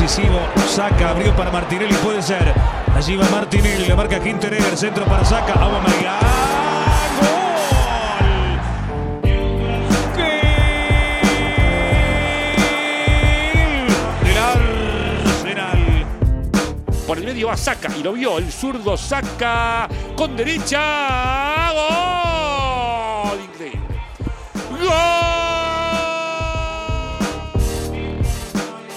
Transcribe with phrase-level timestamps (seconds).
[0.00, 0.38] decisivo.
[0.68, 2.54] Saca, abrió para Martinelli, puede ser.
[2.94, 5.52] Allí va Martinelli, le marca Quinterer, centro para Saca.
[5.54, 6.20] Aubameyang.
[17.06, 21.72] Por el medio va Saca y lo vio el zurdo Saca con derecha.
[21.72, 22.09] ¡Gol!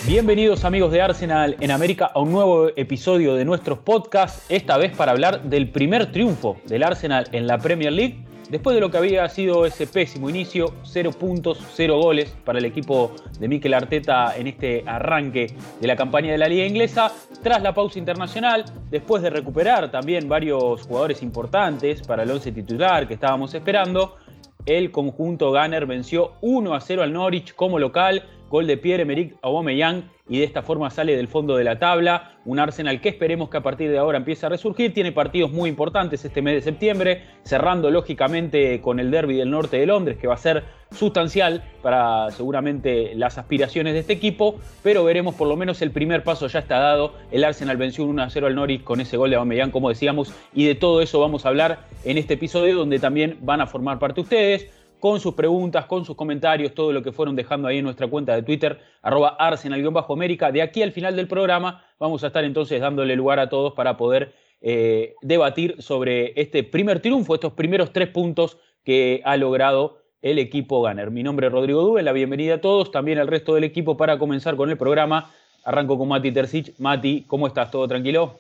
[0.06, 4.94] Bienvenidos amigos de Arsenal en América a un nuevo episodio de nuestros podcasts, esta vez
[4.94, 8.18] para hablar del primer triunfo del Arsenal en la Premier League,
[8.50, 12.66] después de lo que había sido ese pésimo inicio, 0 puntos, 0 goles para el
[12.66, 17.10] equipo de Mikel Arteta en este arranque de la campaña de la liga inglesa,
[17.42, 23.08] tras la pausa internacional, después de recuperar también varios jugadores importantes para el 11 titular
[23.08, 24.18] que estábamos esperando,
[24.66, 30.12] el conjunto Gunner venció 1 a 0 al Norwich como local, gol de Pierre-Emerick Aubameyang
[30.30, 32.38] y de esta forma sale del fondo de la tabla.
[32.46, 34.94] Un Arsenal que esperemos que a partir de ahora empiece a resurgir.
[34.94, 39.78] Tiene partidos muy importantes este mes de septiembre, cerrando lógicamente con el derby del norte
[39.78, 44.60] de Londres, que va a ser sustancial para seguramente las aspiraciones de este equipo.
[44.84, 47.16] Pero veremos por lo menos el primer paso ya está dado.
[47.32, 50.32] El Arsenal venció 1 a 0 al Norwich con ese gol de Aubameyang, como decíamos.
[50.54, 53.98] Y de todo eso vamos a hablar en este episodio, donde también van a formar
[53.98, 54.70] parte ustedes
[55.04, 58.36] con sus preguntas, con sus comentarios, todo lo que fueron dejando ahí en nuestra cuenta
[58.36, 60.50] de Twitter, arroba arsenal-américa.
[60.50, 63.98] De aquí al final del programa vamos a estar entonces dándole lugar a todos para
[63.98, 70.40] poder eh, debatir sobre este primer triunfo, estos primeros tres puntos que ha logrado el
[70.40, 71.12] equipo Gunner.
[71.12, 74.18] Mi nombre es Rodrigo Dube, la bienvenida a todos, también al resto del equipo para
[74.18, 75.32] comenzar con el programa.
[75.66, 76.80] Arranco con Mati Tercich.
[76.80, 77.72] Mati, ¿cómo estás?
[77.72, 78.40] ¿Todo tranquilo?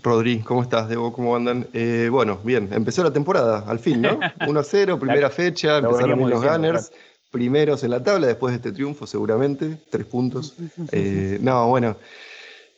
[0.00, 1.12] Rodri, ¿cómo estás, Debo?
[1.12, 1.66] ¿Cómo andan?
[1.72, 4.18] Eh, bueno, bien, empezó la temporada, al fin, ¿no?
[4.40, 6.92] 1-0, primera fecha, empezaron bien los Gunners,
[7.30, 10.54] primeros en la tabla después de este triunfo, seguramente, tres puntos.
[10.92, 11.96] Eh, no, bueno,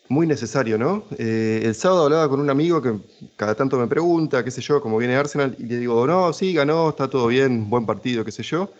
[0.08, 1.04] muy necesario, ¿no?
[1.16, 2.94] Eh, el sábado hablaba con un amigo que
[3.36, 6.52] cada tanto me pregunta, qué sé yo, cómo viene Arsenal, y le digo, no, sí,
[6.52, 8.70] ganó, está todo bien, buen partido, qué sé yo.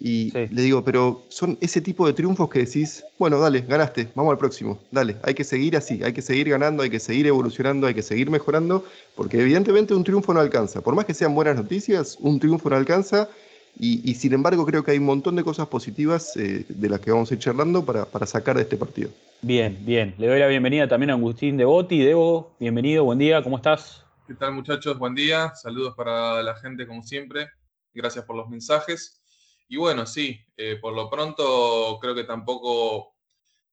[0.00, 0.48] Y sí.
[0.50, 4.38] le digo, pero son ese tipo de triunfos que decís, bueno, dale, ganaste, vamos al
[4.38, 7.94] próximo, dale, hay que seguir así, hay que seguir ganando, hay que seguir evolucionando, hay
[7.94, 8.84] que seguir mejorando,
[9.14, 10.80] porque evidentemente un triunfo no alcanza.
[10.80, 13.28] Por más que sean buenas noticias, un triunfo no alcanza.
[13.76, 17.00] Y, y sin embargo, creo que hay un montón de cosas positivas eh, de las
[17.00, 19.10] que vamos a ir charlando para, para sacar de este partido.
[19.42, 20.14] Bien, bien.
[20.16, 21.98] Le doy la bienvenida también a Agustín Devoti.
[21.98, 24.04] Debo, bienvenido, buen día, ¿cómo estás?
[24.28, 24.96] ¿Qué tal, muchachos?
[24.96, 25.52] Buen día.
[25.56, 27.48] Saludos para la gente, como siempre.
[27.92, 29.23] Gracias por los mensajes.
[29.68, 33.14] Y bueno, sí, eh, por lo pronto creo que tampoco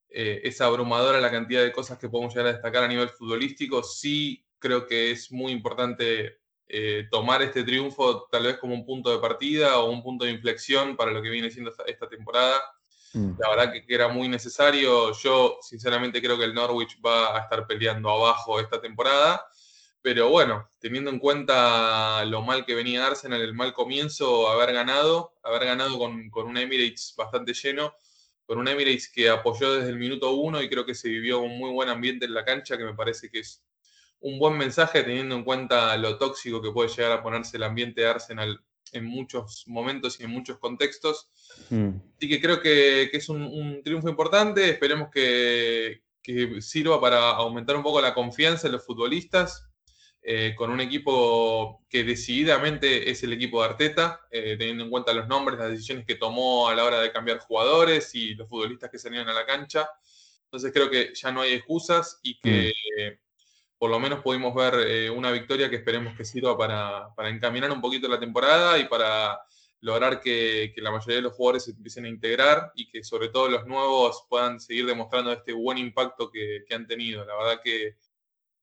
[0.09, 3.83] eh, es abrumadora la cantidad de cosas que podemos llegar a destacar a nivel futbolístico.
[3.83, 9.11] Sí creo que es muy importante eh, tomar este triunfo tal vez como un punto
[9.11, 12.61] de partida o un punto de inflexión para lo que viene siendo esta, esta temporada.
[13.13, 13.33] Mm.
[13.39, 15.11] La verdad que, que, era muy necesario.
[15.13, 19.45] Yo sinceramente creo que el Norwich va a estar peleando abajo esta temporada.
[20.01, 25.35] Pero bueno, teniendo en cuenta lo mal que venía Arsenal, el mal comienzo, haber ganado,
[25.43, 27.93] haber ganado con, con, un Emirates bastante lleno,
[28.45, 31.57] con un Emirates que apoyó desde el minuto uno y creo que se vivió un
[31.57, 33.63] muy buen ambiente en la cancha, que me parece que es
[34.21, 38.01] un buen mensaje teniendo en cuenta lo tóxico que puede llegar a ponerse el ambiente
[38.01, 38.59] de Arsenal
[38.93, 41.29] en muchos momentos y en muchos contextos.
[41.69, 41.89] Mm.
[42.17, 47.31] Así que creo que, que es un, un, triunfo importante, esperemos que, que sirva para
[47.31, 49.70] aumentar un poco la confianza en los futbolistas,
[50.23, 55.13] eh, con un equipo que decididamente es el equipo de Arteta, eh, teniendo en cuenta
[55.13, 58.91] los nombres, las decisiones que tomó a la hora de cambiar jugadores y los futbolistas
[58.91, 59.89] que salieron a la cancha.
[60.43, 63.77] Entonces creo que ya no hay excusas y que mm.
[63.79, 67.71] por lo menos pudimos ver eh, una victoria que esperemos que sirva para, para, encaminar
[67.71, 69.41] un poquito la temporada y para
[69.79, 73.29] lograr que, que, la mayoría de los jugadores se empiecen a integrar y que sobre
[73.29, 77.25] todo los nuevos puedan seguir demostrando este buen impacto que, que han tenido.
[77.25, 77.95] La verdad que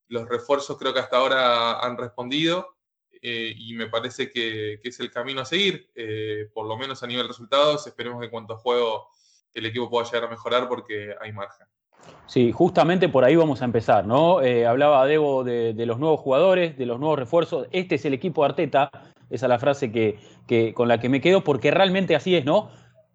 [0.08, 2.74] los refuerzos creo que hasta ahora han respondido
[3.22, 7.06] eh, y me parece que, es el camino a seguir, eh, por lo menos a
[7.06, 7.86] nivel resultados.
[7.86, 9.08] Esperemos que en cuanto a juego
[9.54, 11.66] el equipo pueda llegar a mejorar porque hay margen.
[12.27, 14.41] Sí, justamente por ahí vamos a empezar, ¿no?
[14.41, 17.66] Eh, hablaba Debo de, los nuevos jugadores, de los nuevos refuerzos.
[17.71, 18.91] Este es el equipo de Arteta,
[19.30, 22.71] esa es la frase que, con la que me quedo, porque realmente así es, ¿no?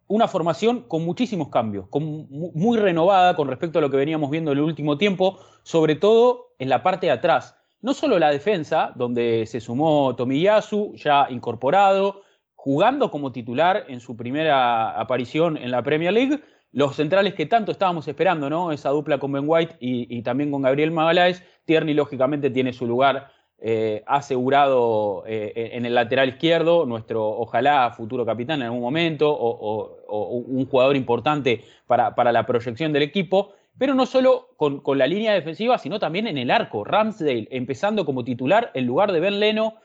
[0.07, 4.57] Una formación con muchísimos cambios, muy renovada con respecto a lo que veníamos viendo en
[4.57, 7.55] el último tiempo, sobre todo en la parte de atrás.
[7.81, 12.21] No solo la defensa, donde se sumó Tomiyasu, ya incorporado,
[12.55, 16.39] jugando como titular en su primera aparición en la Premier League,
[16.71, 18.71] los centrales que tanto estábamos esperando, ¿no?
[18.71, 21.43] Esa dupla con Ben White y, y también con Gabriel Magaláes.
[21.65, 23.32] Tierney, lógicamente, tiene su lugar
[23.65, 30.03] eh, asegurado eh, en el lateral izquierdo, nuestro ojalá futuro capitán en algún momento, o,
[30.05, 33.53] o, un jugador importante para, para, la proyección del equipo.
[33.77, 36.83] pero no solo con, la línea defensiva, sino también en el arco.
[36.83, 39.75] Ramsdale empezando como titular en lugar de Ben Leno.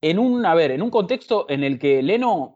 [0.00, 2.55] En un, a ver, en un contexto en el que Leno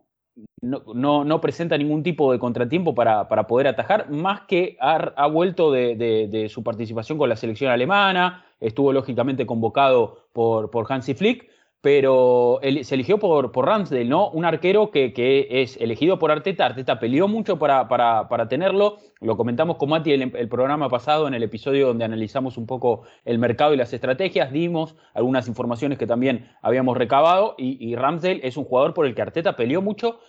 [0.63, 6.63] no, presenta ningún tipo de contratiempo para, poder atajar, más que ha, vuelto de, su
[6.63, 11.49] participación con la selección alemana, estuvo lógicamente convocado por, por Hansi Flick,
[11.81, 13.71] pero se eligió por, por
[14.05, 14.31] ¿no?
[14.31, 16.67] Un arquero que, es elegido por Arteta.
[16.67, 18.99] Arteta peleó mucho para, para, tenerlo.
[19.21, 23.05] Lo comentamos con Mati el, el, programa pasado, en el episodio donde analizamos un poco
[23.25, 24.53] el mercado y las estrategias.
[24.53, 27.55] Dimos algunas informaciones que también habíamos recabado.
[27.57, 27.97] Y, y
[28.43, 30.21] es un jugador por el que Arteta peleó mucho,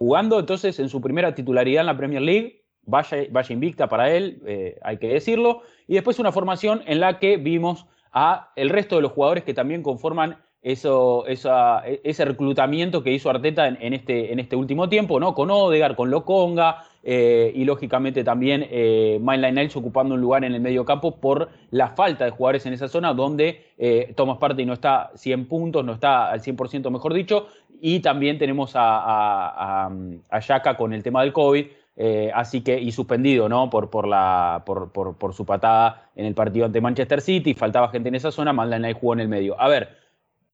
[0.00, 2.64] jugando entonces en su primera titularidad en la Premier League.
[2.86, 5.60] Vaya, vaya invicta para él, eh, hay que decirlo.
[5.86, 9.52] Y después una formación en la que vimos a el resto de los jugadores que
[9.52, 15.20] también conforman eso, e, ese reclutamiento que hizo Arteta en, este, en este último tiempo,
[15.20, 15.34] ¿no?
[15.34, 20.60] Con Odegar, con Loconga eh, y lógicamente también eh, Mainline ocupando un lugar en el
[20.60, 24.74] medio campo por la falta de jugadores en esa zona donde eh, Thomas Partey no
[24.74, 27.46] está 100 puntos, no está al 100% mejor dicho,
[27.80, 31.66] y también tenemos a, a, con el tema del COVID.
[32.02, 33.68] Eh, así que, y suspendido, ¿no?
[33.68, 38.08] Por, por, la, por, por, su patada en el partido ante Manchester City, faltaba gente
[38.08, 39.60] en esa zona, Mainline jugó en el medio.
[39.60, 39.98] A ver,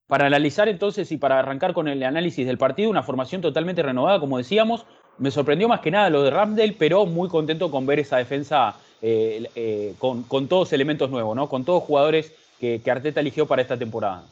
[0.09, 4.19] para analizar entonces y para arrancar con el análisis del partido, una formación totalmente renovada,
[4.19, 4.87] como decíamos.
[5.19, 8.77] Me sorprendió más que nada lo de Ramsdale, pero muy contento con ver esa defensa
[9.03, 11.49] eh, eh, con, todos elementos nuevos, ¿no?
[11.49, 14.25] Con todos jugadores que, Arteta eligió para esta temporada.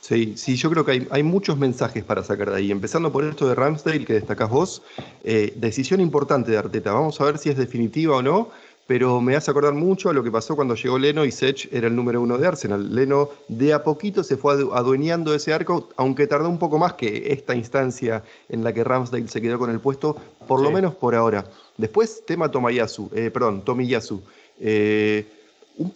[0.00, 2.70] Sí, sí, yo creo que hay, muchos mensajes para sacar de ahí.
[2.70, 4.82] Empezando por esto de Ramsdale que destacás vos,
[5.22, 6.92] eh, decisión importante de Arteta.
[6.92, 8.50] Vamos a ver si es definitiva o no
[8.88, 11.88] pero me hace acordar mucho a lo que pasó cuando llegó Leno y Sech era
[11.88, 12.94] el número uno de Arsenal.
[12.94, 17.30] Leno de a poquito se fue adueñando ese arco, aunque tardó un poco más que
[17.30, 20.16] esta instancia en la que Ramsdale se quedó con el puesto,
[20.46, 21.44] por lo menos por ahora.
[21.76, 24.22] Después, tema Tomayasu, eh, perdón, Tomiyasu.
[24.58, 25.26] Eh,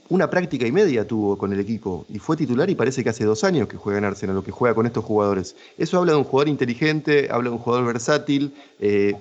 [0.08, 3.24] una práctica y media tuvo con el equipo y fue titular y parece que hace
[3.24, 5.56] dos años que juega en Arsenal, lo que juega con estos jugadores.
[5.76, 9.14] Eso habla de un jugador inteligente, habla de un jugador versátil, eh,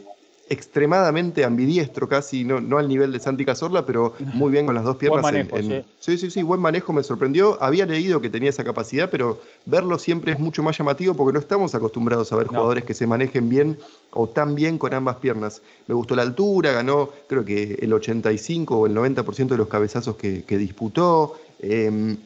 [0.52, 4.84] extremadamente ambidiestro, casi, no, no al nivel de Santi Cazorla, pero muy bien con las
[4.84, 5.22] dos piernas.
[5.22, 5.84] Buen manejo, sí.
[6.00, 6.18] sí.
[6.18, 7.58] sí, sí, buen manejo, me sorprendió.
[7.64, 11.40] Había leído que tenía esa capacidad, pero verlo siempre es mucho más llamativo porque no
[11.40, 13.78] estamos acostumbrados a ver jugadores que se manejen bien
[14.12, 15.62] o tan bien con ambas piernas.
[15.88, 20.18] Me gustó la altura, ganó creo que el 85 o el 90% de los cabezazos
[20.18, 21.38] que, disputó.
[21.60, 22.18] Em,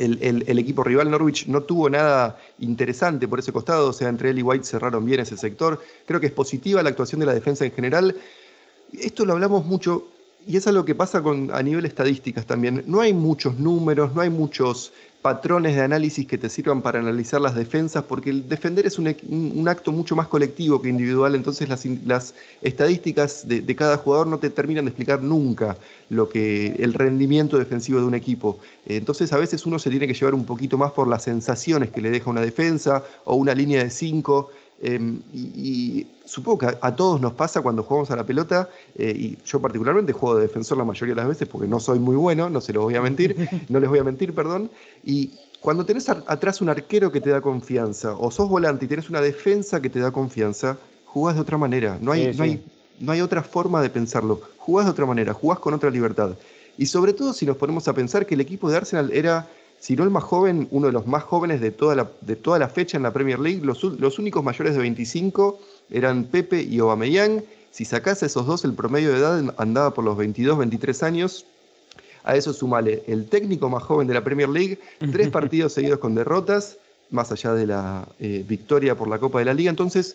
[0.00, 4.38] el, equipo rival Norwich no tuvo nada interesante por ese costado, o sea, entre él
[4.38, 5.80] y White cerraron bien ese sector.
[6.06, 8.16] Creo que es positiva la actuación de la defensa en general.
[8.92, 10.08] Esto lo hablamos mucho
[10.46, 12.82] y es algo que pasa con, a nivel estadísticas también.
[12.86, 17.40] No hay muchos números, no hay muchos patrones de análisis que te sirvan para analizar
[17.40, 21.68] las defensas, porque el defender es un, un acto mucho más colectivo que individual, entonces
[21.68, 25.76] las, estadísticas de, cada jugador no te terminan de explicar nunca
[26.08, 28.58] lo que el rendimiento defensivo de un equipo.
[28.86, 32.00] Entonces a veces uno se tiene que llevar un poquito más por las sensaciones que
[32.00, 34.50] le deja una defensa o una línea de cinco
[34.82, 39.38] Em, y, supongo que a, todos nos pasa cuando jugamos a la pelota, eh, y
[39.44, 42.48] yo particularmente juego de defensor la mayoría de las veces porque no soy muy bueno,
[42.48, 43.36] no se los voy a mentir,
[43.68, 44.70] no les voy a mentir, perdón.
[45.04, 49.10] Y cuando tenés atrás un arquero que te da confianza, o sos volante y tenés
[49.10, 51.98] una defensa que te da confianza, jugás de otra manera.
[52.00, 52.32] No hay.
[52.34, 52.64] No hay,
[53.00, 54.40] no hay otra forma de pensarlo.
[54.58, 56.36] Jugás de otra manera, jugás con otra libertad.
[56.78, 59.48] Y sobre todo si nos ponemos a pensar que el equipo de Arsenal era
[59.80, 62.58] si no el más joven, uno de los más jóvenes de toda la, de toda
[62.58, 63.62] la fecha en la Premier League.
[63.64, 63.82] Los,
[64.18, 65.58] únicos mayores de 25
[65.90, 67.42] eran Pepe y Aubameyang.
[67.70, 71.46] Si sacase esos dos, el promedio de edad andaba por los 22, 23 años.
[72.24, 74.78] A eso sumale el técnico más joven de la Premier League,
[75.10, 76.76] tres partidos seguidos con derrotas,
[77.08, 79.70] más allá de la eh, victoria por la Copa de la Liga.
[79.70, 80.14] Entonces,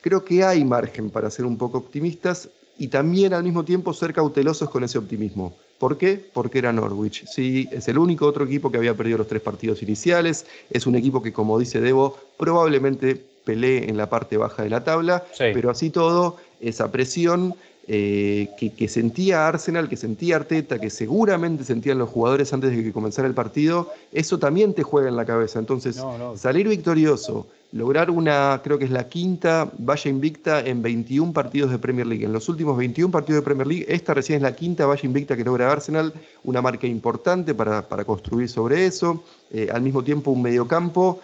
[0.00, 4.14] creo que hay margen para ser un poco optimistas y también al mismo tiempo ser
[4.14, 5.54] cautelosos con ese optimismo.
[5.78, 6.20] ¿Por qué?
[6.32, 7.24] Porque era Norwich.
[7.26, 10.46] Sí, es el único otro equipo que había perdido los tres partidos iniciales.
[10.70, 14.82] Es un equipo que, como dice Debo, probablemente pelee en la parte baja de la
[14.82, 15.24] tabla.
[15.38, 17.54] Pero así todo, esa presión
[17.86, 22.92] eh, que, sentía Arsenal, que sentía Arteta, que seguramente sentían los jugadores antes de que
[22.92, 25.58] comenzara el partido, eso también te juega en la cabeza.
[25.58, 26.02] Entonces,
[26.36, 31.78] salir victorioso lograr una, creo que es la quinta valla invicta en 21 partidos de
[31.78, 32.24] Premier League.
[32.24, 35.36] En los últimos 21 partidos de Premier League, esta recién es la quinta valla invicta
[35.36, 36.12] que logra Arsenal,
[36.44, 39.22] una marca importante para, construir sobre eso.
[39.50, 41.20] Eh, al mismo tiempo, un mediocampo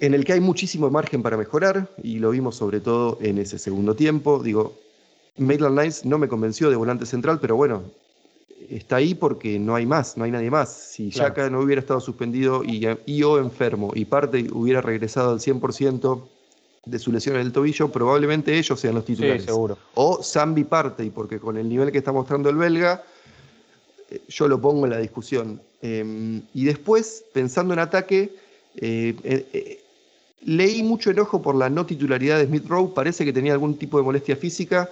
[0.00, 3.58] en el que hay muchísimo margen para mejorar, y lo vimos sobre todo en ese
[3.58, 4.40] segundo tiempo.
[4.42, 4.74] Digo,
[5.38, 7.82] Maitland Nice no me convenció de volante central, pero bueno,
[8.68, 10.72] está ahí porque no hay más, no hay nadie más.
[10.72, 16.22] Si Yaka no hubiera estado suspendido y, o enfermo y parte hubiera regresado al 100%,
[16.88, 19.44] de su lesión en el tobillo, probablemente ellos sean los titulares.
[19.44, 19.76] seguro.
[19.94, 23.04] O Zambi parte, y porque con el nivel que está mostrando el belga,
[24.10, 25.60] eh, yo lo pongo en la discusión.
[25.82, 28.34] Em, y después, pensando en ataque,
[28.76, 29.82] eh, eh,
[30.44, 33.98] leí mucho enojo por la no titularidad de Smith Rowe, parece que tenía algún tipo
[33.98, 34.88] de molestia física,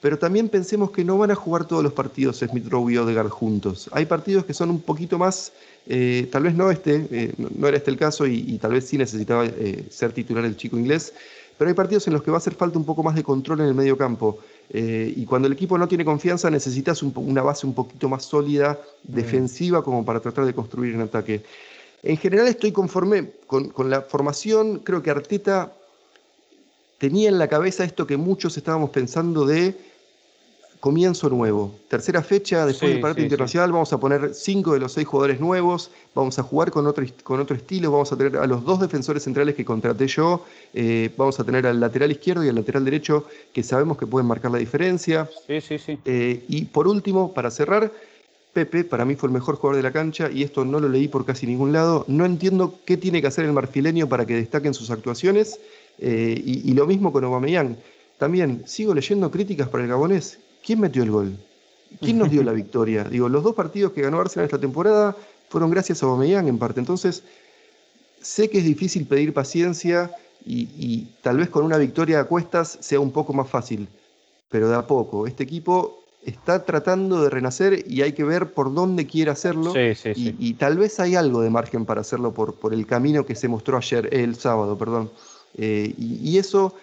[0.00, 3.28] pero también pensemos que no van a jugar todos los partidos Smith Rowe y Odegaard
[3.28, 3.88] juntos.
[3.92, 5.52] Hay partidos que son un poquito más,
[5.86, 9.46] tal vez no este, no, era este el caso y, tal vez sí necesitaba
[9.90, 11.12] ser titular el chico inglés,
[11.60, 13.60] pero hay partidos en los que va a hacer falta un poco más de control
[13.60, 14.38] en el medio campo.
[14.70, 18.80] Eh, y cuando el equipo no tiene confianza, necesitas una base un poquito más sólida,
[19.06, 19.14] mm.
[19.14, 21.42] defensiva, como para tratar de construir un ataque.
[22.02, 24.78] En general estoy conforme con, con la formación.
[24.78, 25.70] Creo que Arteta
[26.96, 29.74] tenía en la cabeza esto que muchos estábamos pensando de
[30.80, 31.74] comienzo nuevo.
[31.88, 35.90] Tercera fecha, después del partido internacional, vamos a poner cinco de los seis jugadores nuevos,
[36.14, 39.22] vamos a jugar con otro, con otro estilo, vamos a tener a los dos defensores
[39.22, 43.26] centrales que contraté yo, eh, vamos a tener al lateral izquierdo y al lateral derecho
[43.52, 45.28] que sabemos que pueden marcar la diferencia.
[45.46, 45.98] Sí, sí, sí.
[46.06, 47.92] Eh, y por último, para cerrar,
[48.54, 51.06] Pepe para mí fue el mejor jugador de la cancha y esto no lo leí
[51.06, 52.04] por casi ningún lado.
[52.08, 55.60] No entiendo qué tiene que hacer el marfileño para que destaquen sus actuaciones
[55.98, 57.76] eh, y, y, lo mismo con Aubameyang.
[58.18, 61.36] También sigo leyendo críticas para el gabonés ¿quién metió el gol?
[62.00, 63.04] ¿Quién nos dio la victoria?
[63.04, 65.16] Digo, los dos partidos que ganó Arsenal esta temporada
[65.48, 66.80] fueron gracias a Aubameyang en parte.
[66.80, 67.22] Entonces,
[68.20, 70.10] sé que es difícil pedir paciencia
[70.44, 73.88] y, tal vez con una victoria a cuestas sea un poco más fácil,
[74.48, 75.26] pero de a poco.
[75.26, 79.74] Este equipo está tratando de renacer y hay que ver por dónde quiere hacerlo.
[79.76, 83.48] y, tal vez hay algo de margen para hacerlo por, por el camino que se
[83.48, 85.10] mostró ayer, el sábado, perdón.
[85.56, 86.74] Eh, y, eso,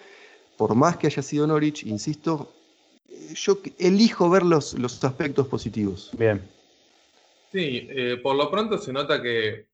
[0.56, 2.52] por más que haya sido Norwich, insisto,
[3.34, 6.10] yo elijo ver los, los aspectos positivos.
[6.16, 6.42] Bien.
[7.50, 9.68] Sí, eh, por lo pronto se nota que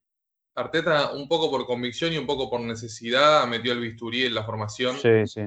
[0.57, 4.45] Arteta, un poco por convicción y un poco por necesidad, metió el bisturí en la
[4.45, 4.97] formación.
[4.97, 5.41] Sí, sí.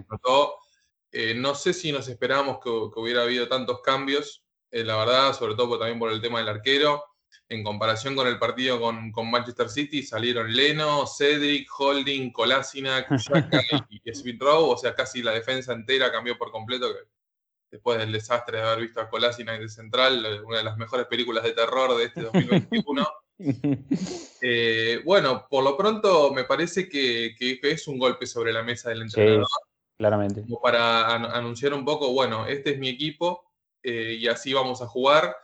[1.14, 5.56] Eh, no sé si nos esperábamos que, hubiera habido tantos cambios, eh, la verdad, sobre
[5.56, 7.04] todo también por el tema del arquero.
[7.50, 14.14] En comparación con el partido con, Manchester City, salieron Leno, Cedric, Holding, Kolasinac, y, y
[14.14, 16.94] Smith Rowe, o sea, casi la defensa entera cambió por completo,
[17.70, 21.08] después del desastre de haber visto a Colasina de Central, eh, una de las mejores
[21.08, 23.08] películas de terror de este 2021.
[24.42, 29.04] Eh, bueno, por lo pronto me parece que, es un golpe sobre la mesa del
[29.04, 29.46] entrenador.
[29.96, 30.42] claramente.
[30.42, 33.52] Como para anunciar un poco, bueno, este es mi equipo
[33.84, 35.36] eh, y así vamos a jugar.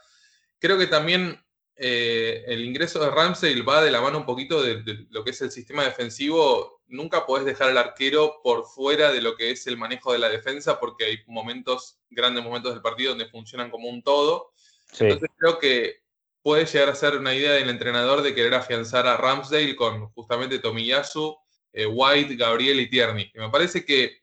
[0.58, 1.40] Creo que también
[1.76, 5.52] el ingreso de Ramsey va de la mano un poquito de, lo que es el
[5.52, 10.14] sistema defensivo nunca podés dejar al arquero por fuera de lo que es el manejo
[10.14, 14.54] de la defensa, porque hay momentos, grandes momentos del partido donde funcionan como un todo.
[15.00, 16.04] Entonces creo que
[16.44, 20.60] puede llegar a ser una idea del entrenador de querer afianzar a Ramsdale con justamente
[20.60, 21.36] Tomiyasu,
[21.74, 23.32] eh, White, Gabriel y Tierney.
[23.34, 24.22] me parece que,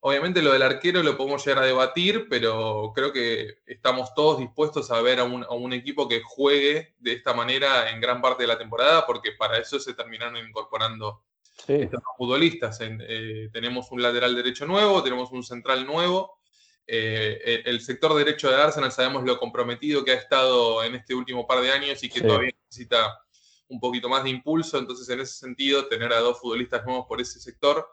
[0.00, 4.90] obviamente, lo del arquero lo podemos llegar a debatir, pero creo que estamos todos dispuestos
[4.90, 8.44] a ver a un, a un equipo que juegue de esta manera en gran parte
[8.44, 11.22] de la temporada, porque para eso se terminaron incorporando
[11.66, 11.88] sí.
[12.16, 12.78] futbolistas.
[12.80, 16.38] Eh, tenemos un lateral derecho nuevo, tenemos un central nuevo.
[16.86, 21.46] Eh, el sector derecho de Arsenal sabemos lo comprometido que ha estado en este último
[21.46, 23.20] par de años y que todavía necesita
[23.68, 24.78] un poquito más de impulso.
[24.78, 27.86] Entonces, en ese sentido, tener a dos futbolistas nuevos por ese sector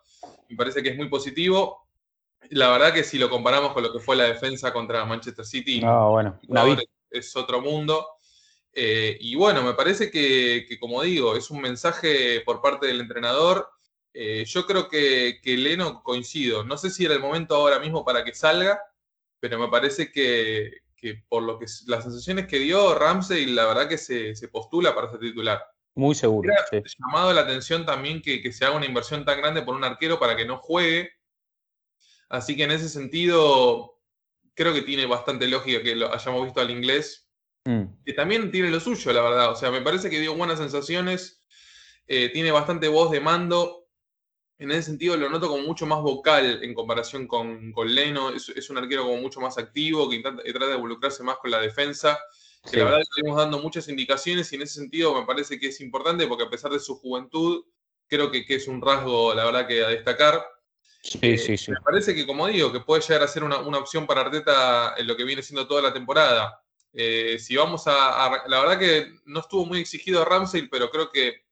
[0.50, 1.88] me parece que es muy positivo.
[2.50, 5.82] La verdad que si lo comparamos con lo que fue la defensa contra Manchester City,
[5.82, 6.40] bueno,
[7.10, 8.06] es otro mundo.
[8.78, 13.70] Eh, y bueno, me parece que, como digo, es un mensaje por parte del entrenador.
[14.14, 16.66] Eh, yo creo que, que, Leno coincido.
[16.66, 18.82] No sé si era el momento ahora mismo para que salga,
[19.40, 20.82] pero me parece que,
[21.30, 25.22] por lo que las sensaciones que dio Ramsey, la verdad que se, postula para ser
[25.22, 25.64] titular.
[25.94, 26.54] Muy seguro.
[27.00, 30.36] Llamado la atención también que, se haga una inversión tan grande por un arquero para
[30.36, 31.12] que no juegue.
[32.28, 34.02] Así que en ese sentido,
[34.54, 37.25] creo que tiene bastante lógica que lo hayamos visto al inglés
[37.66, 38.04] Mm.
[38.06, 39.52] Que también tiene lo suyo, la verdad.
[39.52, 41.44] O sea, me parece que dio buenas sensaciones.
[42.08, 43.88] Eh, tiene bastante voz de mando.
[44.58, 48.30] En ese sentido lo noto como mucho más vocal en comparación con, con Leno.
[48.30, 52.18] Es, un arquero como mucho más activo, que trata de involucrarse más con la defensa.
[52.72, 55.68] Que la verdad le estuvimos dando muchas indicaciones y en ese sentido me parece que
[55.68, 57.64] es importante porque a pesar de su juventud,
[58.08, 60.44] creo que, que es un rasgo, la verdad, que a destacar.
[61.02, 61.72] Sí, eh, sí, sí.
[61.72, 64.96] Me parece que, como digo, que puede llegar a ser una, una opción para Arteta
[64.98, 66.65] en lo que viene siendo toda la temporada.
[66.98, 71.12] Eh, si vamos a, La verdad que no estuvo muy exigido a Ramsey, pero creo
[71.12, 71.44] que,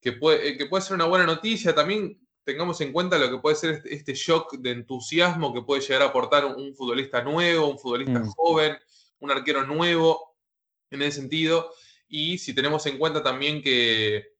[0.00, 1.74] que, puede, eh, que puede ser una buena noticia.
[1.74, 5.80] También tengamos en cuenta lo que puede ser este, este shock de entusiasmo que puede
[5.80, 8.28] llegar a aportar un, futbolista nuevo, un futbolista mm.
[8.36, 8.76] joven,
[9.20, 10.36] un arquero nuevo
[10.90, 11.72] en ese sentido.
[12.06, 14.36] Y si tenemos en cuenta también que,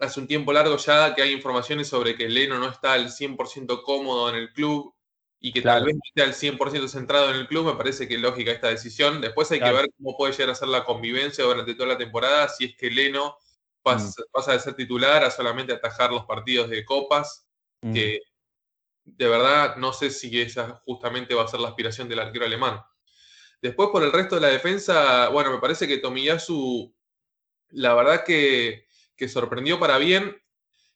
[0.00, 3.82] hace un tiempo largo ya que hay informaciones sobre que Leno no está al 100%
[3.82, 4.94] cómodo en el club
[5.40, 8.14] y que tal vez no esté al 100% centrado en el club, me parece que
[8.14, 9.20] es lógica esta decisión.
[9.20, 12.48] Después hay que ver cómo puede llegar a ser la convivencia durante toda la temporada,
[12.48, 13.36] si es que Leno
[13.82, 14.24] pasa, mm.
[14.32, 17.46] pasa de ser titular a solamente atajar los partidos de copas,
[17.82, 17.92] mm.
[17.92, 18.20] que
[19.04, 22.80] de verdad no sé si esa justamente va a ser la aspiración del arquero alemán.
[23.62, 26.94] Después, por el resto de la defensa, bueno, me parece que Tomiyasu,
[27.70, 30.36] la verdad que, que sorprendió para bien.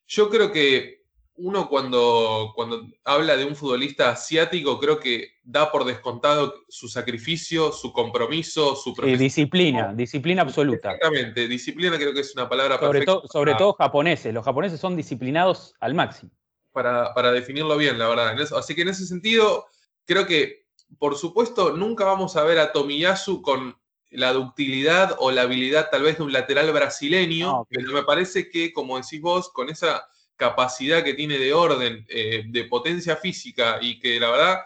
[0.07, 1.00] Yo creo que
[1.43, 7.73] uno cuando, cuando habla de un futbolista asiático, creo que da por descontado su sacrificio,
[7.73, 10.93] su compromiso, su disciplina, disciplina absoluta.
[10.93, 13.29] Exactamente, disciplina creo que es una palabra sobre perfecta.
[13.29, 16.31] sobre todo japoneses, los japoneses son disciplinados al máximo.
[16.73, 18.37] Para, para definirlo bien, la verdad.
[18.57, 19.67] Así que en ese sentido,
[20.05, 20.67] creo que,
[20.99, 23.77] por supuesto, nunca vamos a ver a Tomiyasu con
[24.11, 28.73] la ductilidad o la habilidad tal vez de un lateral brasileño, pero me parece que,
[28.73, 30.05] como decís vos, con esa
[30.41, 34.61] capacidad que tiene de orden, eh, de potencia física y que la verdad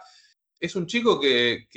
[0.57, 1.67] es un chico que,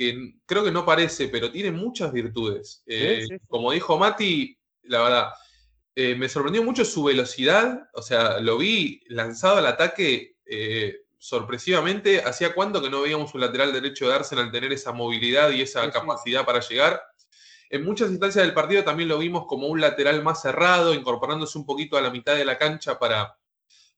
[0.45, 2.81] creo que no parece, pero tiene muchas virtudes.
[2.87, 5.33] Eh, como dijo Mati, la verdad,
[5.93, 10.37] eh, me sorprendió mucho su velocidad, o sea, lo vi lanzado al ataque
[11.17, 12.21] sorpresivamente.
[12.21, 15.91] ¿Hacía cuánto que no veíamos un lateral derecho de Arsenal tener esa movilidad y esa
[15.91, 17.01] capacidad para llegar?
[17.69, 21.65] En muchas instancias del partido también lo vimos como un lateral más cerrado, incorporándose un
[21.65, 23.38] poquito a la mitad de la cancha para,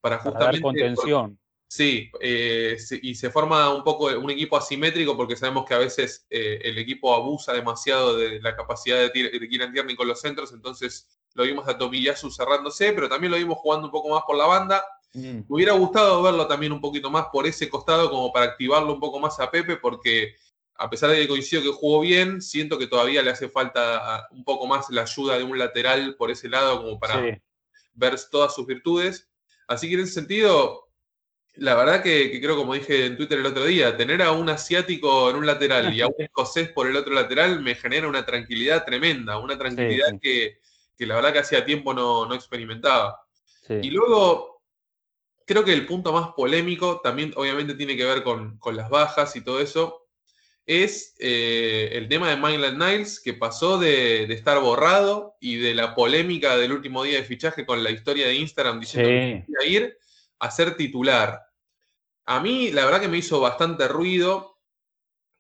[0.02, 0.58] para justamente...
[0.58, 1.40] Dar contención.
[1.68, 6.26] Sí, eh, y se forma un poco un equipo asimétrico porque sabemos que a veces
[6.30, 10.52] eh, el equipo abusa demasiado de la capacidad de, de Kieran Tierney con los centros,
[10.52, 14.36] entonces lo vimos a Tomiyasu cerrándose, pero también lo vimos jugando un poco más por
[14.36, 14.84] la banda.
[15.14, 15.22] Mm.
[15.22, 19.00] Me hubiera gustado verlo también un poquito más por ese costado como para activarlo un
[19.00, 20.36] poco más a Pepe porque
[20.76, 24.44] a pesar de que coincido que jugó bien, siento que todavía le hace falta un
[24.44, 27.40] poco más la ayuda de un lateral por ese lado como para
[27.94, 29.31] ver todas sus virtudes.
[29.72, 30.90] Así que en ese sentido,
[31.56, 35.30] la verdad que, creo, como dije en Twitter el otro día, tener a un asiático
[35.30, 38.84] en un lateral y a un escocés por el otro lateral me genera una tranquilidad
[38.84, 40.60] tremenda, una tranquilidad Que,
[41.00, 43.22] la verdad que hacía tiempo no, experimentaba.
[43.70, 44.62] Y luego,
[45.46, 49.36] creo que el punto más polémico también obviamente tiene que ver con, con las bajas
[49.38, 50.01] y todo eso
[50.72, 55.94] es eh, el tema de Mainland Niles, que pasó de, estar borrado y de la
[55.94, 59.66] polémica del último día de fichaje con la historia de Instagram diciendo que iba a
[59.66, 59.98] ir
[60.40, 61.42] a ser titular.
[62.26, 64.60] A mí, la verdad que me hizo bastante ruido.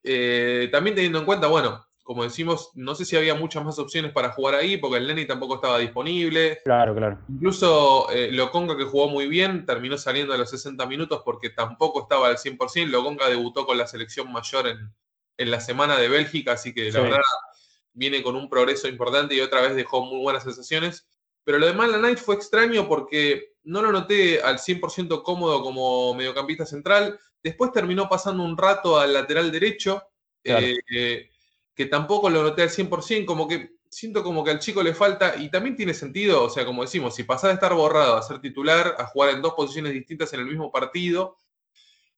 [0.03, 4.11] Eh, también teniendo en cuenta, bueno, como decimos, no sé si había muchas más opciones
[4.11, 6.59] para jugar ahí, porque el Lenny tampoco estaba disponible.
[6.65, 7.19] Claro, claro.
[7.29, 12.01] Incluso eh, Loconga, que jugó muy bien, terminó saliendo a los 60 minutos porque tampoco
[12.01, 12.87] estaba al 100%.
[12.87, 14.93] Loconga debutó con la selección mayor en,
[15.41, 17.21] en la semana de Bélgica, así que la verdad
[17.93, 21.07] viene con un progreso importante y otra vez dejó muy buenas sensaciones.
[21.43, 26.13] Pero lo de Malan Knight fue extraño porque no lo noté al 100% cómodo como
[26.13, 27.19] mediocampista central.
[27.43, 30.03] Después terminó pasando un rato al lateral derecho,
[30.43, 31.29] eh,
[31.73, 35.35] que tampoco lo noté al 100%, como que siento como que al chico le falta,
[35.37, 38.39] y también tiene sentido, o sea, como decimos, si pasa de estar borrado a ser
[38.39, 41.37] titular, a jugar en dos posiciones distintas en el mismo partido,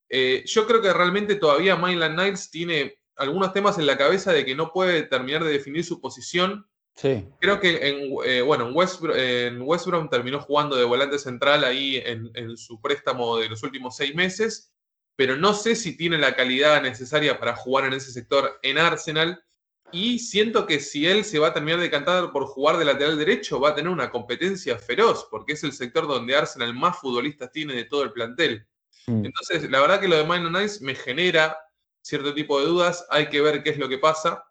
[0.08, 4.46] eh, yo creo que realmente todavía Mainland Knights tiene algunos temas en la cabeza de
[4.46, 6.68] que no puede terminar de definir su posición.
[6.96, 7.28] Sí.
[7.40, 11.64] Creo que en, eh, bueno, en West, en West Brom terminó jugando de volante central
[11.64, 14.72] ahí en, su préstamo de los últimos seis meses,
[15.16, 19.44] pero no sé si tiene la calidad necesaria para jugar en ese sector en Arsenal.
[19.92, 23.16] Y siento que si él se va a terminar de cantar por jugar de lateral
[23.18, 27.52] derecho, va a tener una competencia feroz, porque es el sector donde Arsenal más futbolistas
[27.52, 28.66] tiene de todo el plantel.
[29.06, 29.26] Mm.
[29.26, 31.56] Entonces, la verdad que lo de Minor Nice me genera
[32.04, 34.46] cierto tipo de dudas, hay que ver qué es lo que pasa.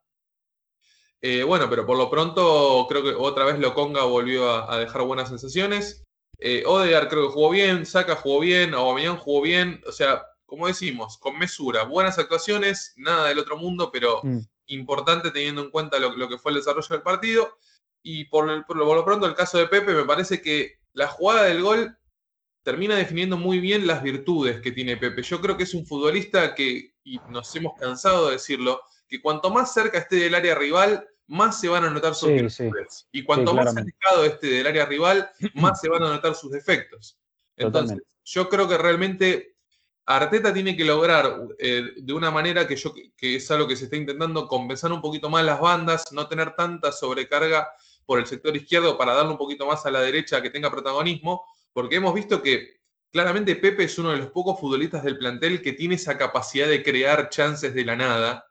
[1.20, 5.28] Eh, bueno, pero por lo pronto creo que otra vez Loconga volvió a, dejar buenas
[5.28, 6.04] sensaciones.
[6.38, 10.66] Eh, Odegaard creo que jugó bien, Saka jugó bien, Aubameyang jugó bien, o sea, como
[10.66, 14.40] decimos, con mesura, buenas actuaciones, nada del otro mundo, pero mm.
[14.66, 17.56] importante teniendo en cuenta lo, que fue el desarrollo del partido.
[18.02, 21.62] Y por, por lo pronto el caso de Pepe, me parece que la jugada del
[21.62, 21.96] gol
[22.62, 25.22] termina definiendo muy bien las virtudes que tiene Pepe.
[25.22, 29.50] Yo creo que es un futbolista que, y nos hemos cansado de decirlo, que cuanto
[29.50, 33.08] más cerca esté del área rival, más se van a notar sus virtudes.
[33.12, 37.18] Y cuanto más alejado esté del área rival, más se van a notar sus defectos.
[37.56, 39.56] Entonces, yo creo que realmente
[40.06, 43.84] Arteta tiene que lograr eh, de una manera que, yo, que es algo que se
[43.84, 47.68] está intentando compensar un poquito más las bandas, no tener tanta sobrecarga
[48.04, 51.44] por el sector izquierdo para darle un poquito más a la derecha que tenga protagonismo,
[51.72, 52.80] porque hemos visto que
[53.10, 56.82] claramente Pepe es uno de los pocos futbolistas del plantel que tiene esa capacidad de
[56.82, 58.46] crear chances de la nada.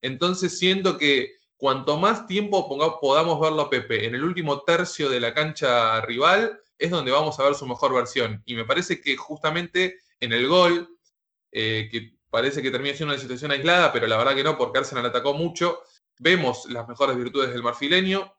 [0.00, 2.68] Entonces siento que cuanto más tiempo
[3.00, 7.38] podamos verlo a Pepe en el último tercio de la cancha rival, es donde vamos
[7.38, 8.42] a ver su mejor versión.
[8.46, 10.88] Y me parece que justamente en el gol,
[11.52, 14.78] eh, que parece que termina siendo una situación aislada, pero la verdad que no, porque
[14.78, 15.82] Arsenal atacó mucho,
[16.18, 18.34] vemos las mejores virtudes del marfileño.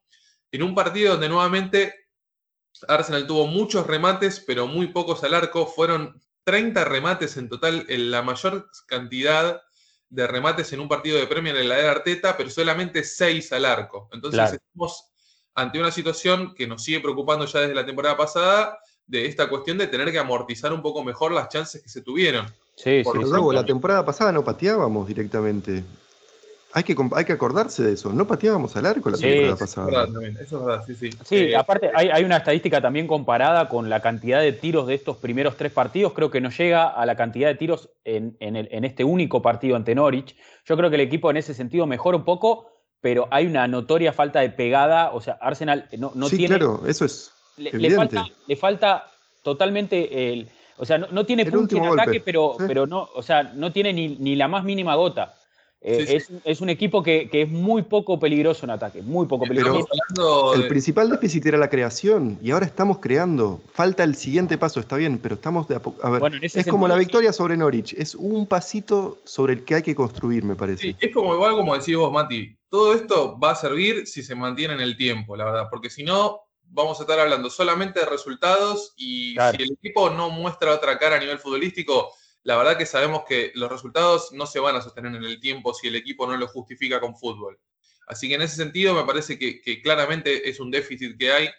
[0.51, 2.04] En un partido donde nuevamente
[2.87, 8.11] Arsenal tuvo muchos remates, pero muy pocos al arco, fueron 30 remates en total, en
[8.11, 9.61] la mayor cantidad
[10.09, 13.65] de remates en un partido de Premier en la era Arteta, pero solamente 6 al
[13.65, 14.09] arco.
[14.11, 15.11] Entonces estamos
[15.55, 19.77] ante una situación que nos sigue preocupando ya desde la temporada pasada, de esta cuestión
[19.77, 22.47] de tener que amortizar un poco mejor las chances que se tuvieron.
[22.75, 23.09] Sí, sí,
[23.53, 25.83] la temporada pasada no pateábamos directamente.
[26.77, 28.11] Hay que, hay que acordarse de eso.
[28.11, 30.07] No pateábamos al arco la temporada pasada.
[30.41, 31.09] Eso es verdad, sí, sí.
[31.23, 35.15] Sí, eh, aparte hay, una estadística también comparada con la cantidad de tiros de estos
[35.15, 36.11] primeros tres partidos.
[36.11, 39.95] Creo que no llega a la cantidad de tiros en, en este único partido ante
[39.95, 40.35] Norwich.
[40.65, 42.67] Yo creo que el equipo en ese sentido mejora un poco,
[42.99, 45.11] pero hay una notoria falta de pegada.
[45.11, 46.57] O sea, Arsenal no, no sí, tiene.
[46.57, 47.31] claro, eso es.
[47.55, 49.11] Le, le, falta, le falta
[49.43, 50.49] totalmente el.
[50.75, 54.17] O sea, no, tiene punto en ataque, pero, pero no, o sea, no tiene ni,
[54.17, 55.35] ni la más mínima gota.
[55.87, 59.87] Eh, es, un equipo que, es muy poco peligroso en ataque, muy poco peligroso.
[60.55, 63.61] el principal déficit era la creación y ahora estamos creando.
[63.71, 66.39] Falta el siguiente paso, está bien, pero estamos de a, a ver.
[66.41, 70.43] es como la victoria sobre Norwich, es un pasito sobre el que hay que construir,
[70.43, 70.95] me parece.
[70.99, 72.57] es como igual como decís vos, Mati.
[72.67, 76.03] Todo esto va a servir si se mantiene en el tiempo, la verdad, porque si
[76.03, 80.97] no vamos a estar hablando solamente de resultados y si el equipo no muestra otra
[80.97, 82.11] cara a nivel futbolístico,
[82.45, 85.73] la verdad que sabemos que los resultados no se van a sostener en el tiempo
[85.73, 87.59] si el equipo no lo justifica con fútbol.
[88.07, 91.49] Así que en ese sentido me parece que, claramente es un déficit que hay,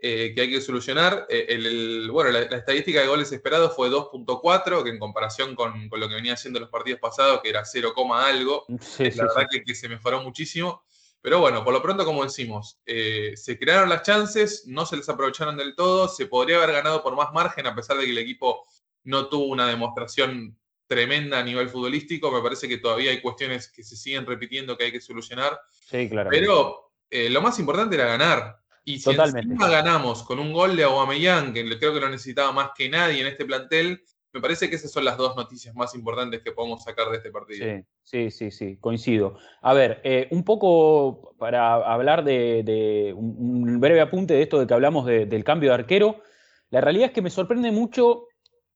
[0.00, 1.28] eh, que hay que solucionar.
[1.30, 6.08] Eh, el, bueno, la, estadística de goles esperados fue 2.4, que en comparación con, lo
[6.08, 10.24] que venía haciendo los partidos pasados, que era 0, algo, la verdad Que, se mejoró
[10.24, 10.82] muchísimo.
[11.20, 15.08] Pero bueno, por lo pronto, como decimos, eh, se crearon las chances, no se les
[15.08, 18.18] aprovecharon del todo, se podría haber ganado por más margen, a pesar de que el
[18.18, 18.66] equipo
[19.06, 22.30] no tuvo una demostración tremenda a nivel futbolístico.
[22.30, 25.58] Me parece que todavía hay cuestiones que se siguen repitiendo que hay que solucionar.
[25.70, 26.30] Sí, claro.
[26.30, 28.58] Pero eh, lo más importante era ganar.
[28.84, 32.70] Y si encima ganamos con un gol de Aubameyang, que creo que lo necesitaba más
[32.76, 34.00] que nadie en este plantel,
[34.32, 37.30] me parece que esas son las dos noticias más importantes que podemos sacar de este
[37.30, 37.82] partido.
[38.02, 39.38] Sí, sí, sí, coincido.
[39.62, 44.74] A ver, eh, un poco para hablar de, un, breve apunte de esto de que
[44.74, 46.22] hablamos del cambio de arquero.
[46.70, 48.26] La realidad es que me sorprende mucho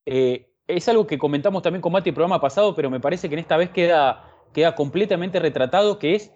[0.07, 3.35] eh, es algo que comentamos también con Mati el programa pasado, pero me parece que
[3.35, 6.33] en esta vez queda, queda completamente retratado, que es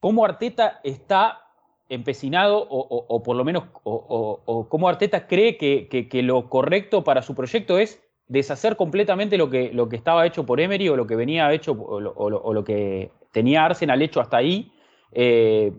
[0.00, 1.42] cómo Arteta está
[1.88, 7.78] empecinado, o, por lo menos, o, cómo Arteta cree que, lo correcto para su proyecto
[7.78, 11.52] es deshacer completamente lo que, lo que estaba hecho por Emery o lo que venía
[11.52, 14.72] hecho o lo, que tenía Arsenal hecho hasta ahí.
[15.12, 15.72] Eh,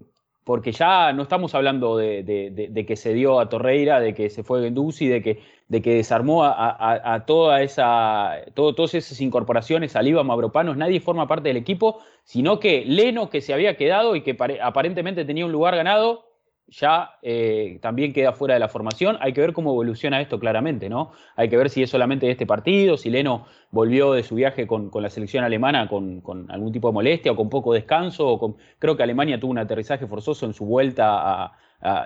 [0.44, 4.62] porque ya no estamos hablando de, que se dio a Torreira, de que se fue
[4.62, 11.00] Genduzi, de que, de que desarmó a, toda esa, todas esas incorporaciones, Aliba, Mavropanos, nadie
[11.00, 15.46] forma parte del equipo, sino que Leno, que se había quedado y que aparentemente tenía
[15.46, 16.26] un lugar ganado,
[16.68, 19.18] ya eh, también queda fuera de la formación.
[19.22, 21.12] Hay que ver cómo evoluciona esto claramente, ¿no?
[21.36, 24.66] Hay que ver si es solamente de este partido, si Leno volvió de su viaje
[24.66, 28.58] con, la selección alemana con, algún tipo de molestia o con poco descanso.
[28.80, 31.52] Creo que Alemania tuvo un aterrizaje forzoso en su vuelta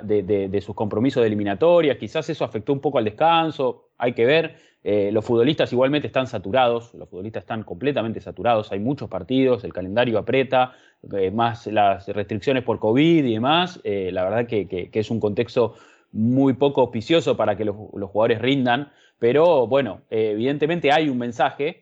[0.04, 1.98] de, sus compromisos de eliminatorias.
[1.98, 3.90] Quizás eso afectó un poco al descanso.
[3.98, 4.56] Hay que ver.
[4.90, 9.74] Eh, los futbolistas igualmente están saturados, los futbolistas están completamente saturados, hay muchos partidos, el
[9.74, 10.76] calendario aprieta,
[11.12, 15.74] eh, más las restricciones por COVID y demás, eh, la verdad que, es un contexto
[16.14, 21.82] muy poco auspicioso para que los, jugadores rindan, pero bueno, evidentemente hay un mensaje,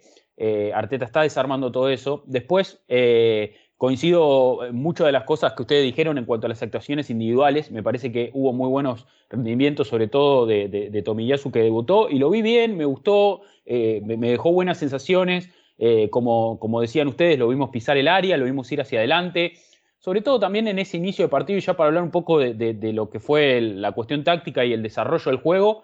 [0.74, 2.24] Arteta está desarmando todo eso.
[2.26, 2.82] Después,
[3.78, 7.72] Coincido en muchas de las cosas que ustedes dijeron en cuanto a las actuaciones individuales.
[7.72, 12.18] Me parece que hubo muy buenos rendimientos, sobre todo de, de, Tomiyasu que debutó, y
[12.18, 15.50] lo vi bien, me gustó, eh, me, dejó buenas sensaciones.
[15.78, 19.54] Eh, como, como decían ustedes, lo vimos pisar el área, lo vimos ir hacia adelante.
[20.00, 22.94] Sobre todo también en ese inicio de partido, y ya para hablar un poco de,
[22.94, 25.82] lo que fue la cuestión táctica y el desarrollo del juego,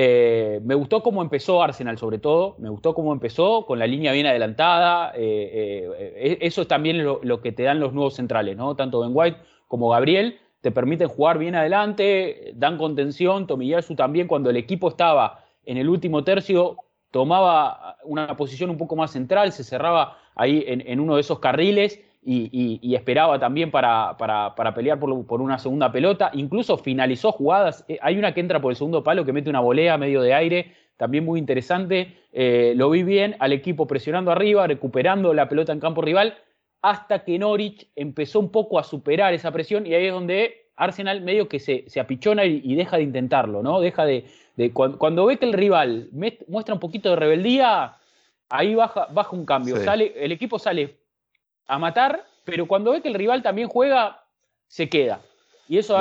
[0.00, 2.54] eh, me gustó cómo empezó Arsenal, sobre todo.
[2.60, 5.10] Me gustó cómo empezó, con la línea bien adelantada.
[5.16, 8.76] Eh, eh, eso es también lo, que te dan los nuevos centrales, ¿no?
[8.76, 13.48] Tanto Ben White como Gabriel te permiten jugar bien adelante, dan contención.
[13.48, 16.76] Tomiyasu también, cuando el equipo estaba en el último tercio,
[17.10, 21.98] tomaba una posición un poco más central, se cerraba ahí en uno de esos carriles
[22.30, 24.16] y, esperaba también para,
[24.74, 26.30] pelear por, una segunda pelota.
[26.34, 27.84] Incluso finalizó jugadas.
[27.88, 30.34] Eh, hay una que entra por el segundo palo que mete una volea medio de
[30.34, 32.16] aire, también muy interesante.
[32.32, 36.36] Eh, lo vi bien al equipo presionando arriba, recuperando la pelota en campo rival,
[36.82, 41.22] hasta que Norwich empezó un poco a superar esa presión y ahí es donde Arsenal
[41.22, 43.80] medio que se, apichona y, deja de intentarlo, ¿no?
[43.80, 44.26] Deja de.
[44.72, 46.08] cuando, ve que el rival
[46.46, 47.96] muestra un poquito de rebeldía,
[48.48, 49.76] ahí baja, baja un cambio.
[49.78, 51.07] Sale, el equipo sale
[51.68, 54.24] a matar, pero cuando ve que el rival también juega,
[54.66, 55.20] se queda.
[55.68, 55.96] Y eso,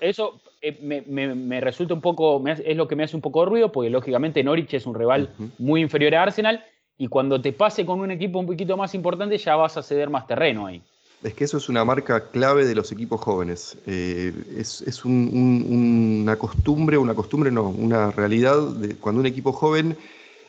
[0.00, 3.70] eso eh, me, resulta un poco, es lo que me hace un poco de ruido,
[3.70, 6.64] porque lógicamente Norwich es un rival muy inferior a Arsenal,
[7.00, 10.10] y cuando te pase con un equipo un poquito más importante ya vas a ceder
[10.10, 10.82] más terreno ahí.
[11.22, 13.78] Es que eso es una marca clave de los equipos jóvenes.
[13.86, 19.96] Eh, es, una costumbre, una costumbre no, una realidad de cuando un equipo joven,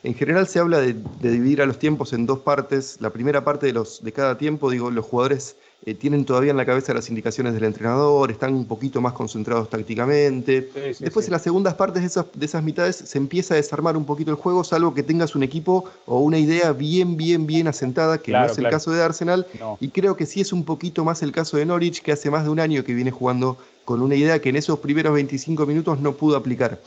[0.03, 2.97] en general se habla de, de, dividir a los tiempos en dos partes.
[2.99, 6.57] La primera parte de, los, de cada tiempo, digo, los jugadores eh, tienen todavía en
[6.57, 10.69] la cabeza las indicaciones del entrenador, están un poquito más concentrados tácticamente.
[10.99, 14.05] Después en las segundas partes de esas, de esas mitades se empieza a desarmar un
[14.05, 18.19] poquito el juego, salvo que tengas un equipo o una idea bien, bien, bien asentada,
[18.19, 19.47] que no es el caso de Arsenal.
[19.79, 22.43] Y creo que sí es un poquito más el caso de Norwich, que hace más
[22.43, 25.99] de un año que viene jugando con una idea que en esos primeros 25 minutos
[25.99, 26.79] no pudo aplicar.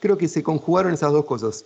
[0.00, 1.64] Creo que se conjugaron esas dos cosas.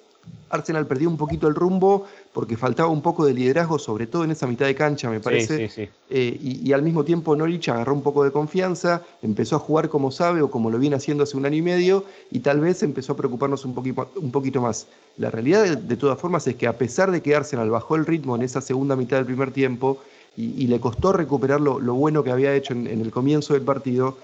[0.50, 4.32] Arsenal perdió un poquito el rumbo porque faltaba un poco de liderazgo, sobre todo en
[4.32, 5.90] esa mitad de cancha, me parece.
[6.10, 10.10] Eh, y, al mismo tiempo Norwich agarró un poco de confianza, empezó a jugar como
[10.10, 13.14] sabe o como lo viene haciendo hace un año y medio, y tal vez empezó
[13.14, 14.86] a preocuparnos un poquito, un poquito más.
[15.16, 18.36] La realidad, de, todas formas, es que a pesar de que Arsenal bajó el ritmo
[18.36, 19.98] en esa segunda mitad del primer tiempo
[20.36, 24.18] y, le costó recuperar lo, bueno que había hecho en, el comienzo del partido,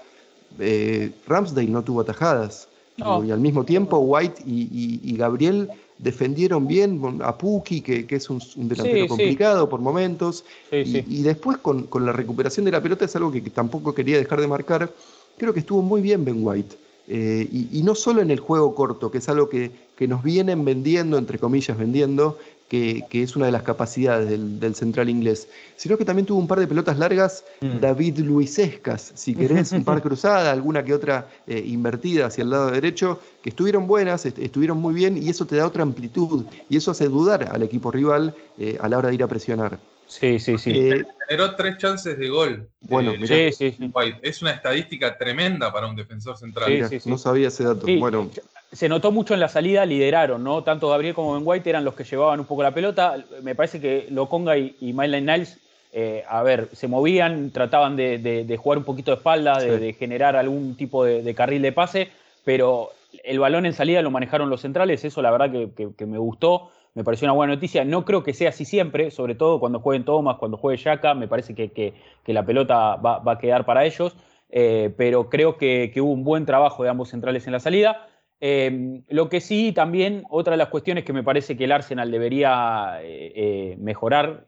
[0.59, 2.68] eh, Ramsdale no tuvo atajadas.
[2.99, 9.07] Y al mismo tiempo, White y Gabriel defendieron bien a Puki, que, es un, delantero
[9.07, 13.93] complicado por momentos, y, después con, la recuperación de la pelota es algo que, tampoco
[13.93, 14.91] quería dejar de marcar,
[15.37, 16.75] creo que estuvo muy bien Ben White.
[17.11, 20.63] Eh, y, no solo en el juego corto, que es algo que, que nos vienen
[20.63, 22.37] vendiendo, entre comillas, vendiendo,
[22.69, 26.59] que, es una de las capacidades del, central inglés, sino que también tuvo un par
[26.59, 27.79] de pelotas largas mm.
[27.79, 32.71] David Luisescas, si querés, un par cruzada, alguna que otra eh, invertida hacia el lado
[32.71, 36.91] derecho, que estuvieron buenas, estuvieron muy bien y eso te da otra amplitud y eso
[36.91, 39.79] hace dudar al equipo rival eh, a la hora de ir a presionar.
[40.09, 40.71] Sí, sí, sí.
[40.71, 42.67] Eh, generó tres chances de gol.
[42.81, 43.77] Bueno, sí, sí,
[44.21, 46.89] Es una estadística tremenda para un defensor central.
[47.05, 47.85] no sabía ese dato.
[47.99, 48.29] Bueno,
[48.71, 50.63] se notó mucho en la salida, lideraron, ¿no?
[50.63, 53.23] Tanto Gabriel como Ben White eran los que llevaban un poco la pelota.
[53.43, 55.57] Me parece que Loconga y, y Myline Niles,
[55.91, 60.75] eh, a ver, se movían, trataban de, jugar un poquito de espalda, de, generar algún
[60.75, 62.09] tipo de, carril de pase,
[62.43, 62.91] pero
[63.23, 67.03] el balón en salida lo manejaron los centrales, eso la verdad que, me gustó, me
[67.03, 67.85] pareció una buena noticia.
[67.85, 71.27] No creo que sea así siempre, sobre todo cuando jueguen Thomas, cuando juegue Yaka, me
[71.27, 71.93] parece que,
[72.25, 74.15] la pelota va, a quedar para ellos,
[74.49, 78.07] eh, pero creo que hubo un buen trabajo de ambos centrales en la salida.
[78.41, 82.09] Em, lo que sí, también, otra de las cuestiones que me parece que el Arsenal
[82.09, 84.45] debería eh, eh, mejorar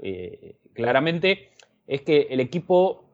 [0.74, 1.50] claramente
[1.88, 3.06] es que el equipo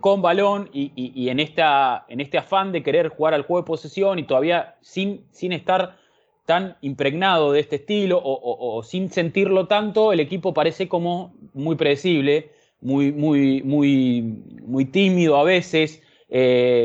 [0.00, 4.18] con balón y, en, esta, en, este afán de querer jugar al juego de posesión
[4.18, 5.96] y todavía sin, sin estar
[6.46, 12.50] tan impregnado de este estilo o, sin sentirlo tanto, el equipo parece como muy predecible,
[12.80, 14.22] muy, muy, muy,
[14.62, 16.02] muy tímido a veces,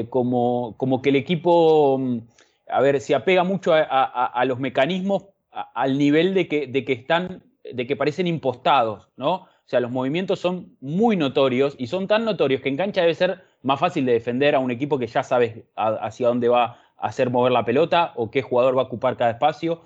[0.10, 2.00] como, como que el equipo
[2.70, 7.44] a ver, se apega mucho a, los mecanismos al nivel de que, de que están,
[7.64, 9.34] de que parecen impostados, ¿no?
[9.34, 13.14] O sea, los movimientos son muy notorios y son tan notorios que en cancha debe
[13.14, 17.30] ser más fácil de defender a un equipo que ya sabes hacia dónde va hacer
[17.30, 19.82] mover la pelota o qué jugador va a ocupar cada espacio.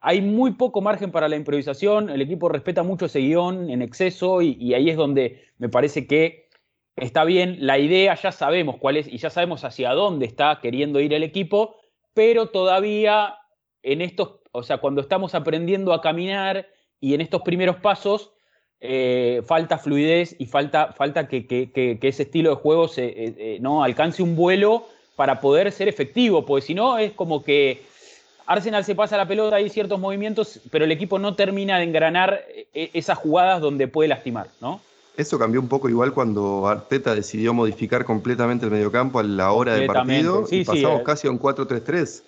[0.00, 4.42] Hay muy poco margen para la improvisación, el equipo respeta mucho ese guion en exceso
[4.42, 6.48] y, ahí es donde me parece que
[6.94, 11.00] está bien, la idea ya sabemos cuál es y ya sabemos hacia dónde está queriendo
[11.00, 11.76] ir el equipo,
[12.14, 13.36] pero todavía
[13.82, 16.68] en estos, o sea, cuando estamos aprendiendo a caminar
[17.00, 18.32] y en estos primeros pasos,
[18.80, 23.82] eh, falta fluidez y falta, falta que, ese estilo de juego se, eh, eh, ¿no?
[23.82, 24.86] alcance un vuelo
[25.18, 27.82] para poder ser efectivo, porque si no es como que
[28.46, 32.44] Arsenal se pasa la pelota, hay ciertos movimientos, pero el equipo no termina de engranar
[32.72, 34.80] esas jugadas donde puede lastimar, ¿no?
[35.16, 39.74] Eso cambió un poco igual cuando Arteta decidió modificar completamente el mediocampo a la hora
[39.74, 42.22] del partido y pasamos casi a un 4-3-3.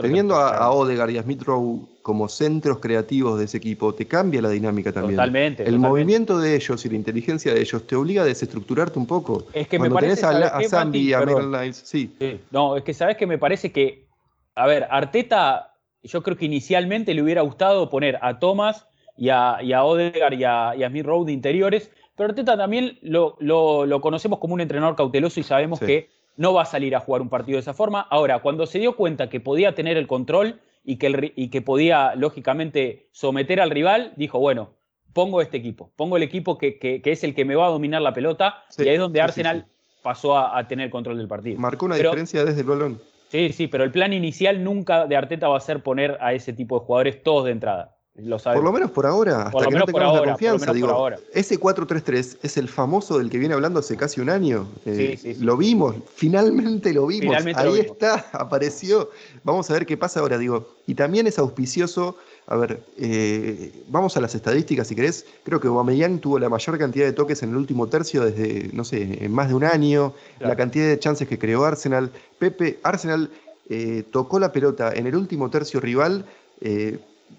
[0.00, 4.42] Teniendo a, Odegaard y a Smith Rowe como centros creativos de ese equipo, te cambia
[4.42, 5.16] la dinámica también.
[5.16, 5.68] Totalmente.
[5.68, 9.46] El movimiento de ellos y la inteligencia de ellos te obliga a desestructurarte un poco.
[9.52, 10.22] Es que me parece.
[10.22, 12.14] Tenés a, a a Niles, sí.
[12.50, 14.06] No, es que sabes que me parece que.
[14.54, 19.58] A ver, Arteta, yo creo que inicialmente le hubiera gustado poner a Thomas y a,
[19.62, 24.54] y a a, y a Smith Rowe de interiores pero Arteta también lo, conocemos como
[24.54, 27.60] un entrenador cauteloso y sabemos que no va a salir a jugar un partido de
[27.60, 28.00] esa forma.
[28.00, 32.14] Ahora, cuando se dio cuenta que podía tener el control y que, y que podía,
[32.14, 34.70] lógicamente, someter al rival, dijo, bueno,
[35.12, 38.12] pongo este equipo, pongo el equipo que, es el que me va a dominar la
[38.12, 39.66] pelota, y ahí es donde Arsenal
[40.02, 41.60] pasó a, tener control del partido.
[41.60, 43.00] Marcó una diferencia desde el balón.
[43.28, 46.52] Sí, sí, pero el plan inicial nunca de Arteta va a ser poner a ese
[46.52, 47.96] tipo de jugadores todos de entrada.
[48.14, 50.72] Lo por lo menos por ahora, hasta que no tengamos la confianza.
[50.74, 54.68] Digo, ese 4-3-3 es el famoso del que viene hablando hace casi un año.
[54.84, 57.34] Eh, sí, sí, Lo vimos, finalmente lo vimos.
[57.56, 59.08] Ahí está, apareció.
[59.44, 60.36] Vamos a ver qué pasa ahora.
[60.36, 62.18] Digo, y también es auspicioso.
[62.48, 65.24] A ver, eh, vamos a las estadísticas si querés.
[65.42, 68.84] Creo que Aubameyang tuvo la mayor cantidad de toques en el último tercio desde, no
[68.84, 70.12] sé, en más de un año.
[70.38, 72.10] La cantidad de chances que creó Arsenal.
[72.38, 73.30] Pepe, Arsenal
[73.70, 76.26] eh, tocó la pelota en el último tercio rival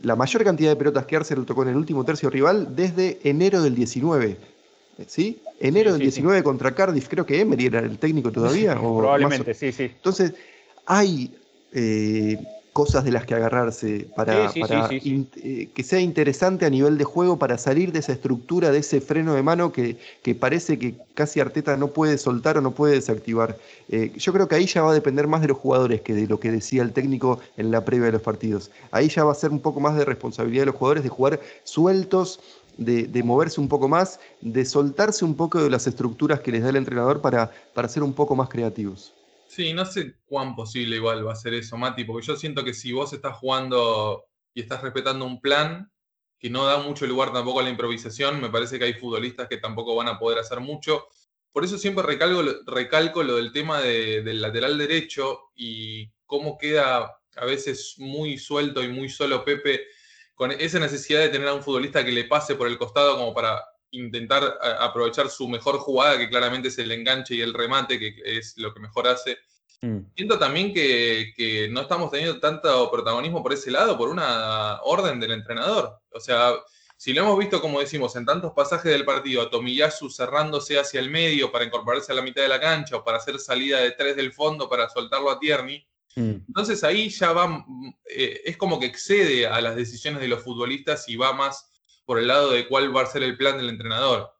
[0.01, 3.61] la mayor cantidad de pelotas que Arsenal tocó en el último tercio rival desde enero
[3.61, 4.37] del 19.
[5.07, 5.41] ¿Sí?
[5.59, 8.75] Enero del 19 contra Cardiff, creo que Emery era el técnico todavía.
[8.79, 9.83] probablemente, sí, sí.
[9.83, 10.33] Entonces,
[10.85, 11.33] hay
[11.71, 12.37] eh,
[12.73, 17.59] cosas de las que agarrarse para, eh, que sea interesante a nivel de juego para
[17.59, 21.77] salir de esa estructura, de ese freno de mano que, que parece que casi Arteta
[21.77, 23.57] no puede soltar o no puede desactivar.
[23.89, 26.25] Eh, yo creo que ahí ya va a depender más de los jugadores que de
[26.25, 28.71] lo que decía el técnico en la previa de los partidos.
[28.89, 31.39] Ahí ya va a ser un poco más de responsabilidad de los jugadores de jugar
[31.63, 32.39] sueltos.
[32.75, 36.63] De, de, moverse un poco más, de soltarse un poco de las estructuras que les
[36.63, 39.13] da el entrenador para, para ser un poco más creativos.
[39.55, 42.73] Sí, no sé cuán posible igual va a ser eso, Mati, porque yo siento que
[42.73, 45.91] si vos estás jugando y estás respetando un plan
[46.39, 49.57] que no da mucho lugar tampoco a la improvisación, me parece que hay futbolistas que
[49.57, 51.05] tampoco van a poder hacer mucho.
[51.51, 57.45] Por eso siempre recalco, recalco lo del tema del lateral derecho y cómo queda a
[57.45, 59.85] veces muy suelto y muy solo Pepe
[60.33, 63.35] con esa necesidad de tener a un futbolista que le pase por el costado como
[63.35, 63.63] para
[63.93, 68.55] intentar aprovechar su mejor jugada, que claramente es el enganche y el remate, que es
[68.57, 69.37] lo que mejor hace.
[69.81, 69.99] Mm.
[70.15, 75.31] Siento también que, no estamos teniendo tanto protagonismo por ese lado, por una orden del
[75.31, 75.99] entrenador.
[76.11, 76.53] O sea,
[76.97, 80.99] si lo hemos visto, como decimos, en tantos pasajes del partido, a Tomiyasu cerrándose hacia
[80.99, 83.91] el medio para incorporarse a la mitad de la cancha o para hacer salida de
[83.91, 86.31] tres del fondo para soltarlo a Tierney, mm.
[86.47, 87.65] entonces ahí ya va,
[88.05, 91.72] eh, es como que excede a las decisiones de los futbolistas y va más
[92.05, 94.33] por el lado de cuál va a ser el plan del entrenador.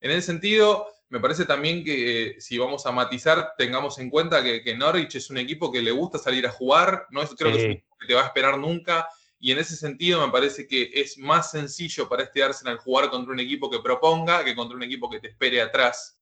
[0.00, 4.42] En ese sentido, me parece también que eh, si vamos a matizar, tengamos en cuenta
[4.42, 7.58] que, Norwich es un equipo que le gusta salir a jugar, no es, creo que
[7.58, 10.66] es un equipo que te va a esperar nunca, y en ese sentido me parece
[10.66, 14.76] que es más sencillo para este Arsenal jugar contra un equipo que proponga que contra
[14.76, 16.18] un equipo que te espere atrás,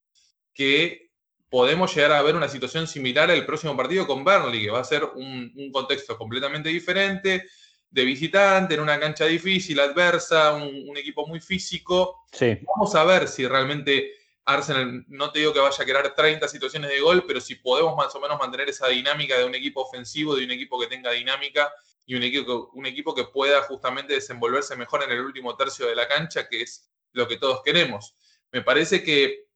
[0.53, 1.11] que
[1.49, 4.85] podemos llegar a ver una situación similar al próximo partido con Burnley, que va a
[4.85, 7.49] ser un, un contexto completamente diferente,
[7.93, 12.25] de visitante, en una cancha difícil, adversa, un, equipo muy físico.
[12.67, 14.15] Vamos a ver si realmente
[14.47, 17.95] Arsenal, no te digo que vaya a crear 30 situaciones de gol, pero si podemos
[17.95, 21.13] más o menos mantener esa dinámica de un equipo ofensivo, de un equipo que tenga
[21.13, 21.71] dinámica
[22.07, 25.95] y un equipo, un equipo que pueda justamente desenvolverse mejor en el último tercio de
[25.95, 28.17] la cancha, que es lo que todos queremos.
[28.51, 29.49] Me parece que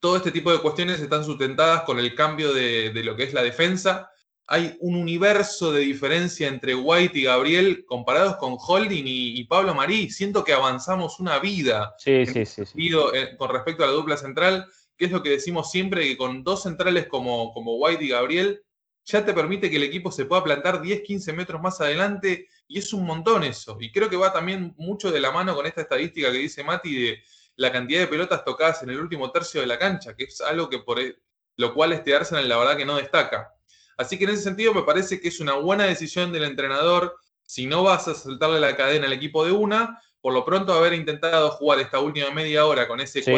[0.00, 3.32] todo este tipo de cuestiones están sustentadas con el cambio de, de lo que es
[3.32, 4.10] la defensa
[4.52, 10.10] hay un universo de diferencia entre White y Gabriel comparados con Holding y, Pablo Marí.
[10.10, 12.66] Siento que avanzamos una vida sí, sí, sí,
[13.14, 16.42] eh, con respecto a la dupla central, que es lo que decimos siempre, que con
[16.42, 18.60] dos centrales como, como White y Gabriel,
[19.04, 22.80] ya te permite que el equipo se pueda plantar 10, 15 metros más adelante, y
[22.80, 23.76] es un montón eso.
[23.78, 26.92] Y creo que va también mucho de la mano con esta estadística que dice Mati
[26.92, 27.22] de
[27.54, 30.68] la cantidad de pelotas tocadas en el último tercio de la cancha, que es algo
[30.68, 31.14] que por e,
[31.56, 33.54] lo cual este Arsenal la verdad que no destaca.
[34.00, 37.18] Así que en ese sentido me parece que es una buena decisión del entrenador.
[37.42, 40.94] Si no vas a saltarle la cadena al equipo de una, por lo pronto haber
[40.94, 43.30] intentado jugar esta última media hora con ese sí,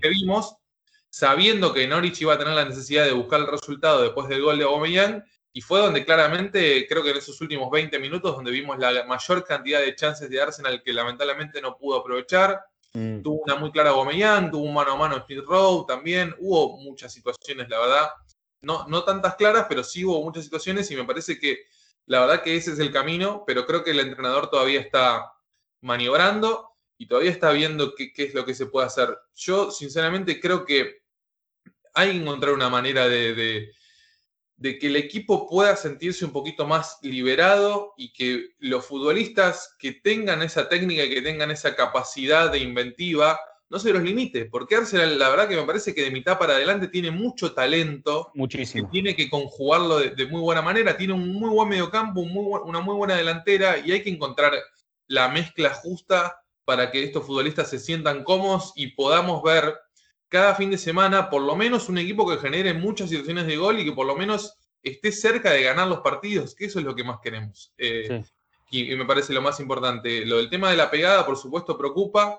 [0.00, 0.56] que vimos,
[1.10, 4.56] sabiendo que Norwich iba a tener la necesidad de buscar el resultado después del gol
[4.56, 8.78] de Aubameyang, y fue donde claramente, creo que en esos últimos 20 minutos, donde vimos
[8.78, 12.62] la mayor cantidad de chances de Arsenal que lamentablemente no pudo aprovechar.
[12.94, 13.20] Mm.
[13.20, 17.12] Tuvo una muy clara Aubameyang, tuvo un mano a mano Smith Rowe también, hubo muchas
[17.12, 18.08] situaciones, la verdad,
[18.62, 21.64] no, no tantas claras, pero sí hubo muchas situaciones y me parece que
[22.06, 25.32] la verdad que ese es el camino, pero creo que el entrenador todavía está
[25.82, 29.16] maniobrando y todavía está viendo qué, es lo que se puede hacer.
[29.34, 31.02] Yo, sinceramente, creo que
[31.94, 33.70] hay que encontrar una manera de,
[34.56, 39.92] de, que el equipo pueda sentirse un poquito más liberado y que los futbolistas que
[39.92, 43.38] tengan esa técnica y que tengan esa capacidad de inventiva
[43.70, 46.54] no se los limite, porque Arsenal, la verdad que me parece que de mitad para
[46.54, 48.30] adelante tiene mucho talento.
[48.34, 48.88] Muchísimo.
[48.90, 50.96] tiene que conjugarlo de, muy buena manera.
[50.96, 54.52] Tiene un muy buen mediocampo, una muy buena delantera y hay que encontrar
[55.06, 59.74] la mezcla justa para que estos futbolistas se sientan cómodos y podamos ver
[60.28, 63.78] cada fin de semana por lo menos un equipo que genere muchas situaciones de gol
[63.78, 66.94] y que por lo menos esté cerca de ganar los partidos, que eso es lo
[66.94, 67.72] que más queremos.
[67.76, 68.22] Eh,
[68.70, 70.26] y me parece lo más importante.
[70.26, 72.38] Lo del tema de la pegada, por supuesto, preocupa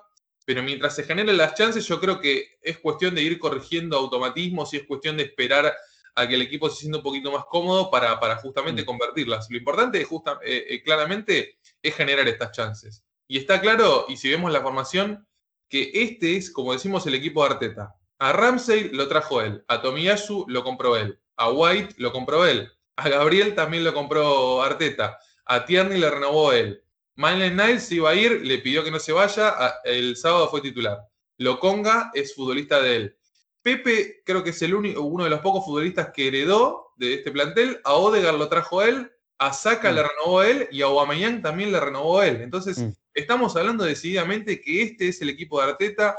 [0.50, 4.74] pero mientras se generen las chances, yo creo que es cuestión de ir corrigiendo automatismos
[4.74, 5.72] y es cuestión de esperar
[6.16, 8.84] a que el equipo se sienta un poquito más cómodo para, justamente mm.
[8.84, 9.46] convertirlas.
[9.48, 13.04] Lo importante, justa, eh, eh, claramente, es generar estas chances.
[13.28, 15.24] Y está claro, y si vemos la formación,
[15.68, 17.94] que este es, como decimos, el equipo de Arteta.
[18.18, 22.72] A Ramsey lo trajo él, a Tomiyasu lo compró él, a White lo compró él,
[22.96, 26.82] a Gabriel también lo compró Arteta, a Tierney le renovó él.
[27.20, 29.54] Maitland Niles iba a ir, le pidió que no se vaya,
[29.84, 31.06] el sábado fue titular.
[31.36, 33.16] Loconga es futbolista de él.
[33.60, 37.30] Pepe creo que es el único, uno de los pocos futbolistas que heredó de este
[37.30, 37.78] plantel.
[37.84, 39.94] A Odegar lo trajo él, a Saka mm.
[39.96, 42.40] le renovó él y a Aubameyang también le renovó él.
[42.40, 42.88] Entonces, mm.
[43.12, 46.16] estamos hablando decididamente que este es el equipo de Arteta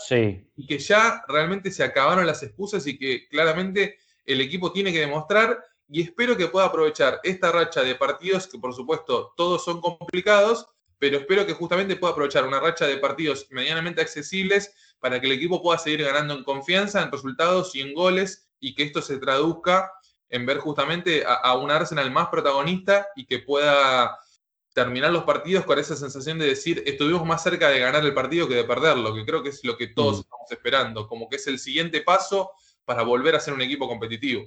[0.56, 5.00] y que ya realmente se acabaron las excusas y que claramente el equipo tiene que
[5.00, 9.82] demostrar y espero que pueda aprovechar esta racha de partidos que por supuesto todos son
[9.82, 10.68] complicados,
[11.02, 15.34] pero espero que justamente pueda aprovechar una racha de partidos medianamente accesibles para que el
[15.34, 19.18] equipo pueda seguir ganando en confianza, en resultados y en goles, y que esto se
[19.18, 19.92] traduzca
[20.30, 24.16] en ver justamente a, un Arsenal más protagonista y que pueda
[24.76, 28.48] terminar los partidos con esa sensación de decir, estuvimos más cerca de ganar el partido
[28.48, 30.22] que de perderlo, que creo que es lo que todos mm.
[30.22, 32.52] estamos esperando, como que es el siguiente paso
[32.86, 34.44] para volver a ser un equipo competitivo.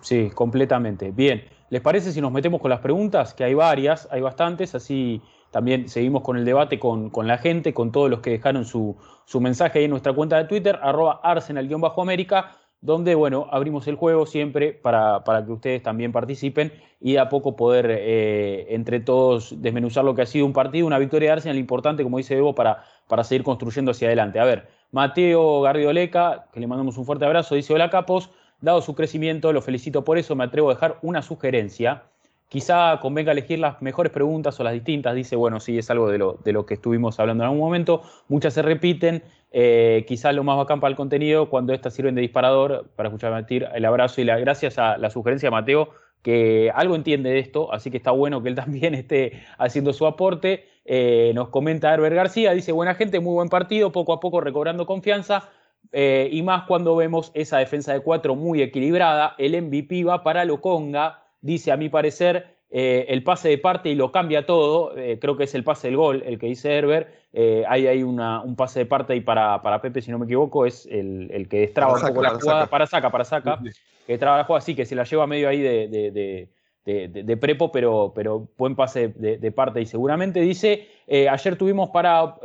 [0.00, 1.12] Sí, completamente.
[1.12, 3.34] Bien, ¿les parece si nos metemos con las preguntas?
[3.34, 7.92] Que hay varias, hay bastantes, así también seguimos con el debate con, la gente, con
[7.92, 8.96] todos los que dejaron su,
[9.40, 14.72] mensaje ahí en nuestra cuenta de Twitter, arroba arsenal-américa, donde, bueno, abrimos el juego siempre
[14.72, 20.14] para, que ustedes también participen y de a poco poder eh, entre todos desmenuzar lo
[20.14, 23.24] que ha sido un partido, una victoria de Arsenal importante, como dice Evo, para, para
[23.24, 24.38] seguir construyendo hacia adelante.
[24.40, 28.30] A ver, Mateo Garrido-Leca, que le mandamos un fuerte abrazo, dice, hola Capos,
[28.60, 32.04] dado su crecimiento, lo felicito por eso, me atrevo a dejar una sugerencia
[32.50, 35.14] Quizá convenga elegir las mejores preguntas o las distintas.
[35.14, 38.02] Dice, bueno, sí, es algo de lo, de lo que estuvimos hablando en algún momento.
[38.26, 39.22] Muchas se repiten.
[39.52, 43.46] Eh, quizá lo más bacán para el contenido, cuando estas sirven de disparador, para escuchar
[43.48, 45.90] el abrazo y la gracias a la sugerencia de Mateo,
[46.22, 50.08] que algo entiende de esto, así que está bueno que él también esté haciendo su
[50.08, 50.66] aporte.
[50.84, 54.86] Eh, nos comenta Herbert García, dice, buena gente, muy buen partido, poco a poco recobrando
[54.86, 55.48] confianza.
[55.92, 60.44] Eh, y más cuando vemos esa defensa de cuatro muy equilibrada, el MVP va para
[60.44, 65.18] Loconga, dice a mi parecer eh, el pase de parte y lo cambia todo, eh,
[65.20, 68.54] creo que es el pase del gol, el que dice Herbert, eh, hay, hay un
[68.56, 71.94] pase de parte ahí para, para Pepe, si no me equivoco, es el, que destraba
[71.94, 73.58] un poco la jugada, para saca, para saca,
[74.06, 76.48] que destraba la jugada, sí, que se la lleva medio ahí de,
[76.84, 79.80] de, prepo, pero, pero buen pase de, parte.
[79.80, 82.36] Y seguramente dice, ayer tuvimos para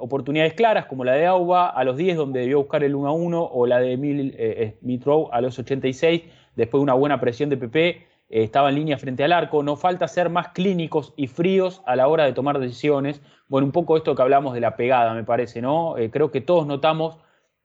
[0.00, 3.12] oportunidades claras como la de Auba a los 10 donde debió buscar el 1 a
[3.12, 4.34] 1 o la de Emil
[4.80, 6.22] Smith a los 86
[6.54, 9.62] después de una buena presión de Pepe eh, estaba en línea frente al arco.
[9.62, 13.20] Nos falta ser más clínicos y fríos a la hora de tomar decisiones.
[13.48, 15.96] Bueno, un poco esto que hablamos de la pegada, me parece, ¿no?
[15.98, 17.18] Eh, creo que todos notamos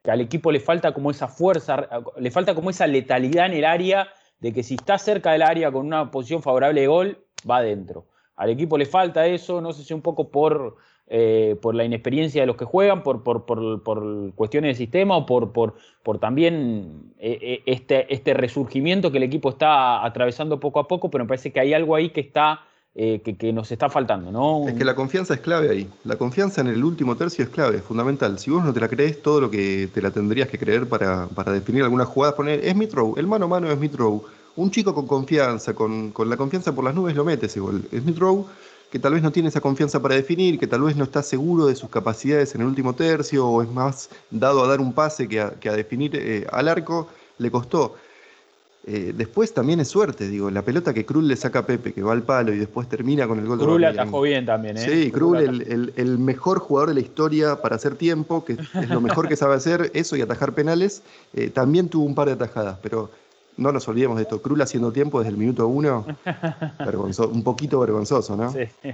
[0.04, 1.88] que al equipo le falta como esa fuerza,
[2.18, 4.08] le falta como esa letalidad en el área
[4.40, 8.08] de que si está cerca del área con una posición favorable de gol, va adentro.
[8.36, 10.78] Al equipo le falta eso, no sé si un poco por
[11.14, 15.52] eh, por la inexperiencia de los que juegan, por, por, cuestiones de sistema o por,
[15.52, 15.74] por,
[16.22, 21.26] también eh, eh, este, este resurgimiento que el equipo está atravesando poco a poco, pero
[21.26, 22.62] me parece que hay algo ahí que está
[22.96, 24.70] que, nos está faltando, ¿no?
[24.70, 25.90] Es que la confianza es clave ahí.
[26.06, 28.40] La confianza en el último tercio es clave, es fundamental.
[28.40, 31.28] Si vos no te la crees, todo lo que te la tendrías que creer para,
[31.52, 34.22] definir alguna jugada, poner Smith Rowe, el mano a mano es Smith Rowe.
[34.56, 37.84] Un chico con confianza, con, con la confianza por las nubes lo mete ese gol.
[37.92, 38.46] Smith Rowe
[38.92, 41.66] que tal vez no tiene esa confianza para definir, que tal vez no está seguro
[41.68, 45.30] de sus capacidades en el último tercio, o es más dado a dar un pase
[45.30, 47.96] que a, definir eh, al arco, le costó.
[48.88, 52.02] Eh, después también es suerte, digo, la pelota que Krul le saca a Pepe, que
[52.02, 54.82] va al palo y después termina con el gol Krul atajó bien también, ¿eh?
[54.90, 55.38] Sí, Krul,
[55.96, 59.54] el, mejor jugador de la historia para hacer tiempo, que es lo mejor que sabe
[59.54, 63.12] hacer, eso y atajar penales, eh, también tuvo un par de atajadas, pero
[63.62, 66.06] no nos olvidemos de esto, Krul haciendo tiempo desde el minuto uno,
[67.32, 68.52] un poquito vergonzoso, ¿no?
[68.52, 68.68] Sí.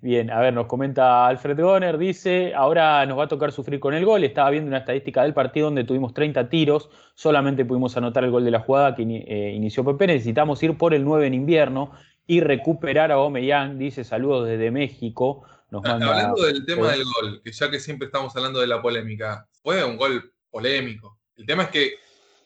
[0.00, 3.94] Bien, a ver, nos comenta Alfred Goner, dice, ahora nos va a tocar sufrir con
[3.94, 8.22] el gol, estaba viendo una estadística del partido donde tuvimos 30 tiros, solamente pudimos anotar
[8.22, 11.34] el gol de la jugada que eh, inició Pepe, necesitamos ir por el 9 en
[11.34, 11.90] invierno
[12.26, 15.44] y recuperar a Omeyang, dice, saludos desde México.
[15.70, 18.80] Nos ah, Hablando del tema del gol, que ya que siempre estamos hablando de la
[18.80, 21.18] polémica, fue un gol polémico.
[21.36, 21.94] El tema es que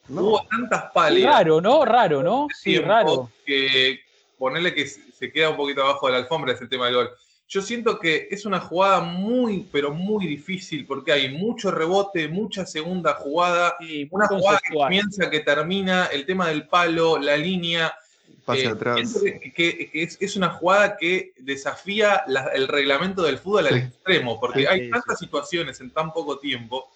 [0.09, 1.33] Hubo tantas palias.
[1.33, 1.85] Raro, ¿no?
[1.85, 2.49] Raro, ¿no?
[2.55, 3.31] Sí, raro.
[3.47, 4.01] Que
[4.39, 7.11] ponerle que se queda un poquito abajo de la alfombra ese tema del gol.
[7.53, 12.65] Yo siento que es una jugada muy, pero muy difícil porque hay mucho rebote, mucha
[12.65, 13.77] segunda jugada,
[14.11, 17.95] una jugada que comienza, que termina, el tema del palo, la línea.
[18.47, 18.97] pase atrás.
[19.55, 22.25] Que, es, una jugada que desafía
[22.55, 26.91] el reglamento del fútbol al extremo, porque hay tantas situaciones en tan poco tiempo.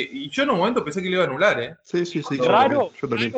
[0.00, 1.74] Y yo en un momento pensé que le iba a anular, ¿eh?
[1.82, 2.36] Sí, sí, sí.
[2.38, 2.90] Raro,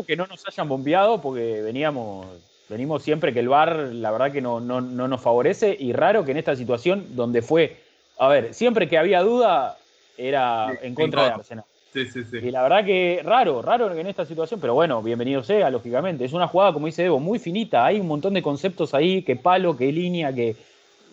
[0.06, 2.26] que no nos hayan bombeado porque veníamos,
[2.68, 6.24] venimos siempre que el VAR, la verdad que no, no, no nos favorece, y raro
[6.24, 7.76] que en esta situación donde fue,
[8.18, 9.78] a ver, siempre que había duda
[10.16, 11.64] era en contra de Arsenal.
[11.92, 12.36] Sí, sí, sí.
[12.36, 16.24] Y la verdad que raro, raro en esta situación, pero bueno, bienvenido sea, lógicamente.
[16.24, 17.86] Es una jugada, como dice Evo, muy finita.
[17.86, 20.54] Hay un montón de conceptos ahí, que palo, que línea, que,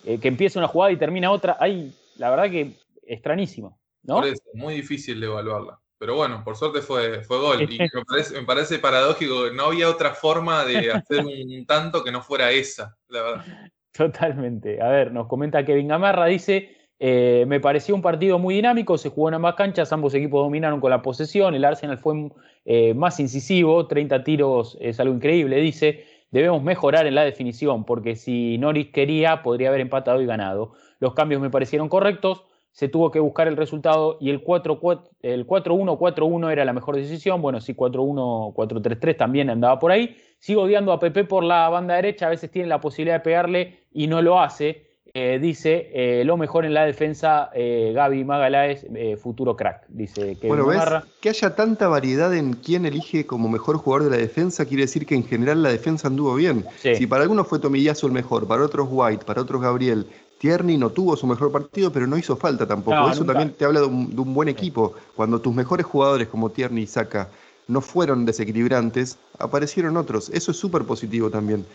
[0.05, 1.55] eh, que empieza una jugada y termina otra.
[1.59, 2.73] Hay, la verdad que
[3.07, 4.15] extrañísimo, ¿no?
[4.15, 5.79] Por eso, muy difícil de evaluarla.
[5.97, 7.61] Pero bueno, por suerte fue, fue gol.
[7.61, 12.11] Y me parece, me parece paradójico, no había otra forma de hacer un tanto que
[12.11, 13.45] no fuera esa, la verdad.
[13.91, 14.81] Totalmente.
[14.81, 19.09] A ver, nos comenta Kevin Gamarra, dice, eh, me pareció un partido muy dinámico, se
[19.09, 22.29] jugó en ambas canchas, ambos equipos dominaron con la posesión, el Arsenal fue
[22.65, 28.15] eh, más incisivo, 30 tiros es algo increíble, dice, debemos mejorar en la definición, porque
[28.15, 30.73] si Norris quería, podría haber empatado y ganado.
[30.99, 32.43] Los cambios me parecieron correctos,
[32.75, 37.73] se tuvo que buscar el resultado y el 4-1-4-1 era la mejor decisión, bueno, sí,
[37.73, 40.17] 4-1, 4-3-3 también andaba por ahí.
[40.39, 43.79] Sigo odiando a Pepe por la banda derecha, a veces tiene la posibilidad de pegarle
[43.93, 44.83] y no lo hace.
[45.13, 48.85] Eh, dice eh, lo mejor en la defensa, eh, Gaby Magaláes,
[49.23, 50.83] futuro crack, dice que Bueno, ¿ves?
[51.21, 55.05] Que haya tanta variedad en quién elige como mejor jugador de la defensa quiere decir
[55.05, 56.65] que en general la defensa anduvo bien.
[56.81, 60.07] Si para algunos fue Tomillazo el mejor, para otros White, para otros Gabriel,
[60.37, 63.09] Tierney no tuvo su mejor partido, pero no hizo falta tampoco.
[63.09, 64.93] Eso también te habla de un, buen equipo.
[65.15, 67.29] Cuando tus mejores jugadores como Tierney y Saka
[67.67, 70.29] no fueron desequilibrantes, aparecieron otros.
[70.29, 71.65] Eso es súper positivo también.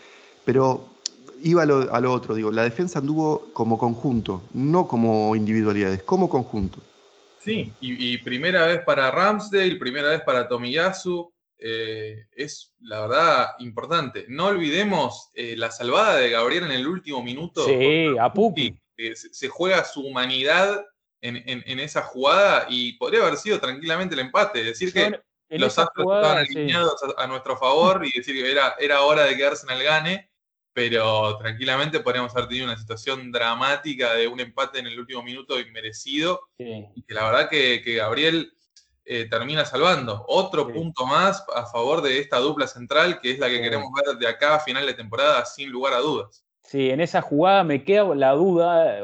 [0.45, 0.85] Pero
[1.43, 1.65] iba a
[2.01, 6.79] lo, otro, digo, la defensa anduvo como conjunto, no como individualidades, como conjunto.
[7.39, 11.31] Sí, y, primera vez para Ramsdale, primera vez para Tomiyasu,
[11.61, 14.25] eh, es la verdad importante.
[14.27, 17.65] No olvidemos eh, la salvada de Gabriel en el último minuto.
[17.65, 18.75] Sí, a Pupi.
[19.13, 20.85] se, juega su humanidad
[21.21, 24.63] en, esa jugada y podría haber sido tranquilamente el empate.
[24.63, 29.25] Decir que los astros estaban alineados a, nuestro favor y decir que era, era hora
[29.25, 30.31] de quedarse en el gane
[30.73, 35.59] pero tranquilamente podríamos haber tenido una situación dramática de un empate en el último minuto
[35.59, 38.53] inmerecido y que la verdad que, Gabriel
[39.05, 40.25] eh, termina salvando.
[40.27, 44.17] Otro punto más a favor de esta dupla central que es la que queremos ver
[44.17, 46.45] de acá a final de temporada sin lugar a dudas.
[46.63, 48.99] Sí, en esa jugada me queda la duda,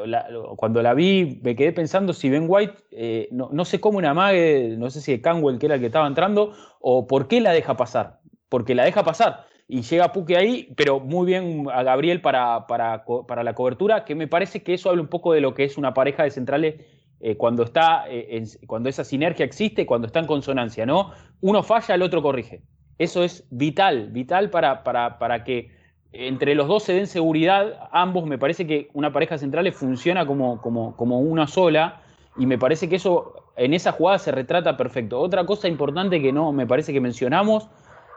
[0.56, 4.76] cuando la vi me quedé pensando si Ben White, eh, no, sé cómo una mague,
[4.78, 7.52] no sé si de Canwell que era el que estaba entrando, o por qué la
[7.52, 12.22] deja pasar, porque la deja pasar y llega Puque ahí, pero muy bien a Gabriel
[12.22, 15.66] para, para, la cobertura, que me parece que eso habla un poco de lo que
[15.66, 16.76] es una pareja de centrales
[17.20, 21.12] eh, cuando, está, eh, cuando esa sinergia existe, cuando está en consonancia, ¿no?
[21.42, 22.62] Uno falla, el otro corrige.
[22.98, 25.70] Eso es vital, vital para, para, para que
[26.12, 30.26] entre los dos se den seguridad, ambos, me parece que una pareja de centrales funciona
[30.26, 32.02] como, como, como una sola,
[32.38, 35.20] y me parece que eso en esa jugada se retrata perfecto.
[35.20, 37.70] Otra cosa importante que no me parece que mencionamos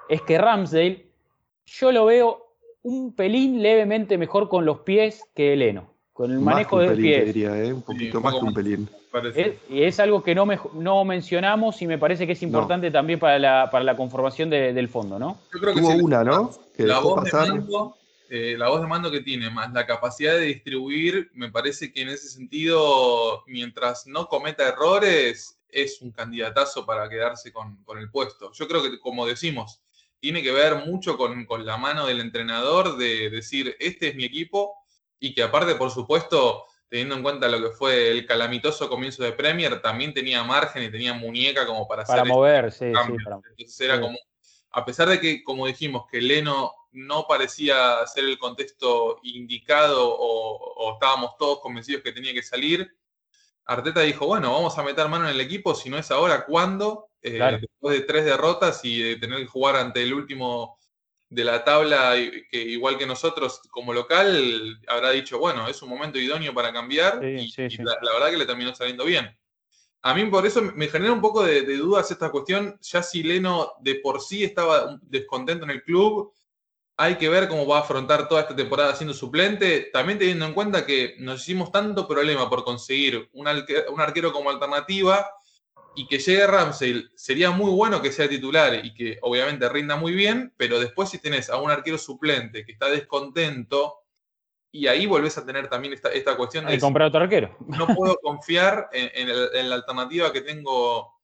[0.09, 1.07] es que Ramsdale
[1.65, 6.79] yo lo veo un pelín levemente mejor con los pies que Eleno, con el manejo
[6.81, 7.25] de pies.
[7.25, 7.73] Diría, ¿eh?
[7.73, 8.91] Un poquito más que un pelín.
[9.71, 13.39] y es algo que no, no mencionamos y me parece que es importante también para
[13.39, 15.39] la, para la conformación del fondo, ¿no?
[15.51, 16.51] Yo creo que Tuvo una, ¿no?
[16.77, 17.97] la, voz de mando,
[18.29, 22.03] eh, la voz de mando que tiene, más la capacidad de distribuir, me parece que
[22.03, 28.11] en ese sentido, mientras no cometa errores, es un candidatazo para quedarse con, con el
[28.11, 28.53] puesto.
[28.53, 29.81] Yo creo que, como decimos,
[30.21, 34.75] tiene que ver mucho con, la mano del entrenador de decir, este es mi equipo,
[35.21, 39.33] y que aparte, por supuesto, teniendo en cuenta lo que fue el calamitoso comienzo de
[39.33, 42.93] Premier, también tenía margen y tenía muñeca como para, para hacer mover, sí,
[43.67, 44.19] sí, era como,
[44.71, 50.57] a pesar de que, como dijimos, que Leno no parecía ser el contexto indicado o,
[50.57, 52.91] o estábamos todos convencidos que tenía que salir,
[53.71, 57.11] Arteta dijo, bueno, vamos a meter mano en el equipo, si no es ahora, ¿cuándo?
[57.23, 60.80] Eh, después de tres derrotas y de tener que jugar ante el último
[61.31, 62.17] de la tabla,
[62.51, 67.25] que igual que nosotros como local, habrá dicho, bueno, es un momento idóneo para cambiar
[67.25, 69.31] y, la, verdad que le terminó saliendo bien.
[70.03, 73.75] A mí por eso me genera un poco de, dudas esta cuestión, ya si Leno
[73.81, 76.33] de por sí estaba descontento en el club,
[76.97, 80.53] hay que ver cómo va a afrontar toda esta temporada siendo suplente, también teniendo en
[80.53, 85.31] cuenta que nos hicimos tanto problema por conseguir un, un arquero como alternativa,
[86.01, 90.13] y que llegue Ramsey sería muy bueno que sea titular y que obviamente rinda muy
[90.13, 93.99] bien, pero después si tenés a un arquero suplente que está descontento,
[94.73, 96.81] y ahí volvés a tener también esta, esta cuestión de...
[96.81, 97.55] comprar otro arquero.
[97.67, 101.21] No puedo confiar en, la alternativa que tengo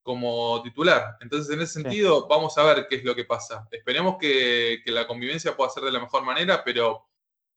[0.00, 1.16] como titular.
[1.20, 3.66] Entonces, en ese sentido, vamos a ver qué es lo que pasa.
[3.72, 7.04] Esperemos que, la convivencia pueda ser de la mejor manera, pero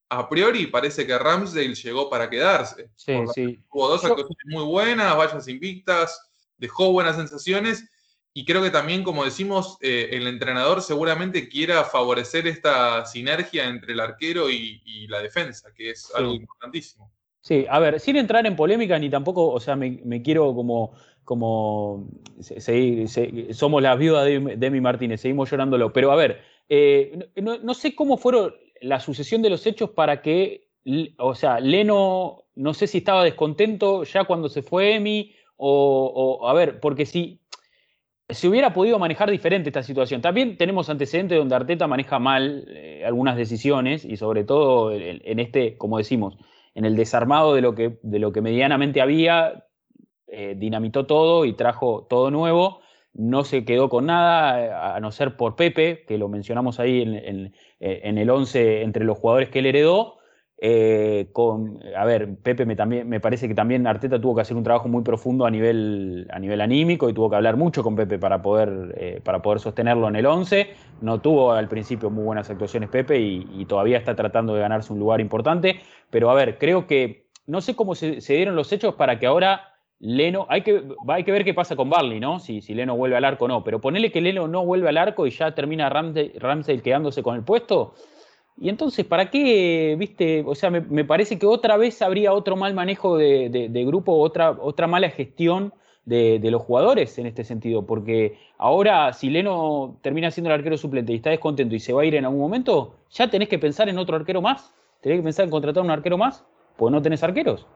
[0.09, 2.89] a priori parece que Ramsdale llegó para quedarse.
[2.95, 3.63] Sí, sí.
[3.69, 7.89] Hubo dos actuaciones muy buenas, vallas invictas, dejó buenas sensaciones.
[8.35, 13.93] Y creo que también, como decimos, eh, el entrenador seguramente quiera favorecer esta sinergia entre
[13.93, 17.11] el arquero y, la defensa, que es algo importantísimo.
[17.41, 20.93] Sí, a ver, sin entrar en polémica ni tampoco, o sea, me, quiero como,
[21.23, 22.07] como
[22.39, 23.07] seguir,
[23.53, 28.17] somos las viudas de Demi Martínez, seguimos llorándolo, pero a ver, eh, no, sé cómo
[28.17, 30.69] fueron la sucesión de los hechos para que,
[31.17, 35.35] o sea, Leno, no sé si estaba descontento ya cuando se fue Emi,
[35.65, 37.39] o, a ver, porque si
[38.29, 40.21] se hubiera podido manejar diferente esta situación.
[40.21, 45.77] También tenemos antecedentes donde Arteta maneja mal eh, algunas decisiones y sobre todo en, este,
[45.77, 46.37] como decimos,
[46.73, 49.65] en el desarmado de lo que, medianamente había,
[50.27, 52.79] eh, dinamitó todo y trajo todo nuevo.
[53.13, 57.53] No se quedó con nada, a no ser por Pepe, que lo mencionamos ahí en,
[57.79, 60.17] en el 11 entre los jugadores que él heredó.
[60.65, 64.55] Eh, con, a ver, Pepe me, también, me parece que también Arteta tuvo que hacer
[64.55, 67.97] un trabajo muy profundo a nivel, a nivel anímico y tuvo que hablar mucho con
[67.97, 70.69] Pepe para poder, eh, para poder sostenerlo en el 11.
[71.01, 74.99] No tuvo al principio muy buenas actuaciones Pepe y, todavía está tratando de ganarse un
[74.99, 75.81] lugar importante.
[76.09, 79.73] Pero a ver, creo que no sé cómo se, dieron los hechos para que ahora
[79.99, 82.39] Leno, hay que, hay que ver qué pasa con Barley, ¿no?
[82.39, 83.65] Si, si Leno vuelve al arco o no.
[83.65, 87.43] Pero ponerle que Leno no vuelve al arco y ya termina Ramsey quedándose con el
[87.43, 87.95] puesto
[88.57, 90.43] y entonces, ¿para qué, viste?
[90.45, 94.87] O sea, me, parece que otra vez habría otro mal manejo de, grupo, otra, otra
[94.87, 95.73] mala gestión
[96.05, 101.13] de, los jugadores en este sentido, porque ahora si Leno termina siendo el arquero suplente
[101.13, 103.89] y está descontento y se va a ir en algún momento, ya tenés que pensar
[103.89, 106.45] en otro arquero más, tenés que pensar en contratar un arquero más,
[106.77, 107.67] pues no tenés arqueros.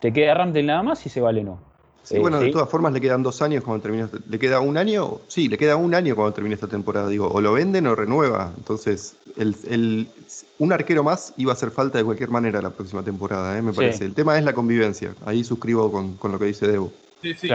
[0.00, 1.71] Te queda Ramsdale nada más y se va Leno.
[2.02, 4.08] Sí, bueno, de todas formas le quedan dos años cuando termine.
[4.28, 5.20] ¿Le queda un año?
[5.28, 7.08] Sí, le queda un año cuando termine esta temporada.
[7.08, 8.52] Digo, o lo venden o renueva.
[8.56, 10.08] Entonces, el,
[10.58, 13.62] un arquero más iba a hacer falta de cualquier manera la próxima temporada, ¿eh?
[13.62, 14.04] me parece.
[14.04, 15.14] El tema es la convivencia.
[15.24, 16.92] Ahí suscribo con, lo que dice Debo.
[17.22, 17.48] Sí, sí,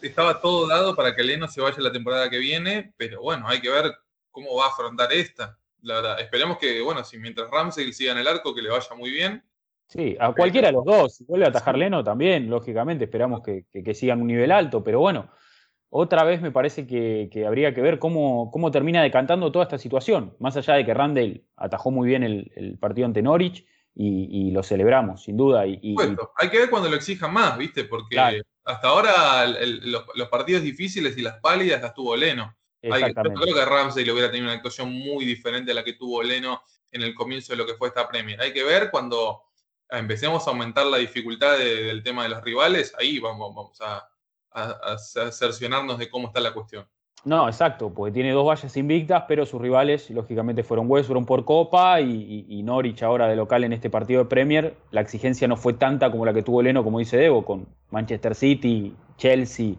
[0.00, 3.60] estaba todo dado para que Leno se vaya la temporada que viene, pero bueno, hay
[3.60, 3.92] que ver
[4.30, 5.58] cómo va a afrontar esta.
[5.82, 8.94] La verdad, esperemos que, bueno, si mientras Ramsey siga en el arco, que le vaya
[8.96, 9.42] muy bien
[9.90, 11.16] Sí, a cualquiera de los dos.
[11.16, 13.64] Si vuelve a atajar Leno también, lógicamente, esperamos que,
[13.94, 15.28] sigan un nivel alto, pero bueno,
[15.88, 20.36] otra vez me parece que, habría que ver cómo, cómo, termina decantando toda esta situación.
[20.38, 23.66] Más allá de que Randall atajó muy bien el, partido ante Norwich
[23.96, 25.66] y, lo celebramos, sin duda.
[25.66, 25.96] Y,
[26.36, 27.82] Hay que ver cuando lo exijan más, ¿viste?
[27.82, 28.16] Porque
[28.64, 32.56] hasta ahora los, partidos difíciles y las pálidas las tuvo Leno.
[32.84, 36.22] Hay, creo que Ramsey le hubiera tenido una actuación muy diferente a la que tuvo
[36.22, 36.62] Leno
[36.92, 38.40] en el comienzo de lo que fue esta Premier.
[38.40, 39.49] Hay que ver cuando
[39.92, 44.06] empecemos a aumentar la dificultad del tema de los rivales, ahí vamos, a,
[45.30, 46.86] cercionarnos de cómo está la cuestión.
[47.22, 52.00] No, exacto, porque tiene dos vallas invictas, pero sus rivales, lógicamente, fueron fueron por Copa
[52.00, 54.74] y, Norwich ahora de local en este partido de Premier.
[54.90, 58.34] La exigencia no fue tanta como la que tuvo Leno, como dice Debo, con Manchester
[58.34, 59.74] City, Chelsea,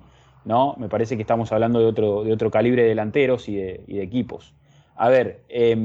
[0.46, 0.76] ¿no?
[0.78, 4.54] Me parece que estamos hablando de otro, de otro calibre de delanteros y de, equipos.
[4.96, 5.76] A ver, eh,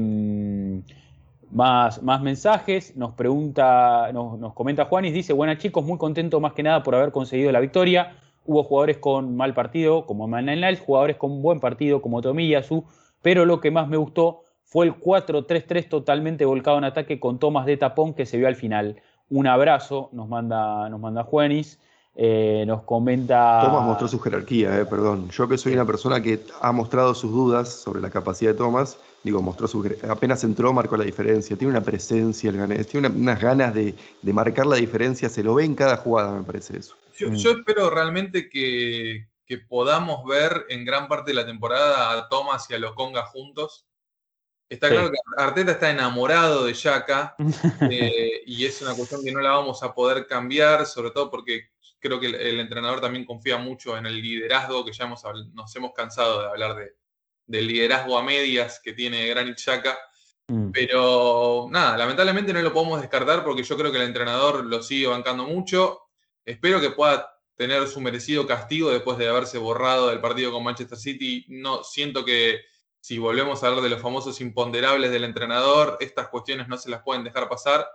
[1.51, 6.53] más, más mensajes, nos pregunta, nos, nos comenta Juanis, dice, buenas chicos, muy contento más
[6.53, 8.15] que nada por haber conseguido la victoria.
[8.45, 12.85] Hubo jugadores con mal partido, como Mananal, jugadores con buen partido, como Tomiyasu,
[13.21, 17.65] pero lo que más me gustó fue el 4-3-3 totalmente volcado en ataque con tomas
[17.65, 19.01] de tapón que se vio al final.
[19.29, 21.79] Un abrazo, nos manda, nos manda Juanis.
[22.19, 23.61] Eh, nos comenta.
[23.63, 25.29] Tomás mostró su jerarquía, eh, perdón.
[25.29, 28.97] Yo que soy una persona que ha mostrado sus dudas sobre la capacidad de Tomás,
[29.27, 29.97] digo, mostró su.
[30.09, 31.57] Apenas entró, marcó la diferencia.
[31.57, 35.29] Tiene una presencia, el tiene unas ganas de, marcar la diferencia.
[35.29, 36.95] Se lo ve en cada jugada, me parece eso.
[37.17, 37.35] Yo, mm.
[37.35, 39.27] espero realmente que,
[39.67, 43.85] podamos ver en gran parte de la temporada a Tomás y a Loconga juntos.
[44.69, 47.35] Está claro que Arteta está enamorado de Yaka
[47.89, 51.69] eh, y es una cuestión que no la vamos a poder cambiar, sobre todo porque
[51.99, 55.23] creo que el, entrenador también confía mucho en el liderazgo, que ya hemos,
[55.53, 56.97] nos hemos cansado de hablar de,
[57.47, 59.97] del liderazgo a medias que tiene Granit Xhaka.
[60.47, 60.71] Mm.
[60.71, 65.07] Pero nada, lamentablemente no lo podemos descartar porque yo creo que el entrenador lo sigue
[65.07, 66.01] bancando mucho.
[66.45, 70.97] Espero que pueda tener su merecido castigo después de haberse borrado del partido con Manchester
[70.97, 71.45] City.
[71.49, 72.61] No siento que
[72.99, 77.01] si volvemos a hablar de los famosos imponderables del entrenador, estas cuestiones no se las
[77.01, 77.87] pueden dejar pasar.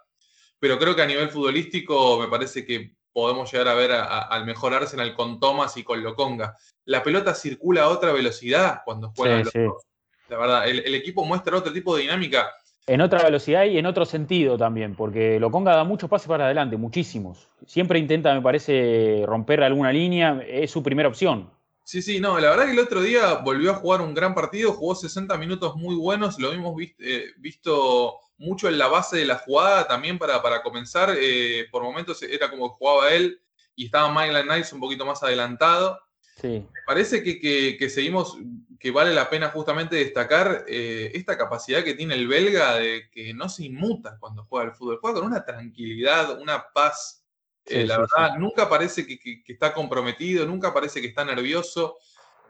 [0.59, 4.75] Pero creo que a nivel futbolístico me parece que podemos llegar a ver al mejor
[4.75, 6.57] Arsenal con Thomas y con Loconga.
[6.85, 9.85] La pelota circula a otra velocidad cuando juegan los dos.
[10.29, 12.51] La verdad, el, equipo muestra otro tipo de dinámica.
[12.87, 16.77] En otra velocidad y en otro sentido también, porque Loconga da muchos pases para adelante,
[16.77, 17.49] muchísimos.
[17.67, 21.51] Siempre intenta, me parece, romper alguna línea, es su primera opción.
[21.85, 24.73] Sí, sí, no, la verdad que el otro día volvió a jugar un gran partido,
[24.73, 29.37] jugó 60 minutos muy buenos, lo hemos eh, visto mucho en la base de la
[29.39, 31.15] jugada también para, para comenzar.
[31.19, 33.41] Eh, por momentos era como que jugaba él
[33.75, 36.01] y estaba Michael Knights un poquito más adelantado.
[36.41, 36.49] Sí.
[36.49, 38.39] Me parece que, seguimos,
[38.81, 43.33] que vale la pena justamente destacar eh, esta capacidad que tiene el belga de que
[43.35, 47.23] no se inmuta cuando juega al fútbol, juega con una tranquilidad, una paz
[47.67, 51.97] eh, la verdad, nunca parece que, está comprometido, nunca parece que está nervioso.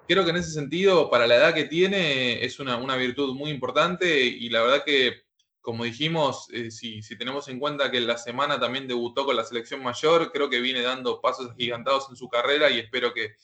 [0.09, 4.21] Creo que en ese sentido, para la edad que tiene, es una, virtud muy importante
[4.21, 5.22] y la verdad que,
[5.63, 9.83] como dijimos, eh, si, tenemos en cuenta que la semana también debutó con la selección
[9.83, 13.37] mayor, creo que viene dando pasos agigantados en su carrera y espero que,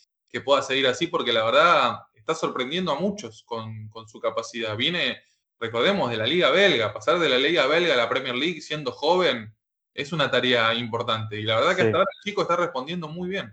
[0.44, 4.76] pueda seguir así porque la verdad está sorprendiendo a muchos con, con su capacidad.
[4.76, 5.22] Viene,
[5.58, 8.92] recordemos, de la Liga Belga, pasar de la Liga Belga a la Premier League siendo
[8.92, 9.52] joven
[9.94, 11.40] es una tarea importante.
[11.40, 13.52] Y la verdad que hasta ahora el chico está respondiendo muy bien.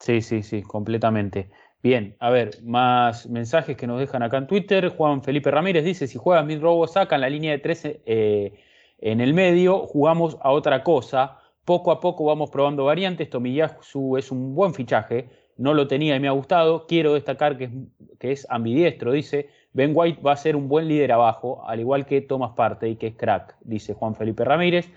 [0.00, 1.50] Sí, sí, sí, completamente.
[1.84, 4.88] Bien, a ver, más mensajes que nos dejan acá en Twitter.
[4.88, 8.54] Juan Felipe Ramírez dice, si juegas mid robo saca en la línea de 13 eh,
[9.00, 11.36] en el medio, jugamos a otra cosa.
[11.66, 13.28] Poco a poco vamos probando variantes.
[13.28, 15.28] Tomiyasu es un buen fichaje.
[15.58, 16.86] No lo tenía y me ha gustado.
[16.86, 17.70] Quiero destacar que es,
[18.18, 19.50] que es ambidiestro, dice.
[19.74, 23.08] Ben White va a ser un buen líder abajo, al igual que Thomas Partey, que
[23.08, 24.88] es crack, dice Juan Felipe Ramírez.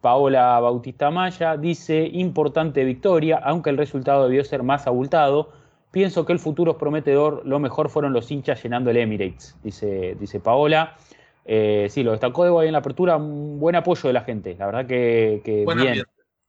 [0.00, 5.61] Paola Bautista Maya dice, importante victoria, aunque el resultado debió ser más abultado.
[5.92, 10.16] Pienso que el futuro es prometedor, lo mejor fueron los hinchas llenando el Emirates, dice,
[10.18, 10.96] dice Paola.
[11.44, 14.56] Eh, sí, lo destacó de ahí en la apertura, un buen apoyo de la gente,
[14.58, 16.02] la verdad que, bien.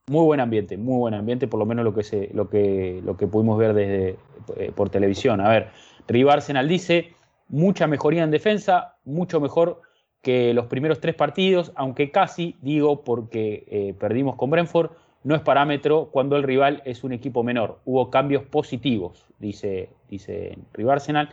[0.07, 3.15] Muy buen ambiente, muy buen ambiente, por lo menos lo que, se, lo que, lo
[3.15, 4.17] que pudimos ver desde,
[4.57, 5.39] eh, por televisión.
[5.39, 5.69] A ver,
[6.07, 7.13] Riva Arsenal dice,
[7.47, 9.81] mucha mejoría en defensa, mucho mejor
[10.21, 14.91] que los primeros tres partidos, aunque casi, digo, porque eh, perdimos con Brentford,
[15.23, 17.79] no es parámetro cuando el rival es un equipo menor.
[17.85, 20.57] Hubo cambios positivos, dice, dice
[20.89, 21.29] Arsenal.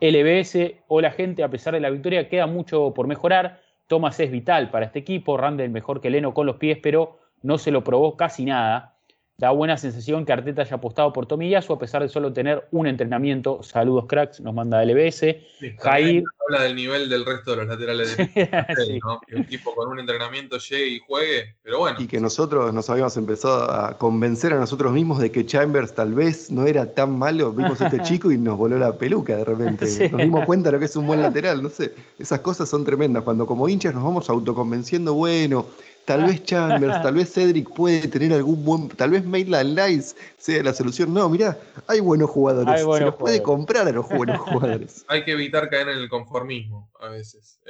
[0.00, 3.60] LBS o la gente, a pesar de la victoria, queda mucho por mejorar.
[3.88, 7.58] Thomas es vital para este equipo, Randall mejor que Leno con los pies, pero no
[7.58, 8.97] se lo probó casi nada.
[9.40, 12.88] Da buena sensación que Arteta haya apostado por Tomiyasu a pesar de solo tener un
[12.88, 13.62] entrenamiento.
[13.62, 15.36] Saludos, cracks, nos manda LBS.
[15.78, 16.24] Jair.
[16.48, 18.24] Habla del nivel del resto de los laterales de
[18.84, 18.98] sí.
[19.28, 22.00] Que un equipo con un entrenamiento llegue y juegue, pero bueno.
[22.00, 26.14] Y que nosotros nos habíamos empezado a convencer a nosotros mismos de que Chambers tal
[26.14, 27.52] vez no era tan malo.
[27.52, 29.86] Vimos a este chico y nos voló la peluca de repente.
[30.10, 31.94] Nos dimos cuenta de lo que es un buen lateral, no sé.
[32.18, 33.22] Esas cosas son tremendas.
[33.22, 35.64] Cuando como hinchas nos vamos autoconvenciendo, bueno
[36.08, 38.88] Tal vez Chambers, tal vez Cedric puede tener algún buen.
[38.88, 41.12] Tal vez Maitland Nice sea la solución.
[41.12, 42.80] No, mirá, hay buenos jugadores.
[42.80, 45.04] Se los puede comprar a los buenos jugadores.
[45.06, 47.60] hay que evitar caer en el conformismo a veces.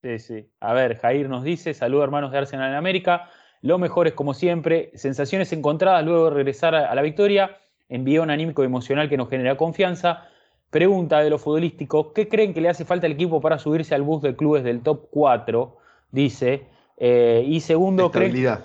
[0.00, 0.18] Sí.
[0.18, 3.28] sí, A ver, Jair nos dice: Saludos, hermanos de Arsenal en América.
[3.60, 4.90] Lo mejor es como siempre.
[4.94, 7.58] Sensaciones encontradas luego de regresar a la victoria.
[7.90, 10.30] Envió un anímico emocional que nos genera confianza.
[10.70, 14.00] Pregunta de lo futbolístico: ¿Qué creen que le hace falta al equipo para subirse al
[14.00, 15.76] bus de clubes del top 4?
[16.10, 16.71] Dice.
[17.04, 18.64] Eh, y segundo, estabilidad.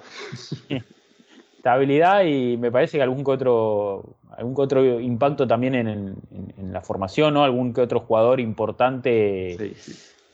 [1.58, 6.16] estabilidad y me parece que algún que otro, algún otro impacto también en,
[6.72, 7.44] la formación, ¿no?
[7.44, 9.74] Algún que otro jugador importante.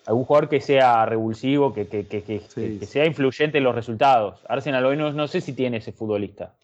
[0.05, 4.41] Algún jugador que sea revulsivo, que, sea influyente en los resultados.
[4.49, 6.55] Arsenal hoy no, sé si tiene ese futbolista.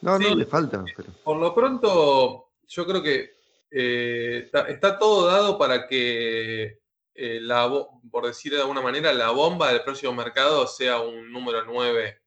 [0.00, 0.84] No, no, le falta.
[1.22, 3.36] Por lo pronto, yo creo que
[3.70, 6.80] eh, está, todo dado para que
[7.16, 7.70] eh, la,
[8.10, 12.20] por decir de alguna manera, la bomba del próximo mercado sea un número 9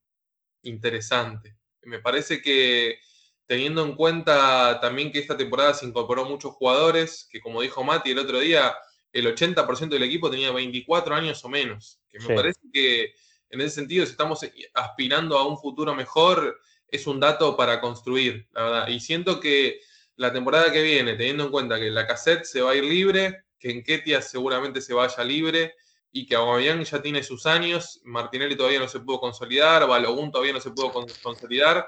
[0.64, 1.58] interesante.
[1.84, 3.00] Me parece que
[3.46, 8.12] teniendo en cuenta también que esta temporada se incorporó muchos jugadores, que como dijo Mati
[8.12, 8.76] el otro día,
[9.12, 13.14] el 80% del equipo tenía 24 años o menos, que me parece que
[13.50, 14.40] en ese sentido, si estamos
[14.74, 18.88] aspirando a un futuro mejor, es un dato para construir, la verdad.
[18.88, 19.82] Y siento que
[20.16, 23.46] la temporada que viene, teniendo en cuenta que la cassette se va a ir libre,
[23.60, 25.76] que Enquetia seguramente se vaya libre
[26.12, 30.54] y que Aubameyang ya tiene sus años, Martinelli todavía no se pudo consolidar, Balogun todavía
[30.54, 31.88] no se pudo consolidar.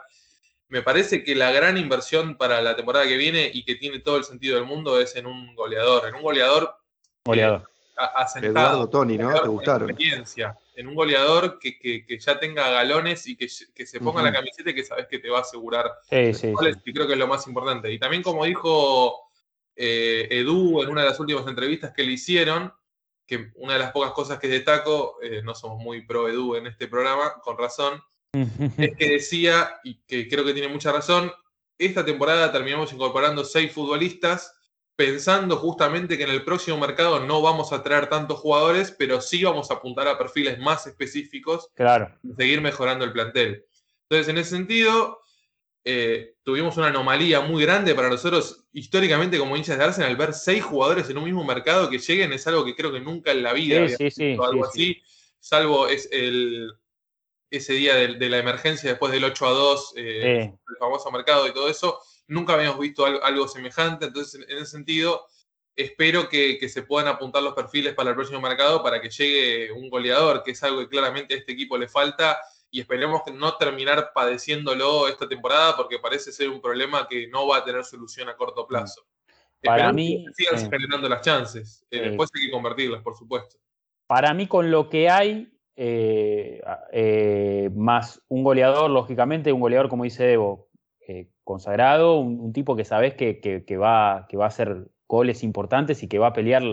[0.67, 4.17] Me parece que la gran inversión para la temporada que viene y que tiene todo
[4.17, 6.75] el sentido del mundo es en un goleador, en un goleador,
[7.25, 7.67] goleador.
[8.41, 9.33] Eduardo Tony, ¿no?
[9.39, 9.89] ¿Te gustaron?
[9.89, 14.75] Experiencia, en un goleador que, ya tenga galones y que, se ponga la camiseta y
[14.75, 15.91] que sabes que te va a asegurar.
[16.09, 16.53] Sí, sí,
[16.85, 17.91] Y creo que es lo más importante.
[17.91, 19.30] Y también como dijo
[19.83, 22.71] eh, Edu en una de las últimas entrevistas que le hicieron,
[23.25, 26.67] que una de las pocas cosas que destaco, eh, no somos muy pro Edu en
[26.67, 27.99] este programa, con razón,
[28.31, 31.31] es que decía, y que creo que tiene mucha razón,
[31.79, 34.53] esta temporada terminamos incorporando seis futbolistas
[34.95, 39.43] pensando justamente que en el próximo mercado no vamos a traer tantos jugadores, pero sí
[39.43, 42.15] vamos a apuntar a perfiles más específicos claro.
[42.21, 43.65] y seguir mejorando el plantel.
[44.03, 45.21] Entonces, en ese sentido,
[45.83, 50.63] eh, tuvimos una anomalía muy grande para nosotros, históricamente, como hinchas de Arsenal, ver seis
[50.63, 53.53] jugadores en un mismo mercado que lleguen es algo que creo que nunca en la
[53.53, 55.01] vida había visto algo así,
[55.39, 56.71] salvo es el,
[57.49, 61.53] ese día de, la emergencia después del 8 a 2, eh, el famoso mercado y
[61.53, 65.25] todo eso, nunca habíamos visto algo, semejante, entonces en, ese sentido
[65.75, 69.71] espero que, que, se puedan apuntar los perfiles para el próximo mercado para que llegue
[69.71, 72.37] un goleador, que es algo que claramente a este equipo le falta
[72.71, 77.57] y esperemos no terminar padeciéndolo esta temporada porque parece ser un problema que no va
[77.57, 79.05] a tener solución a corto plazo.
[79.61, 80.25] Para mí.
[80.25, 81.85] Que sigan generando las chances.
[81.91, 83.57] Eh, después hay que convertirlas, por supuesto.
[84.07, 86.61] Para mí, con lo que hay, eh,
[86.93, 90.69] eh, más un goleador, lógicamente, un goleador, como dice Evo,
[91.43, 96.19] consagrado, un, tipo que sabes que, va, que va a hacer goles importantes y que
[96.19, 96.63] va a pelear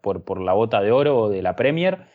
[0.00, 2.06] por, por, la bota de oro de la Premier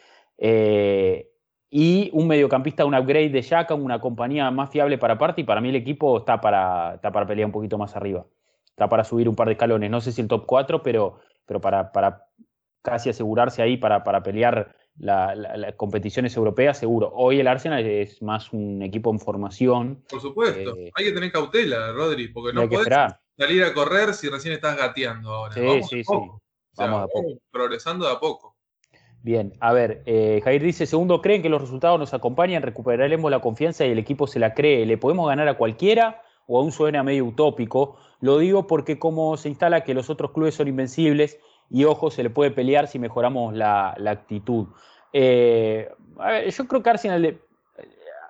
[1.70, 5.61] y un mediocampista, un upgrade de Yaka, una compañía más fiable para parte, y para
[5.61, 8.26] mí el equipo está para, está para pelear un poquito más arriba.
[8.65, 9.91] Está para subir un par de escalones.
[9.91, 12.26] No sé si el top 4, pero, pero para, para
[12.82, 17.11] casi asegurarse ahí para, para pelear las competiciones europeas, seguro.
[17.13, 20.03] Hoy el Arsenal es más un equipo en formación.
[20.09, 20.76] Por supuesto.
[20.76, 22.88] Eh, Hay que tener cautela, Rodri, porque no puedes
[23.38, 25.53] salir a correr si recién estás gateando ahora.
[25.53, 26.13] Sí, sí, sí.
[26.78, 27.39] vamos a poco.
[27.51, 28.49] Progresando de a poco.
[29.22, 32.63] Bien, a ver, eh, Jair dice, segundo, ¿creen que los resultados nos acompañan?
[32.63, 34.86] Recuperaremos la confianza y el equipo se la cree.
[34.86, 37.97] ¿Le podemos ganar a cualquiera o aún suena medio utópico?
[38.22, 41.38] Lo digo porque como se instala que los otros clubes son invencibles
[41.70, 44.67] y ojo, se le puede pelear si mejoramos la, actitud.
[45.11, 45.89] Eh,
[46.57, 47.39] yo creo que Arsenal,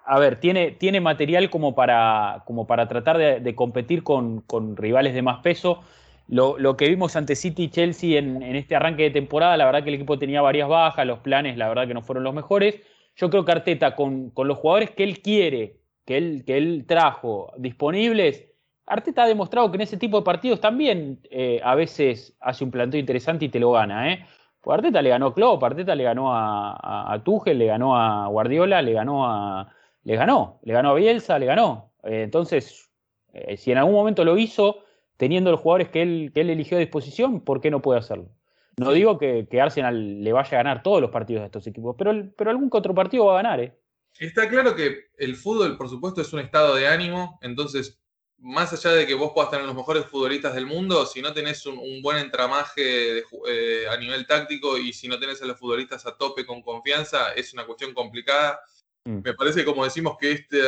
[0.06, 5.14] a ver, tiene, tiene material como para, como para tratar de, competir con, con rivales
[5.14, 5.82] de más peso
[6.30, 9.90] lo, que vimos ante City y Chelsea en, este arranque de temporada, la verdad que
[9.90, 12.76] el equipo tenía varias bajas, los planes la verdad que no fueron los mejores.
[13.16, 17.52] Yo creo que Arteta, con, los jugadores que él quiere, que él, que él trajo
[17.58, 18.46] disponibles,
[18.86, 22.72] Arteta ha demostrado que en ese tipo de partidos también eh, a veces hace un
[22.72, 24.14] planteo interesante y te lo gana.
[24.14, 24.26] ¿eh?
[24.62, 27.22] Pues Arteta le ganó a Klopp, Arteta le ganó a, a,
[27.54, 29.72] le ganó a Guardiola, le ganó a,
[30.04, 31.92] le ganó, le ganó a Bielsa, le ganó.
[32.04, 32.90] Eh, entonces,
[33.34, 34.84] eh, si en algún momento lo hizo
[35.20, 38.30] teniendo los jugadores que él, que él eligió a disposición, ¿por qué no puede hacerlo?
[38.78, 42.14] No digo que, Arsenal le vaya a ganar todos los partidos a estos equipos, pero,
[42.38, 43.60] pero algún que otro partido va a ganar.
[43.60, 43.78] ¿eh?
[44.18, 48.00] Está claro que el fútbol, por supuesto, es un estado de ánimo, entonces,
[48.38, 51.66] más allá de que vos puedas tener los mejores futbolistas del mundo, si no tenés
[51.66, 56.16] un, buen entramaje eh, a nivel táctico y si no tenés a los futbolistas a
[56.16, 58.62] tope con confianza, es una cuestión complicada.
[59.04, 59.20] Mm.
[59.22, 60.62] Me parece, como decimos, que este,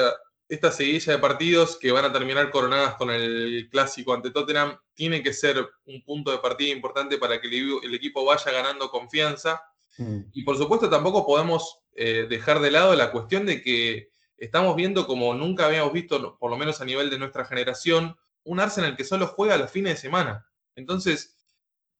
[0.51, 5.23] esta seguilla de partidos que van a terminar coronadas con el clásico ante Tottenham tiene
[5.23, 9.63] que ser un punto de partida importante para que el, equipo vaya ganando confianza.
[9.97, 10.23] Mm.
[10.33, 15.07] Y por supuesto tampoco podemos eh, dejar de lado la cuestión de que estamos viendo
[15.07, 19.05] como nunca habíamos visto, por lo menos a nivel de nuestra generación, un Arsenal que
[19.05, 20.45] solo juega los fines de semana.
[20.75, 21.37] Entonces,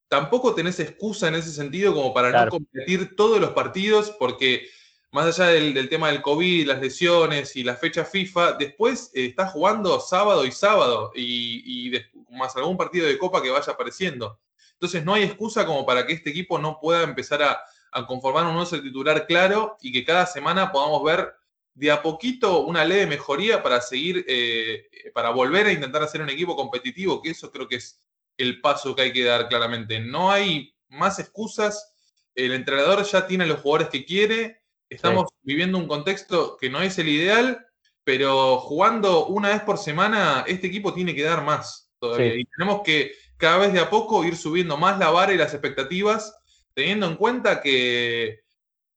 [0.10, 4.68] tampoco tenés excusa en ese sentido como para no competir todos los partidos porque
[5.12, 9.47] más allá del, tema del COVID, las lesiones y la fecha FIFA, después eh, está
[9.47, 11.91] jugando sábado y sábado y,
[12.30, 14.39] más algún partido de Copa que vaya apareciendo.
[14.72, 17.62] Entonces no hay excusa como para que este equipo no pueda empezar a,
[18.07, 21.34] conformar un once titular claro y que cada semana podamos ver
[21.74, 26.30] de a poquito una leve mejoría para seguir, eh, para volver a intentar hacer un
[26.30, 28.01] equipo competitivo, que eso creo que es
[28.38, 29.99] el paso que hay que dar claramente.
[29.99, 31.93] No hay más excusas,
[32.34, 34.61] el entrenador ya tiene los jugadores que quiere,
[34.91, 37.65] Estamos viviendo un contexto que no es el ideal,
[38.03, 42.35] pero jugando una vez por semana, este equipo tiene que dar más todavía.
[42.35, 45.53] Y tenemos que cada vez de a poco ir subiendo más la vara y las
[45.53, 46.35] expectativas,
[46.73, 48.41] teniendo en cuenta que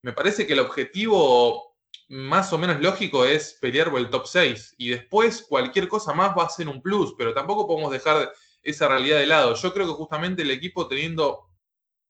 [0.02, 1.76] me parece que el objetivo
[2.08, 6.36] más o menos lógico es pelear por el top 6 y después cualquier cosa más
[6.36, 8.32] va a ser un plus, pero tampoco podemos dejar
[8.64, 9.54] esa realidad de lado.
[9.54, 11.50] Yo creo que justamente el equipo teniendo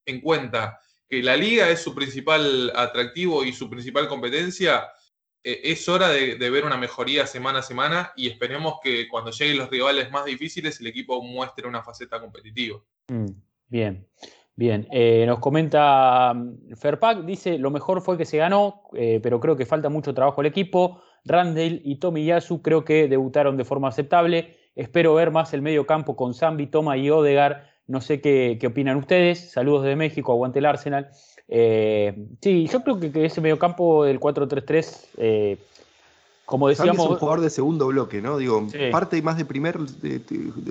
[0.06, 0.78] en cuenta
[1.08, 4.84] que la liga es su principal atractivo y su principal competencia,
[5.42, 9.58] eh, es hora de, ver una mejoría semana a semana y esperemos que cuando lleguen
[9.58, 12.80] los rivales más difíciles el equipo muestre una faceta competitiva.
[13.08, 13.26] Mm,
[13.68, 14.08] bien,
[14.56, 14.88] bien.
[14.90, 19.54] Eh, nos comenta mm, Ferpac, dice, lo mejor fue que se ganó, eh, pero creo
[19.54, 21.02] que falta mucho trabajo al equipo.
[21.26, 24.56] Randall y Tomiyasu creo que debutaron de forma aceptable.
[24.74, 28.96] Espero ver más el medio campo con Zambi, Toma y Odegar no sé qué, opinan
[28.96, 29.50] ustedes.
[29.52, 31.10] Saludos de México, aguante el Arsenal.
[31.48, 35.58] Eh, sí, yo creo que, que ese mediocampo del 4-3-3, eh,
[36.46, 37.04] como decíamos.
[37.04, 38.38] es un jugador de segundo bloque, ¿no?
[38.38, 40.20] Digo, parte más de, primer, de,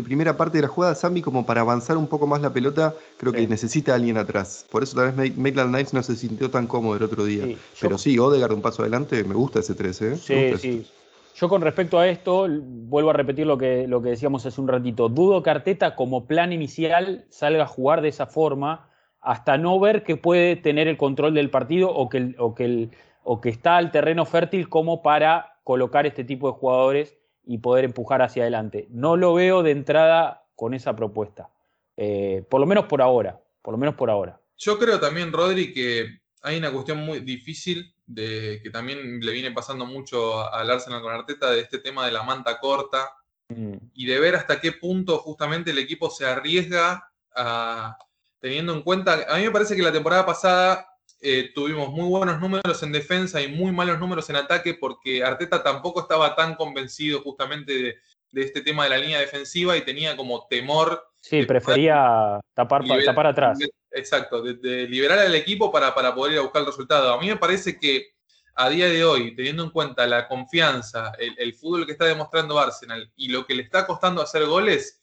[0.03, 3.34] primera parte de la jugada, Sammy, como para avanzar un poco más la pelota, creo
[3.34, 4.66] que necesita a alguien atrás.
[4.70, 7.55] Por eso tal vez Maitland Knights no se sintió tan cómodo el otro día.
[7.80, 10.18] Pero sí, Odegaard un paso adelante, me gusta ese 3, ¿eh?
[10.18, 10.88] Sí, sí.
[11.36, 14.68] Yo con respecto a esto, vuelvo a repetir lo que, lo que decíamos hace un
[14.68, 19.80] ratito, dudo que Arteta como plan inicial salga a jugar de esa forma hasta no
[19.80, 22.90] ver que puede tener el control del partido o que, o que,
[23.24, 27.86] o que está al terreno fértil como para colocar este tipo de jugadores y poder
[27.86, 28.88] empujar hacia adelante.
[28.90, 31.50] No lo veo de entrada con esa propuesta,
[31.98, 34.40] eh, por lo menos por ahora, por lo menos por ahora.
[34.58, 39.52] Yo creo también, Rodri, que hay una cuestión muy difícil de que también le viene
[39.52, 43.10] pasando mucho al Arsenal con Arteta de este tema de la manta corta
[43.48, 43.76] mm.
[43.94, 47.98] y de ver hasta qué punto justamente el equipo se arriesga a,
[48.39, 50.86] teniendo en cuenta, a mí me parece que la temporada pasada
[51.22, 55.64] eh, tuvimos muy buenos números en defensa y muy malos números en ataque porque Arteta
[55.64, 57.98] tampoco estaba tan convencido justamente
[58.34, 61.02] de, este tema de la línea defensiva y tenía como temor.
[61.24, 63.58] Sí, prefería tapar, tapar atrás.
[63.92, 67.14] Exacto, de, liberar al equipo para, para, poder ir a buscar el resultado.
[67.14, 68.16] A mí me parece que
[68.56, 72.60] a día de hoy, teniendo en cuenta la confianza, el, el fútbol que está demostrando
[72.60, 75.02] Arsenal y lo que le está costando hacer goles,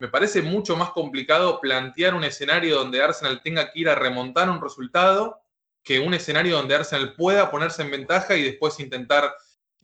[0.00, 4.50] me parece mucho más complicado plantear un escenario donde Arsenal tenga que ir a remontar
[4.50, 5.40] un resultado
[5.84, 9.32] que un escenario donde Arsenal pueda ponerse en ventaja y después intentar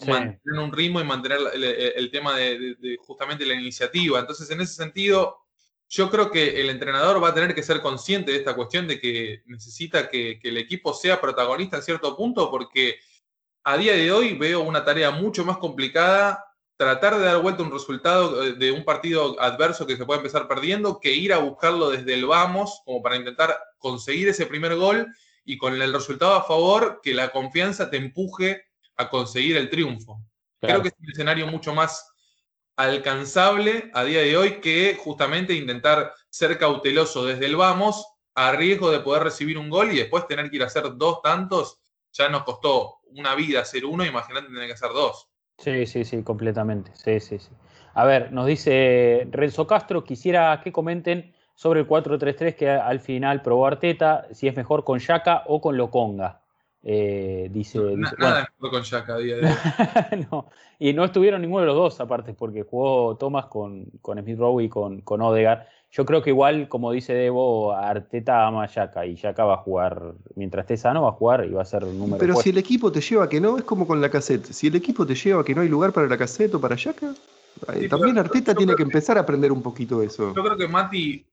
[0.04, 4.18] mantener un ritmo y mantener el, tema de, justamente la iniciativa.
[4.18, 5.45] Entonces, en ese sentido,
[5.88, 9.00] yo creo que el entrenador va a tener que ser consciente de esta cuestión de
[9.00, 12.96] que necesita que, que el equipo sea protagonista en cierto punto, porque
[13.64, 17.72] a día de hoy veo una tarea mucho más complicada tratar de dar vuelta un
[17.72, 21.90] resultado eh, de un partido adverso que se puede empezar perdiendo que ir a buscarlo
[21.90, 25.06] desde el vamos, como para intentar conseguir ese primer gol
[25.44, 28.64] y con el resultado a favor, que la confianza te empuje
[28.96, 30.20] a conseguir el triunfo.
[30.60, 32.12] Creo que es un escenario mucho más
[32.76, 38.90] alcanzable a día de hoy que justamente intentar ser cauteloso desde el vamos a riesgo
[38.90, 41.80] de poder recibir un gol y después tener que ir a hacer dos tantos.
[42.12, 45.28] Ya nos costó una vida hacer uno, imagínate tener que hacer dos.
[45.58, 46.92] Sí, sí, sí, completamente.
[46.94, 47.48] Sí, sí, sí.
[47.94, 53.40] A ver, nos dice Renzo Castro, quisiera que comenten sobre el 4-3-3 que al final
[53.40, 56.42] probó Arteta, si es mejor con Yaka o con Loconga.
[56.88, 60.26] Eh, dice, nada mejor con Yaka a día de hoy.
[60.30, 60.46] no,
[60.78, 64.62] y no estuvieron ninguno de los dos, aparte, porque jugó Thomas con, con Smith Rowe
[64.62, 65.66] y con, con Odegaard.
[65.90, 69.56] Yo creo que igual, como dice Debo, Arteta ama a Yaka y Yaka va a
[69.56, 72.58] jugar, mientras esté sano, va a jugar y va a ser número Pero si el
[72.58, 74.44] equipo te lleva a que no, es como con la cassette.
[74.44, 76.76] Si el equipo te lleva a que no hay lugar para la cassette o para
[76.76, 77.14] Yaka,
[77.74, 80.32] eh, también Arteta tiene que, empezar a aprender un poquito eso.
[80.36, 81.26] Yo creo que Mati,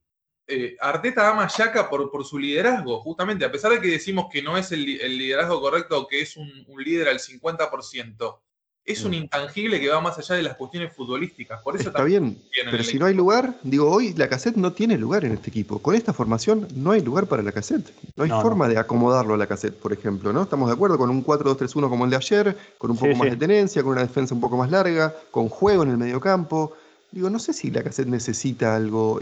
[0.46, 4.26] eh, Arteta ama a Yaka por, por su liderazgo, justamente, a pesar de que decimos
[4.32, 8.38] que no es el, liderazgo correcto, que es un, un líder al 50%
[8.84, 9.14] es un mm.
[9.14, 11.62] intangible que va más allá de las cuestiones futbolísticas.
[11.62, 12.38] Por eso Está bien,
[12.70, 15.78] pero si no hay lugar, digo, hoy la cassette no tiene lugar en este equipo.
[15.78, 17.90] Con esta formación no hay lugar para la cassette.
[18.16, 20.42] No hay forma de acomodarlo a la cassette, por ejemplo, ¿no?
[20.42, 23.36] Estamos de acuerdo con un 4-2-3-1 como el de ayer, con un poco más de
[23.36, 26.74] tenencia, con una defensa un poco más larga, con juego en el mediocampo.
[27.14, 29.20] Digo, no sé si la cassette necesita algo,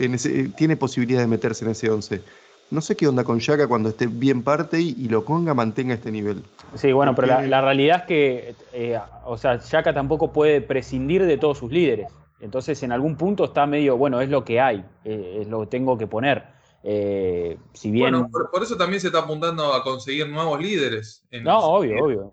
[0.57, 2.23] tiene posibilidad de meterse en ese 11.
[2.71, 6.11] No sé qué onda con Yaka cuando esté bien parte y, lo ponga, mantenga este
[6.11, 6.43] nivel.
[6.75, 11.37] Sí, bueno, pero la, realidad es que, eh, o sea, Yaka tampoco puede prescindir de
[11.37, 12.09] todos sus líderes.
[12.41, 15.67] Entonces, en algún punto está medio, bueno, es lo que hay, eh, es lo que
[15.67, 16.45] tengo que poner.
[16.85, 18.11] Eh, si bien...
[18.11, 21.25] Bueno, por, eso también se está apuntando a conseguir nuevos líderes.
[21.31, 22.33] no, obvio, obvio.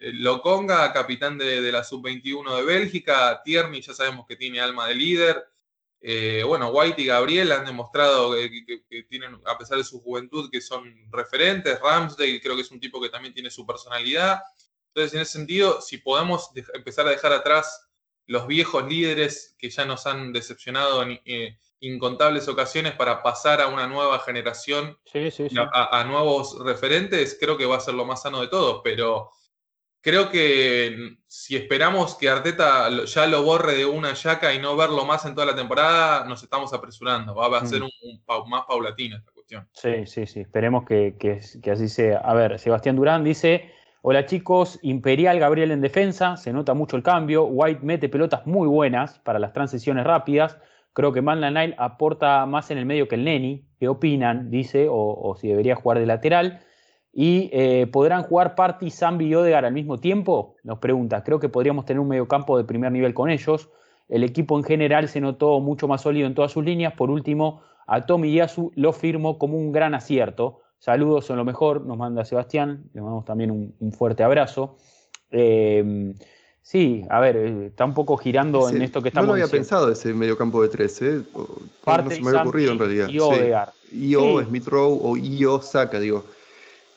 [0.00, 4.94] Loconga, capitán de, de la sub-21 de Bélgica, Tierney ya sabemos que tiene alma de
[4.94, 5.50] líder.
[6.02, 10.60] Eh, bueno, White y Gabriel han demostrado que, tienen, a pesar de su juventud, que
[10.60, 11.78] son referentes.
[11.80, 14.40] Ramsdale creo que es un tipo que también tiene su personalidad.
[14.88, 17.88] Entonces, en ese sentido, si podemos empezar a dejar atrás
[18.26, 23.68] los viejos líderes que ya nos han decepcionado en eh, incontables ocasiones para pasar a
[23.68, 24.98] una nueva generación,
[25.72, 28.82] A, a, nuevos referentes, creo que va a ser lo más sano de todo.
[28.82, 29.30] Pero
[30.00, 35.04] creo que si esperamos que Arteta ya lo borre de una yaca y no verlo
[35.04, 37.34] más en toda la temporada, nos estamos apresurando.
[37.34, 37.88] Va a ser mm.
[38.02, 39.68] un, más paulatino esta cuestión.
[39.72, 40.40] Sí, sí, sí.
[40.40, 42.18] Esperemos que, así sea.
[42.18, 43.72] A ver, Sebastián Durán dice.
[44.02, 48.66] Hola chicos, Imperial Gabriel en defensa, se nota mucho el cambio, White mete pelotas muy
[48.66, 50.56] buenas para las transiciones rápidas,
[50.92, 54.50] creo que Man Nile aporta más en el medio que el Neni, ¿qué opinan?
[54.50, 56.60] Dice, o, o si debería jugar de lateral.
[57.12, 60.56] ¿Y eh, podrán jugar Party, Zambi y Odegar al mismo tiempo?
[60.62, 61.24] Nos pregunta.
[61.24, 63.68] Creo que podríamos tener un mediocampo de primer nivel con ellos.
[64.08, 66.94] El equipo en general se notó mucho más sólido en todas sus líneas.
[66.94, 70.60] Por último, a Tommy Yasu lo firmo como un gran acierto.
[70.78, 72.84] Saludos son lo mejor, nos manda Sebastián.
[72.94, 74.76] Le mandamos también un, fuerte abrazo.
[75.30, 76.14] Eh,
[76.62, 79.50] sí, a ver, eh, está un poco girando en esto que estamos No lo había
[79.50, 81.22] pensado ese mediocampo de tres, ¿eh?
[81.34, 83.08] no se me había ocurrido en realidad.
[83.08, 83.72] Y Odegar.
[83.92, 86.24] Io, Smith Rowe o Io Saka, digo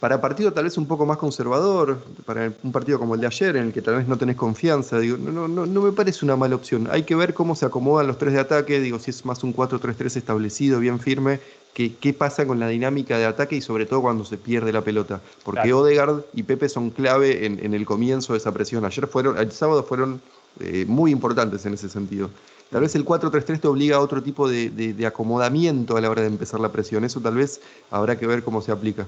[0.03, 3.55] para partido tal vez un poco más conservador, para un partido como el de ayer,
[3.55, 6.36] en el que tal vez no tenés confianza, digo, no, no, no me parece una
[6.36, 6.89] mala opción.
[6.91, 9.55] Hay que ver cómo se acomodan los tres de ataque, digo, si es más un
[9.55, 11.39] 4-3-3 establecido, bien firme,
[11.74, 14.82] que, qué pasa con la dinámica de ataque y sobre todo cuando se pierde la
[14.82, 15.22] pelota.
[15.44, 18.86] Porque Odegaard y Pepe son clave en, el comienzo de esa presión.
[18.86, 20.22] Ayer fueron, el sábado fueron
[20.60, 22.30] eh, muy importantes en ese sentido.
[22.70, 26.22] Tal vez el 4-3-3 te obliga a otro tipo de, de acomodamiento a la hora
[26.22, 27.04] de empezar la presión.
[27.04, 27.62] Eso tal vez
[27.92, 29.08] habrá que ver cómo se aplica.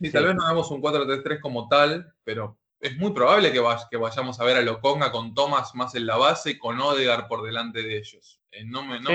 [0.00, 4.40] Sí, tal vez no hagamos un 4-3-3 como tal, pero es muy probable que, vayamos
[4.40, 7.82] a ver a Loconga con Thomas más en la base y con Odegar por delante
[7.82, 8.40] de ellos.
[8.52, 9.10] Eh, no me, no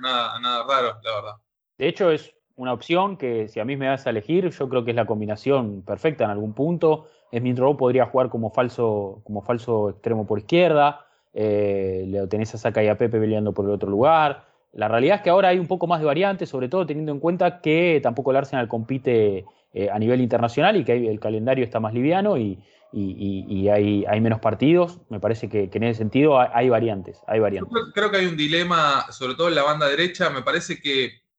[0.00, 1.34] nada, nada raro, la verdad.
[1.80, 4.84] De hecho, es una opción que si a mí me das a elegir, yo creo
[4.84, 7.06] que es la combinación perfecta en algún punto.
[7.34, 11.06] Smith Rowe podría jugar como falso, como falso extremo por izquierda.
[11.32, 14.44] Eh, le tenés a Saka y a Pepe peleando por el otro lugar.
[14.74, 17.18] La realidad es que ahora hay un poco más de variantes, sobre todo teniendo en
[17.18, 21.80] cuenta que tampoco el Arsenal compite eh, a nivel internacional y que el calendario está
[21.80, 22.58] más liviano y,
[22.92, 24.98] hay, menos partidos.
[25.08, 27.22] Me parece que, en ese sentido hay, variantes.
[27.26, 27.72] Hay variantes.
[27.94, 30.28] creo, que hay un dilema, sobre todo en la banda derecha.
[30.28, 31.29] Me parece que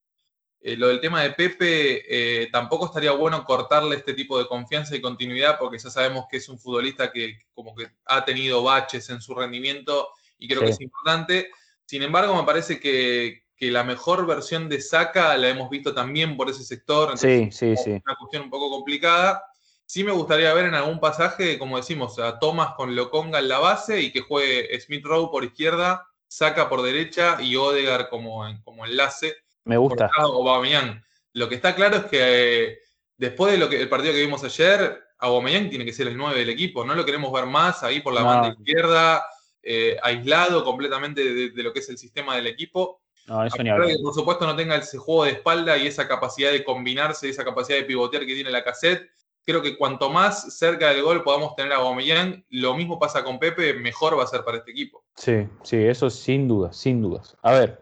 [0.63, 2.03] eh, lo del tema de Pepe
[2.43, 6.37] eh, tampoco estaría bueno cortarle este tipo de confianza y continuidad porque ya sabemos que
[6.37, 10.69] es un futbolista que como que ha tenido baches en su rendimiento y creo que
[10.69, 11.49] es importante.
[11.85, 16.37] Sin embargo, me parece que, que la mejor versión de Saka la hemos visto también
[16.37, 17.17] por ese sector.
[17.17, 17.91] sí, sí, sí.
[17.91, 19.43] Una cuestión un poco complicada.
[19.87, 23.59] Sí me gustaría ver en algún pasaje, como decimos, a Thomas con Loconga en la
[23.59, 28.85] base y que juegue Smith Rowe por izquierda, Saka por derecha y Odegar como, como
[28.85, 29.35] enlace.
[29.65, 30.09] Me gusta.
[30.17, 31.03] Aubameyang.
[31.33, 32.19] Lo que está claro es que
[32.63, 32.79] eh,
[33.17, 36.39] después de lo que el partido que vimos ayer, Aubameyang tiene que ser el 9
[36.39, 36.83] del equipo.
[36.83, 39.23] No lo queremos ver más ahí por la banda izquierda,
[39.63, 43.01] eh, aislado completamente de, lo que es el sistema del equipo.
[43.27, 46.51] No, eso ni que por supuesto no tenga ese juego de espalda y esa capacidad
[46.51, 49.09] de combinarse, esa capacidad de pivotear que tiene la cassette.
[49.43, 53.39] Creo que cuanto más cerca del gol podamos tener a Aubameyang, lo mismo pasa con
[53.39, 55.03] Pepe, mejor va a ser para este equipo.
[55.15, 57.37] Sí, sí, eso sin dudas, sin dudas.
[57.41, 57.81] A ver,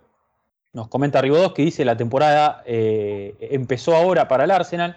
[0.73, 4.95] nos comenta Rigodos que dice la temporada eh, empezó ahora para el Arsenal.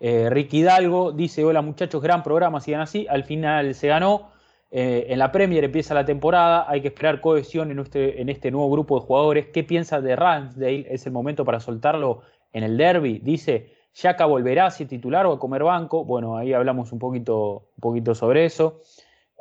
[0.00, 3.06] Eh, Ricky Hidalgo dice, hola muchachos, gran programa, sigan así.
[3.08, 4.32] Al final se ganó.
[4.70, 8.98] Eh, en la Premier empieza la temporada, hay que esperar cohesión en este, nuevo grupo
[8.98, 9.46] de jugadores.
[9.52, 10.86] ¿Qué piensa de Ramsdale?
[10.90, 13.20] ¿Es el momento para soltarlo en el derby?
[13.20, 16.04] Dice, ¿Yaka volverá a ser titular o a comer banco?
[16.04, 18.80] Bueno, ahí hablamos un poquito, un poquito sobre eso.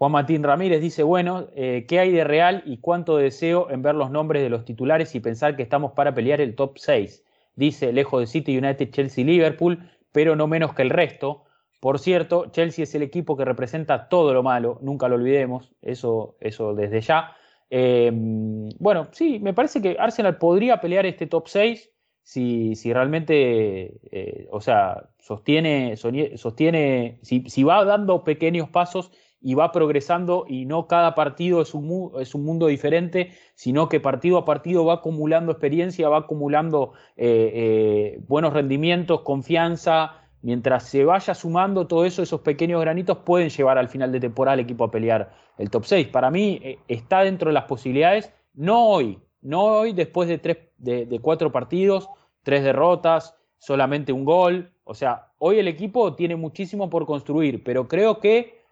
[0.04, 3.96] Juan Martín Ramírez dice, bueno, eh, ¿qué hay de real y cuánto deseo en ver
[3.96, 7.24] los nombres de los titulares y pensar que estamos para pelear el top 6?
[7.56, 11.46] Dice, lejos de City, United, Chelsea, Liverpool, pero no menos que el resto.
[11.80, 16.36] Por cierto, Chelsea es el equipo que representa todo lo malo, nunca lo olvidemos, eso,
[16.42, 17.38] eso desde ya.
[17.70, 21.90] Em, bueno, sí, me parece que Arsenal podría pelear este top 6
[22.24, 29.14] si, si realmente, eh, o sea, sostiene, sostiene si, si, va dando pequeños pasos
[29.44, 34.00] y va progresando y no cada partido es un, es un mundo diferente, sino que
[34.00, 41.04] partido a partido va acumulando experiencia, va acumulando eh, eh, buenos rendimientos, confianza, mientras se
[41.04, 44.86] vaya sumando todo eso, esos pequeños granitos pueden llevar al final de temporada al equipo
[44.86, 46.08] a pelear el top 6.
[46.08, 50.58] Para mí eh, está dentro de las posibilidades, no hoy, no hoy después de, tres,
[50.78, 52.08] de, cuatro partidos,
[52.44, 54.72] tres derrotas, solamente un gol.
[54.86, 58.63] O sea, hoy el equipo tiene muchísimo por construir, pero creo que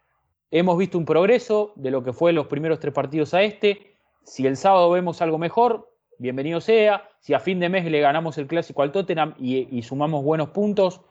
[0.52, 3.95] hemos visto un progreso de lo que fue los primeros tres partidos a este.
[4.24, 5.89] Si el sábado vemos algo mejor,
[6.20, 7.10] bienvenido sea.
[7.20, 11.02] Si a fin de mes le ganamos el clásico al Tottenham y sumamos buenos puntos,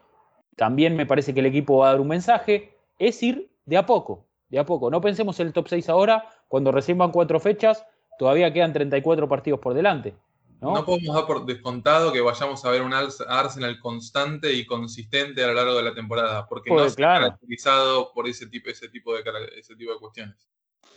[0.55, 3.85] también me parece que el equipo va a dar un mensaje, es ir de a
[3.85, 4.91] poco, de a poco.
[4.91, 7.85] No pensemos en el top 6 ahora, cuando recién van cuatro fechas,
[8.19, 10.13] todavía quedan 34 partidos por delante.
[10.61, 10.85] ¿No?
[10.85, 15.53] podemos dar por descontado que vayamos a ver un Arsenal constante y consistente a lo
[15.53, 19.23] largo de la temporada, porque no está caracterizado por ese tipo, ese, tipo de,
[19.57, 20.35] ese tipo de cuestiones.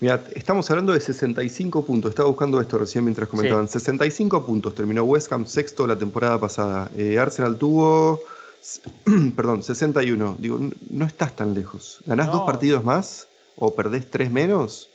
[0.00, 2.10] Mira, estamos hablando de 65 puntos.
[2.10, 3.68] Estaba buscando esto recién mientras comentaban.
[3.68, 4.74] 65 puntos.
[4.74, 6.90] Terminó West Ham sexto la temporada pasada.
[6.96, 8.20] Eh, Arsenal tuvo
[9.36, 10.36] perdón, 61.
[10.38, 10.58] Digo,
[10.90, 12.00] no estás tan lejos.
[12.06, 14.88] Ganás dos partidos más o perdés tres menos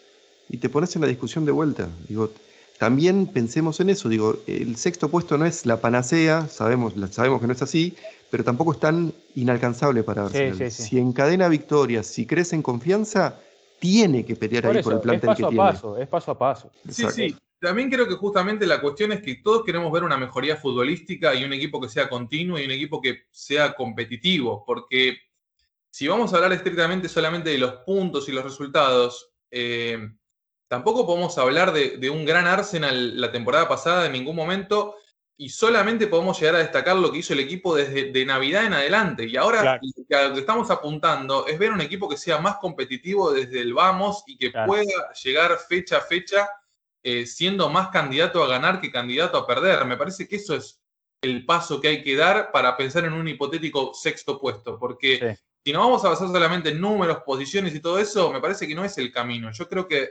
[0.49, 1.87] y te pones en la discusión de vuelta.
[2.07, 2.31] Digo,
[2.79, 4.07] también pensemos en eso.
[4.07, 7.95] Digo, el sexto puesto no es la panacea, sabemos, sabemos que no es así,
[8.31, 10.71] pero tampoco es tan inalcanzable para Arsenal.
[10.71, 13.37] Si encadena victorias, si crece en confianza,
[13.79, 15.57] tiene que pelear ahí por el plantel que tiene.
[15.57, 16.71] Paso, es paso a paso.
[16.87, 17.35] Sí, sí.
[17.59, 21.43] También creo que justamente la cuestión es que todos queremos ver una mejoría futbolística y
[21.43, 25.17] un equipo que sea continuo y un equipo que sea competitivo, porque
[25.91, 29.99] si vamos a hablar estrictamente solamente de los puntos y los resultados, eh,
[30.69, 34.95] tampoco podemos hablar de, un gran Arsenal la temporada pasada en ningún momento
[35.35, 38.73] y solamente podemos llegar a destacar lo que hizo el equipo desde de Navidad en
[38.73, 39.25] adelante.
[39.25, 43.61] Y ahora lo que estamos apuntando es ver un equipo que sea más competitivo desde
[43.61, 46.49] el vamos y que pueda llegar fecha a fecha
[47.01, 49.83] eh, siendo más candidato a ganar que candidato a perder.
[49.85, 50.79] Me parece que eso es
[51.21, 55.73] el paso que hay que dar para pensar en un hipotético sexto puesto, porque si
[55.73, 58.85] no vamos a basar solamente en números, posiciones y todo eso, me parece que no
[58.85, 59.51] es el camino.
[59.51, 60.09] Yo creo que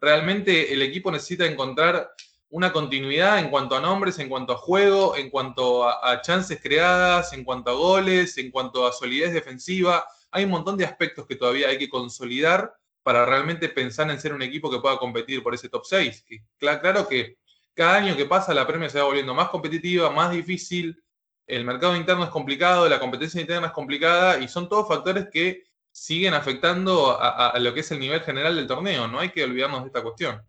[0.00, 2.12] realmente el equipo necesita encontrar
[2.50, 7.32] una continuidad en cuanto a nombres, en cuanto a juego, en cuanto a, chances creadas,
[7.32, 10.04] en cuanto a goles, en cuanto a solidez defensiva.
[10.32, 14.32] Hay un montón de aspectos que todavía hay que consolidar para realmente pensar en ser
[14.32, 16.24] un equipo que pueda competir por ese top 6.
[16.58, 17.38] claro que
[17.74, 21.02] cada año que pasa la premia se va volviendo más competitiva, más difícil,
[21.46, 25.64] el mercado interno es complicado, la competencia interna es complicada y son todos factores que
[25.92, 29.08] siguen afectando a, lo que es el nivel general del torneo.
[29.08, 30.42] No hay que olvidarnos de esta cuestión.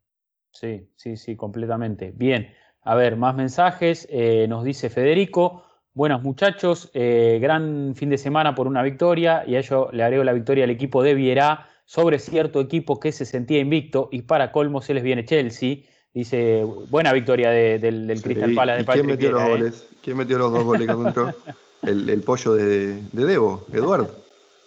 [0.51, 2.11] Sí, sí, sí, completamente.
[2.15, 2.53] Bien,
[2.83, 4.07] a ver, más mensajes.
[4.09, 5.63] Eh, nos dice Federico.
[5.93, 10.23] Buenos muchachos, eh, gran fin de semana por una victoria y a ello le agrego
[10.23, 14.53] la victoria al equipo de Vierá sobre cierto equipo que se sentía invicto y para
[14.53, 15.79] colmo se les viene Chelsea.
[16.13, 19.87] Dice, buena victoria del, del Crystal Palace de Patrick ¿Quién metió los goles?
[20.01, 21.35] ¿Quién metió los dos goles que?
[21.83, 24.20] El, pollo de, de Debo, Eduardo.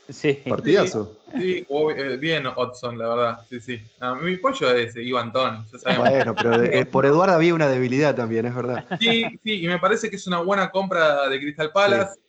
[0.08, 0.42] Sí.
[0.48, 1.18] Partidazo.
[1.32, 3.40] Sí, eh, bien Odson, la verdad.
[3.48, 3.82] Sí, sí.
[4.00, 5.64] A mi pollo es Iván Tony.
[5.98, 8.84] Bueno, pero eh, por Eduardo había una debilidad también, es verdad.
[9.00, 12.20] Sí, sí, y me parece que es una buena compra de Crystal Palace.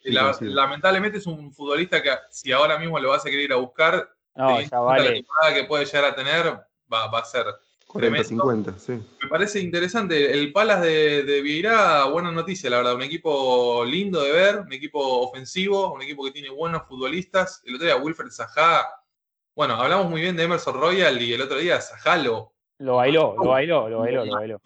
[0.42, 4.10] lamentablemente es un futbolista que si ahora mismo lo vas a querer ir a buscar,
[4.36, 5.24] no, ya vale.
[5.44, 6.46] la que puede llegar a tener
[6.92, 7.46] va, va a ser
[7.96, 8.92] 40-50, sí.
[9.22, 10.32] Me parece interesante.
[10.32, 12.96] El Palas de, de Vieira, buena noticia, la verdad.
[12.96, 17.62] Un equipo lindo de ver, un equipo ofensivo, un equipo que tiene buenos futbolistas.
[17.66, 18.86] El otro día, Wilfred Zaha.
[19.56, 22.54] Bueno, hablamos muy bien de Emerson Royal y el otro día Zaha lo.
[22.80, 24.62] Lo bailó, lo bailó, lo bailó, lo bailó.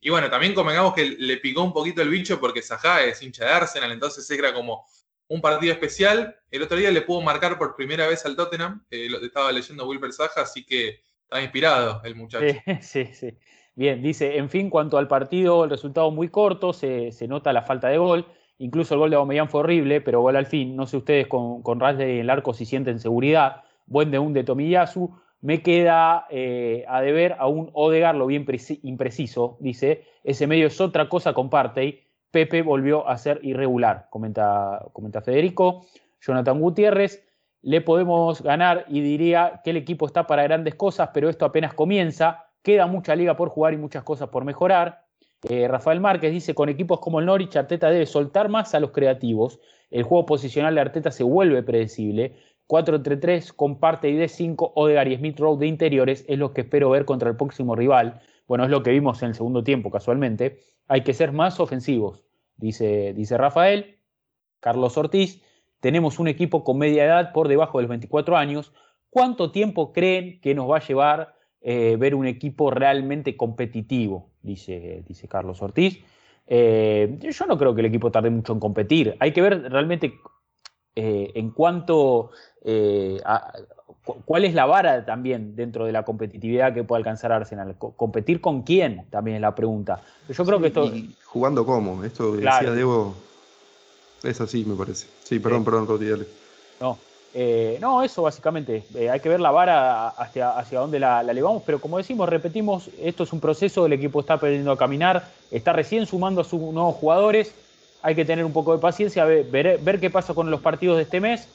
[0.00, 3.44] y bueno, también convengamos que le picó un poquito el bicho porque Zaha es hincha
[3.44, 4.86] de Arsenal, entonces era como
[5.28, 6.34] un partido especial.
[6.50, 8.86] El otro día le pudo marcar por primera vez al Tottenham.
[8.90, 12.46] Eh, lo estaba leyendo Wilfred Zaha, así que Está inspirado el muchacho.
[12.80, 13.34] Sí, sí,
[13.74, 17.88] Bien, dice, en fin, cuanto al partido, el resultado muy corto, se, nota la falta
[17.88, 18.26] de gol.
[18.56, 20.74] Incluso el gol de Aubameyang fue horrible, pero gol al fin.
[20.74, 23.62] No sé ustedes con, con en el arco si sienten seguridad.
[23.86, 25.16] Buen de un de Tomiyasu.
[25.42, 28.46] Me queda eh, a deber a un Odegar lo bien
[28.82, 30.04] impreciso, dice.
[30.24, 32.04] Ese medio es otra cosa con Partey.
[32.30, 35.86] Pepe volvió a ser irregular, comenta, comenta Federico.
[36.20, 37.27] Jonathan Gutiérrez
[37.62, 41.74] le podemos ganar y diría que el equipo está para grandes cosas, pero esto apenas
[41.74, 42.46] comienza.
[42.62, 45.04] Queda mucha liga por jugar y muchas cosas por mejorar.
[45.48, 48.90] Eh, Rafael Márquez dice, con equipos como el Norwich, Arteta debe soltar más a los
[48.90, 49.60] creativos.
[49.90, 52.36] El juego posicional de Arteta se vuelve predecible.
[52.66, 56.52] 4 entre 3 comparte y de 5 Odegar y Smith Rowe de interiores es lo
[56.52, 58.20] que espero ver contra el próximo rival.
[58.46, 60.60] Bueno, es lo que vimos en el segundo tiempo casualmente.
[60.86, 62.24] Hay que ser más ofensivos,
[62.56, 63.98] dice, dice Rafael.
[64.60, 65.42] Carlos Ortiz,
[65.80, 68.72] tenemos un equipo con media edad por debajo de los 24 años.
[69.10, 74.30] ¿Cuánto tiempo creen que nos va a llevar eh, ver un equipo realmente competitivo?
[74.42, 75.98] Dice, dice Carlos Ortiz.
[76.46, 79.16] Eh, yo no creo que el equipo tarde mucho en competir.
[79.20, 80.14] Hay que ver realmente
[80.96, 82.30] eh, en cuanto
[84.24, 87.76] cuál es la vara también dentro de la competitividad que puede alcanzar Arsenal.
[87.78, 89.06] ¿Competir con quién?
[89.10, 90.02] También es la pregunta.
[90.28, 90.90] Yo creo que esto.
[91.24, 93.14] jugando cómo, esto decía Debo
[94.22, 95.06] es así, me parece.
[95.28, 96.06] Sí, perdón, perdón, Roti,
[96.80, 96.96] No,
[97.34, 98.84] eh, no, eso básicamente.
[98.94, 102.30] Eh, hay que ver la vara hacia, hacia dónde la, la, elevamos, pero como decimos,
[102.30, 106.44] repetimos, esto es un proceso, el equipo está aprendiendo a caminar, está recién sumando a
[106.44, 107.54] sus nuevos jugadores,
[108.00, 111.02] hay que tener un poco de paciencia, ver, ver, qué pasa con los partidos de
[111.02, 111.46] este mes,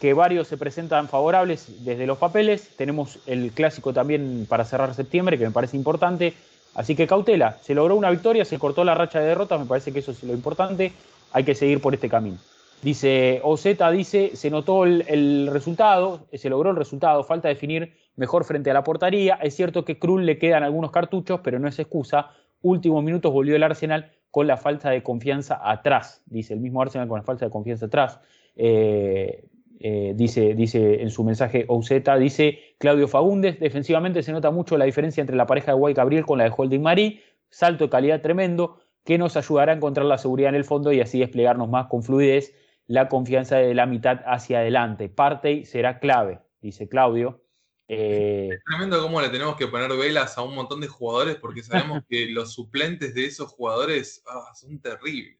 [0.00, 5.38] que varios se presentan favorables desde los papeles, tenemos el clásico también para cerrar septiembre,
[5.38, 6.34] que me parece importante,
[6.74, 9.92] así que cautela, se logró una victoria, se cortó la racha de derrotas, me parece
[9.92, 10.92] que eso es lo importante,
[11.30, 12.38] hay que seguir por este camino.
[12.82, 18.70] Dice, Ozeta dice, se notó el, resultado, se logró el resultado, falta definir mejor frente
[18.70, 19.34] a la portaría.
[19.34, 22.30] Es cierto que Krul le quedan algunos cartuchos, pero no es excusa.
[22.62, 27.08] Últimos minutos volvió el Arsenal con la falta de confianza atrás, dice el mismo Arsenal
[27.08, 28.20] con la falta de confianza atrás.
[28.56, 29.44] Eh,
[29.80, 34.84] eh, dice, dice en su mensaje Ozeta, dice Claudio Fagundes, defensivamente se nota mucho la
[34.84, 38.20] diferencia entre la pareja de White Gabriel con la de Holding Marí, salto de calidad
[38.20, 41.86] tremendo, que nos ayudará a encontrar la seguridad en el fondo y así desplegarnos más
[41.86, 42.54] con fluidez
[42.90, 45.08] la confianza de la mitad hacia adelante.
[45.08, 47.40] Parte será clave, dice Claudio.
[47.86, 51.62] Eh, es tremendo cómo le tenemos que poner velas a un montón de jugadores porque
[51.62, 55.38] sabemos que los suplentes de esos jugadores ah, son terribles.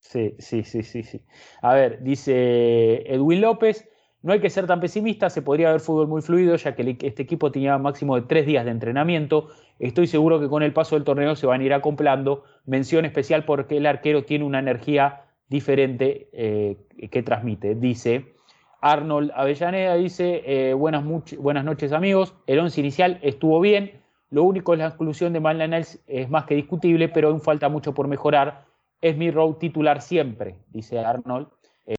[0.00, 1.22] Sí, sí, sí, sí, sí.
[1.62, 3.88] A ver, dice Edwin López,
[4.22, 7.22] no hay que ser tan pesimista, se podría ver fútbol muy fluido, ya que este
[7.22, 9.50] equipo tenía máximo de tres días de entrenamiento.
[9.78, 12.42] Estoy seguro que con el paso del torneo se van a ir acoplando.
[12.66, 16.76] Mención especial porque el arquero tiene una energía diferente eh,
[17.10, 17.74] que transmite.
[17.74, 18.34] Dice
[18.80, 21.04] Arnold Avellaneda, dice, eh, buenas,
[21.38, 24.00] buenas noches amigos, el once inicial estuvo bien,
[24.30, 27.94] lo único es la exclusión de Malanels es más que discutible, pero aún falta mucho
[27.94, 28.66] por mejorar.
[29.00, 31.48] Es mi road titular siempre, dice Arnold.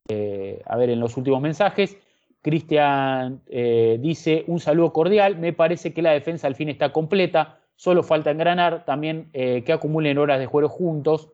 [0.08, 1.96] Eh, a ver, en los últimos mensajes.
[2.42, 8.02] Cristian dice un saludo cordial, me parece que la defensa al fin está completa, solo
[8.02, 11.28] falta engranar, también que acumulen horas de juego juntos,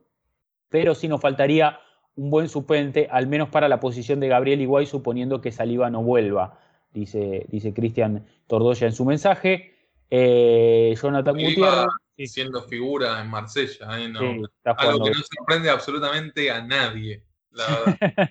[0.69, 1.79] pero sí nos faltaría
[2.17, 6.03] un buen suplente, al menos para la posición de Gabriel Iguay, suponiendo que Saliba no
[6.03, 6.59] vuelva,
[6.93, 9.75] dice, dice Cristian Tordoya en su mensaje.
[10.11, 11.87] Eh, Jonathan Gutiérrez.
[12.25, 17.67] Siendo figura en Marsella, algo que no sorprende absolutamente a nadie, la
[18.01, 18.31] verdad.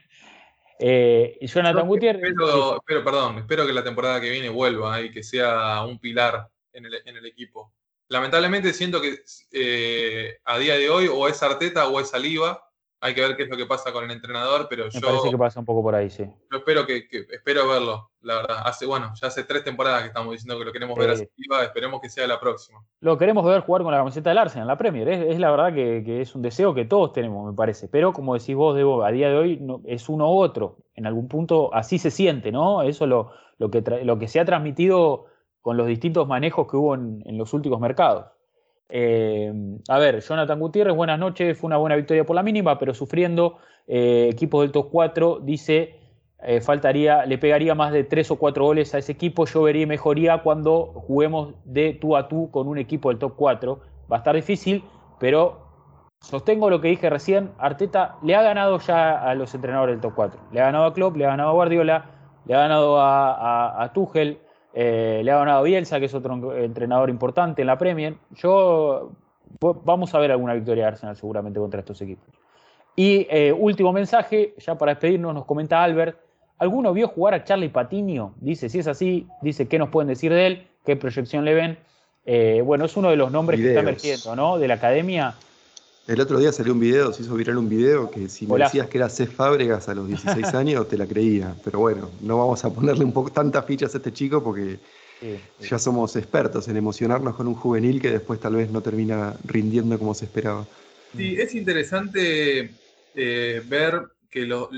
[0.80, 2.24] Eh, Jonathan Gutiérrez.
[2.24, 6.86] Espero, perdón, espero que la temporada que viene vuelva y que sea un pilar en
[6.86, 7.72] el, equipo.
[8.10, 9.20] Lamentablemente siento que
[9.54, 12.65] eh, a día de hoy o es Arteta o es Saliva
[13.02, 15.02] hay que ver qué es lo que pasa con el entrenador, pero Me yo.
[15.02, 16.24] parece que pasa un poco por ahí, sí.
[16.52, 18.58] Yo espero que, espero verlo, la verdad.
[18.66, 21.28] Hace, bueno, ya hace tres temporadas que estamos diciendo que lo queremos ver así,
[21.64, 22.84] esperemos que sea la próxima.
[23.02, 25.08] Lo queremos ver jugar con la camiseta del Arsenal, la Premier.
[25.10, 27.88] Es, la verdad que, es un deseo que todos tenemos, me parece.
[27.88, 30.78] Pero como decís vos, Debo, a día de hoy no, es uno u otro.
[30.96, 32.82] En algún punto así se siente, ¿no?
[32.82, 35.26] Eso lo, lo, que, lo que se ha transmitido
[35.62, 38.35] con los distintos manejos que hubo en los últimos mercados.
[38.90, 39.52] Eh,
[39.88, 41.58] a ver, Jonathan Gutiérrez, buenas noches.
[41.58, 43.58] Fue una buena victoria por la mínima, pero sufriendo.
[43.88, 46.00] Eh, equipos del top 4, dice,
[46.40, 49.46] eh, faltaría, le pegaría más de 3 o 4 goles a ese equipo.
[49.46, 53.80] Yo vería mejoría cuando juguemos de tú a tú con un equipo del top 4.
[54.12, 54.84] Va a estar difícil,
[55.20, 55.60] pero
[56.22, 57.52] sostengo lo que dije recién.
[57.58, 60.40] Arteta le ha ganado ya a los entrenadores del top 4.
[60.52, 62.06] Le ha ganado a Klopp, le ha ganado a Guardiola,
[62.46, 64.40] le ha ganado a, a Tuchel
[64.78, 68.16] eh, le ha ganado Bielsa, que es otro entrenador importante en la Premier.
[68.32, 69.12] Yo
[69.60, 72.28] vamos a ver alguna victoria de Arsenal seguramente contra estos equipos.
[72.94, 76.18] Y eh, último mensaje, ya para despedirnos, nos comenta Albert.
[76.58, 78.34] ¿Alguno vio jugar a Charlie Patiño?
[78.42, 81.78] Dice, si es así, dice qué nos pueden decir de él, qué proyección le ven.
[82.26, 84.58] Eh, bueno, es uno de los nombres que está emergiendo, ¿no?
[84.58, 85.36] De la academia.
[86.08, 88.88] El otro día salió un video, se hizo viral un video que si me decías
[88.88, 91.56] que era Cés Fábregas a los 16 años, te la creía.
[91.64, 94.78] Pero bueno, no vamos a ponerle un poco tantas fichas a este chico porque
[95.60, 99.98] ya somos expertos en emocionarnos con un juvenil que después tal vez no termina rindiendo
[99.98, 100.68] como se esperaba.
[101.18, 102.76] Sí, es interesante
[103.16, 104.70] eh, ver que los,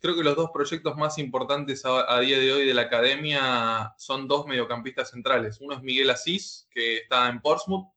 [0.00, 3.92] creo que los dos proyectos más importantes a, a, día de hoy de la academia
[3.98, 5.58] son dos mediocampistas centrales.
[5.60, 7.88] Uno es Miguel Asís, que está en Portsmouth.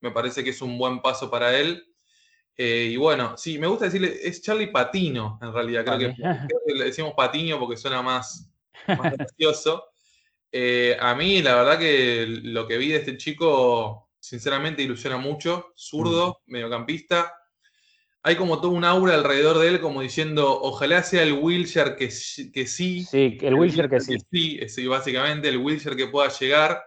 [0.00, 1.84] Me parece que es un buen paso para él
[2.56, 5.84] eh, y bueno, sí, me gusta decirle, es Charlie Patino, en realidad.
[5.84, 8.48] Creo, que, le decimos Patino porque suena más,
[8.86, 9.84] gracioso.
[10.52, 15.72] Eh, a mí, la verdad que lo que vi de este chico, sinceramente, ilusiona mucho.
[15.76, 17.34] Zurdo, mediocampista.
[18.22, 22.06] Hay como todo un aura alrededor de él, como diciendo, ojalá sea el Wilshire que,
[22.06, 23.04] que sí.
[23.04, 24.16] Sí, el, Wilshire que, sí.
[24.68, 24.86] sí.
[24.86, 26.82] básicamente, el Wilshire que pueda llegar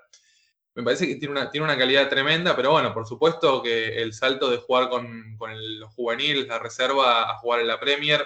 [0.77, 4.13] me parece que tiene una, tiene una calidad tremenda, pero bueno, por supuesto que el
[4.13, 5.49] salto de jugar con, con
[5.79, 8.23] los juveniles, la reserva, a jugar en la Premier,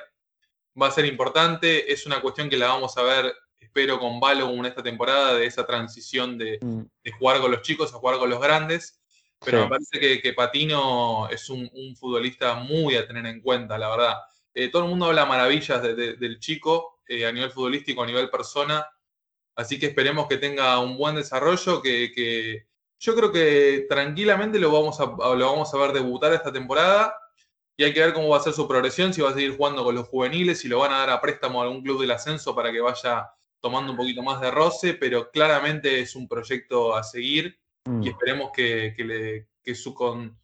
[0.79, 1.93] va a ser importante.
[1.93, 5.65] Es una cuestión que la vamos a ver, espero, con Balogun esta temporada, de esa
[5.65, 6.81] transición de, mm.
[7.17, 9.01] jugar con los chicos a jugar con los grandes.
[9.39, 14.15] Pero me parece que, Patino es un, futbolista muy a tener en cuenta, la verdad.
[14.53, 18.85] Eh, todo el mundo habla maravillas del chico eh, a nivel futbolístico, a nivel persona
[19.55, 22.65] Así que esperemos que tenga un buen desarrollo, que,
[22.99, 27.15] yo creo que tranquilamente lo vamos, a, lo vamos a ver debutar esta temporada
[27.75, 29.83] y hay que ver cómo va a ser su progresión, si va a seguir jugando
[29.83, 32.53] con los juveniles, si lo van a dar a préstamo a algún club del ascenso
[32.55, 37.03] para que vaya tomando un poquito más de roce, pero claramente es un proyecto a
[37.03, 38.07] seguir y mm.
[38.07, 40.37] esperemos que, le, su, con,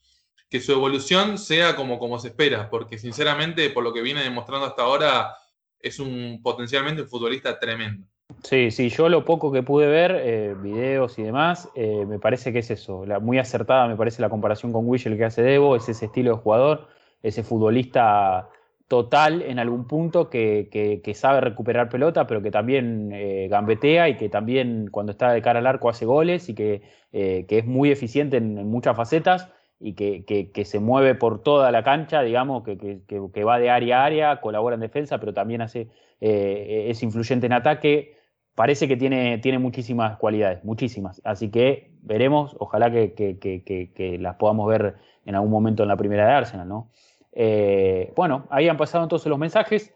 [0.50, 4.66] que su evolución sea como, como se espera, porque sinceramente, por lo que viene demostrando
[4.66, 5.36] hasta ahora,
[5.80, 8.08] es un potencialmente un futbolista tremendo.
[8.44, 12.52] Sí, sí, yo lo poco que pude ver, eh, videos y demás, eh, me parece
[12.52, 13.06] que es eso.
[13.22, 16.38] muy acertada me parece la comparación con Wish, que hace Debo, es ese estilo de
[16.38, 16.88] jugador,
[17.24, 18.50] ese futbolista
[18.88, 24.30] total en algún punto que, sabe recuperar pelota, pero que también eh, gambetea y que
[24.30, 26.82] también cuando está de cara al arco hace goles y que,
[27.12, 29.50] es muy eficiente en, muchas facetas
[29.80, 34.42] y que, se mueve por toda la cancha, digamos, que, va de área a área,
[34.42, 35.88] colabora en defensa, pero también hace,
[36.20, 38.17] es influyente en ataque
[38.58, 41.22] parece que tiene, tiene muchísimas cualidades, muchísimas.
[41.24, 44.96] Así que veremos, ojalá que, las podamos ver
[45.28, 46.90] en algún momento en la primera de Arsenal, ¿no?
[47.34, 49.94] Eh, bueno, ahí han pasado entonces los mensajes.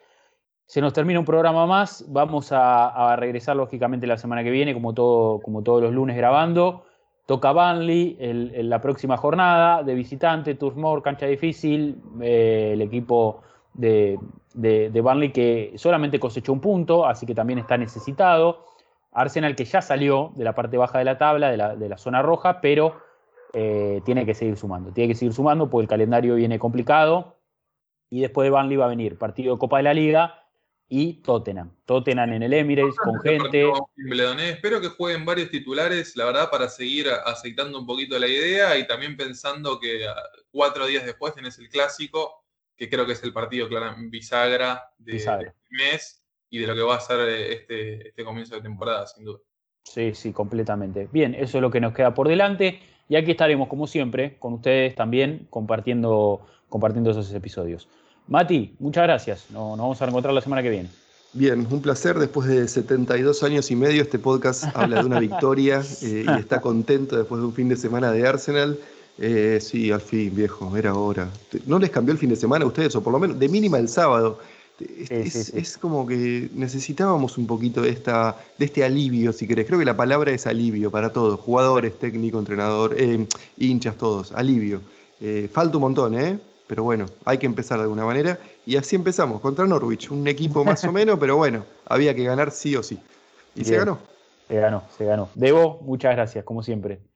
[0.67, 2.05] Se nos termina un programa más.
[2.07, 6.85] Vamos a, regresar lógicamente la semana que viene, como, todo, como todos los lunes grabando.
[7.25, 11.99] Toca Burnley en la próxima jornada de visitante, Turfmore, cancha difícil.
[12.21, 13.41] Eh, el equipo
[13.73, 14.19] de,
[14.53, 18.65] de, Burnley que solamente cosechó un punto, así que también está necesitado.
[19.11, 21.97] Arsenal que ya salió de la parte baja de la tabla, de la, de la
[21.97, 23.01] zona roja, pero
[23.53, 24.91] eh, tiene que seguir sumando.
[24.91, 27.37] Tiene que seguir sumando porque el calendario viene complicado.
[28.09, 30.41] Y después de Burnley va a venir partido de Copa de la Liga
[30.93, 31.71] y Tottenham.
[31.85, 33.71] Tottenham en el Emirates con gente.
[34.49, 38.85] Espero que jueguen varios titulares, la verdad, para seguir aceitando un poquito la idea y
[38.85, 40.13] también pensando que ah,
[40.51, 42.40] cuatro días después tenés el clásico,
[42.81, 46.81] que creo que es el partido claro, bisagra de, este mes y de lo que
[46.81, 49.37] va a ser eh, este, este comienzo de temporada, sin duda.
[49.83, 51.07] Sí, sí, completamente.
[51.11, 52.79] Bien, eso es lo que nos queda por delante.
[53.07, 57.87] Y aquí estaremos, como siempre, con ustedes también compartiendo, compartiendo esos episodios.
[58.27, 59.51] Mati, muchas gracias.
[59.51, 60.89] Nos, vamos a reencontrar la semana que viene.
[61.33, 62.17] Bien, un placer.
[62.17, 66.61] Después de 72 años y medio, este podcast habla de una victoria eh, y está
[66.61, 68.79] contento después de un fin de semana de Arsenal.
[69.23, 71.29] Eh, sí, al fin, viejo, era hora.
[71.67, 72.95] ¿No les cambió el fin de semana a ustedes?
[72.95, 74.39] O por lo menos, de mínima el sábado.
[74.79, 79.67] Es, como que necesitábamos un poquito de, esta, de este alivio, si querés.
[79.67, 83.27] Creo que la palabra es alivio para todos, jugadores, técnico, entrenador, eh,
[83.57, 84.81] hinchas, todos, alivio.
[85.51, 86.39] falta un montón, ¿eh?
[86.65, 88.39] pero bueno, hay que empezar de alguna manera.
[88.65, 92.49] Y así empezamos, contra Norwich, un equipo más o menos, pero bueno, había que ganar
[92.49, 92.97] sí o sí.
[93.53, 93.99] Y se ganó.
[94.47, 95.29] Se ganó, se ganó.
[95.35, 97.10] Debo, muchas gracias, como siempre.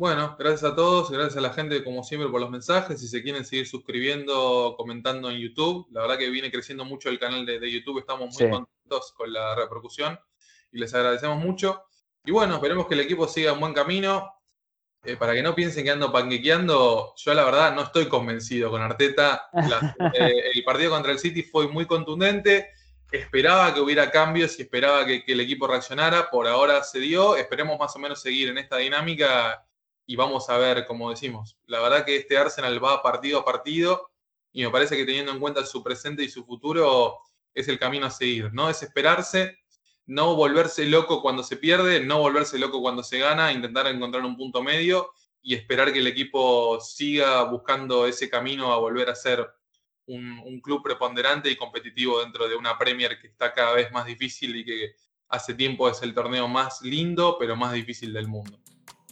[0.00, 2.98] Bueno, gracias a todos, gracias a la gente como siempre por los mensajes.
[2.98, 7.18] Si se quieren seguir suscribiendo, comentando en YouTube, la verdad que viene creciendo mucho el
[7.18, 10.18] canal de, YouTube, estamos muy contentos con la repercusión
[10.72, 11.82] y les agradecemos mucho.
[12.24, 14.32] Y bueno, esperemos que el equipo siga un buen camino.
[15.04, 18.80] Eh, para que no piensen que ando panquequeando, yo la verdad no estoy convencido con
[18.80, 19.50] Arteta.
[20.14, 22.70] Eh, el partido contra el City fue muy contundente.
[23.12, 26.30] Esperaba que hubiera cambios y esperaba que, el equipo reaccionara.
[26.30, 27.36] Por ahora se dio.
[27.36, 29.66] Esperemos más o menos seguir en esta dinámica
[30.10, 31.56] y vamos a ver, como decimos.
[31.66, 34.10] La verdad que este Arsenal va partido a partido
[34.50, 37.16] y me parece que teniendo en cuenta su presente y su futuro
[37.54, 38.52] es el camino a seguir.
[38.52, 39.60] No desesperarse,
[40.06, 44.36] no volverse loco cuando se pierde, no volverse loco cuando se gana, intentar encontrar un
[44.36, 45.12] punto medio
[45.42, 49.48] y esperar que el equipo siga buscando ese camino a volver a ser
[50.06, 54.56] un, club preponderante y competitivo dentro de una Premier que está cada vez más difícil
[54.56, 54.90] y que
[55.28, 58.58] hace tiempo es el torneo más lindo, pero más difícil del mundo.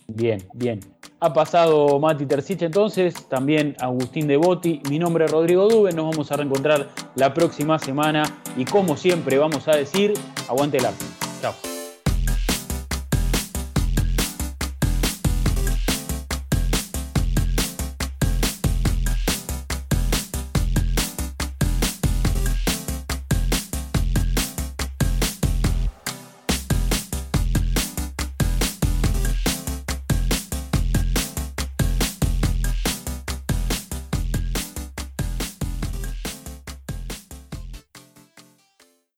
[0.09, 0.81] Bien, bien.
[1.21, 4.81] Ha pasado Mati Tercich entonces, también Agustín Devoti.
[4.89, 5.93] Mi nombre es Rodrigo Dube.
[5.93, 8.23] Nos vamos a reencontrar la próxima semana
[8.57, 10.15] y como siempre vamos a decir,
[10.49, 11.05] aguante el arte.
[11.43, 11.78] Chao.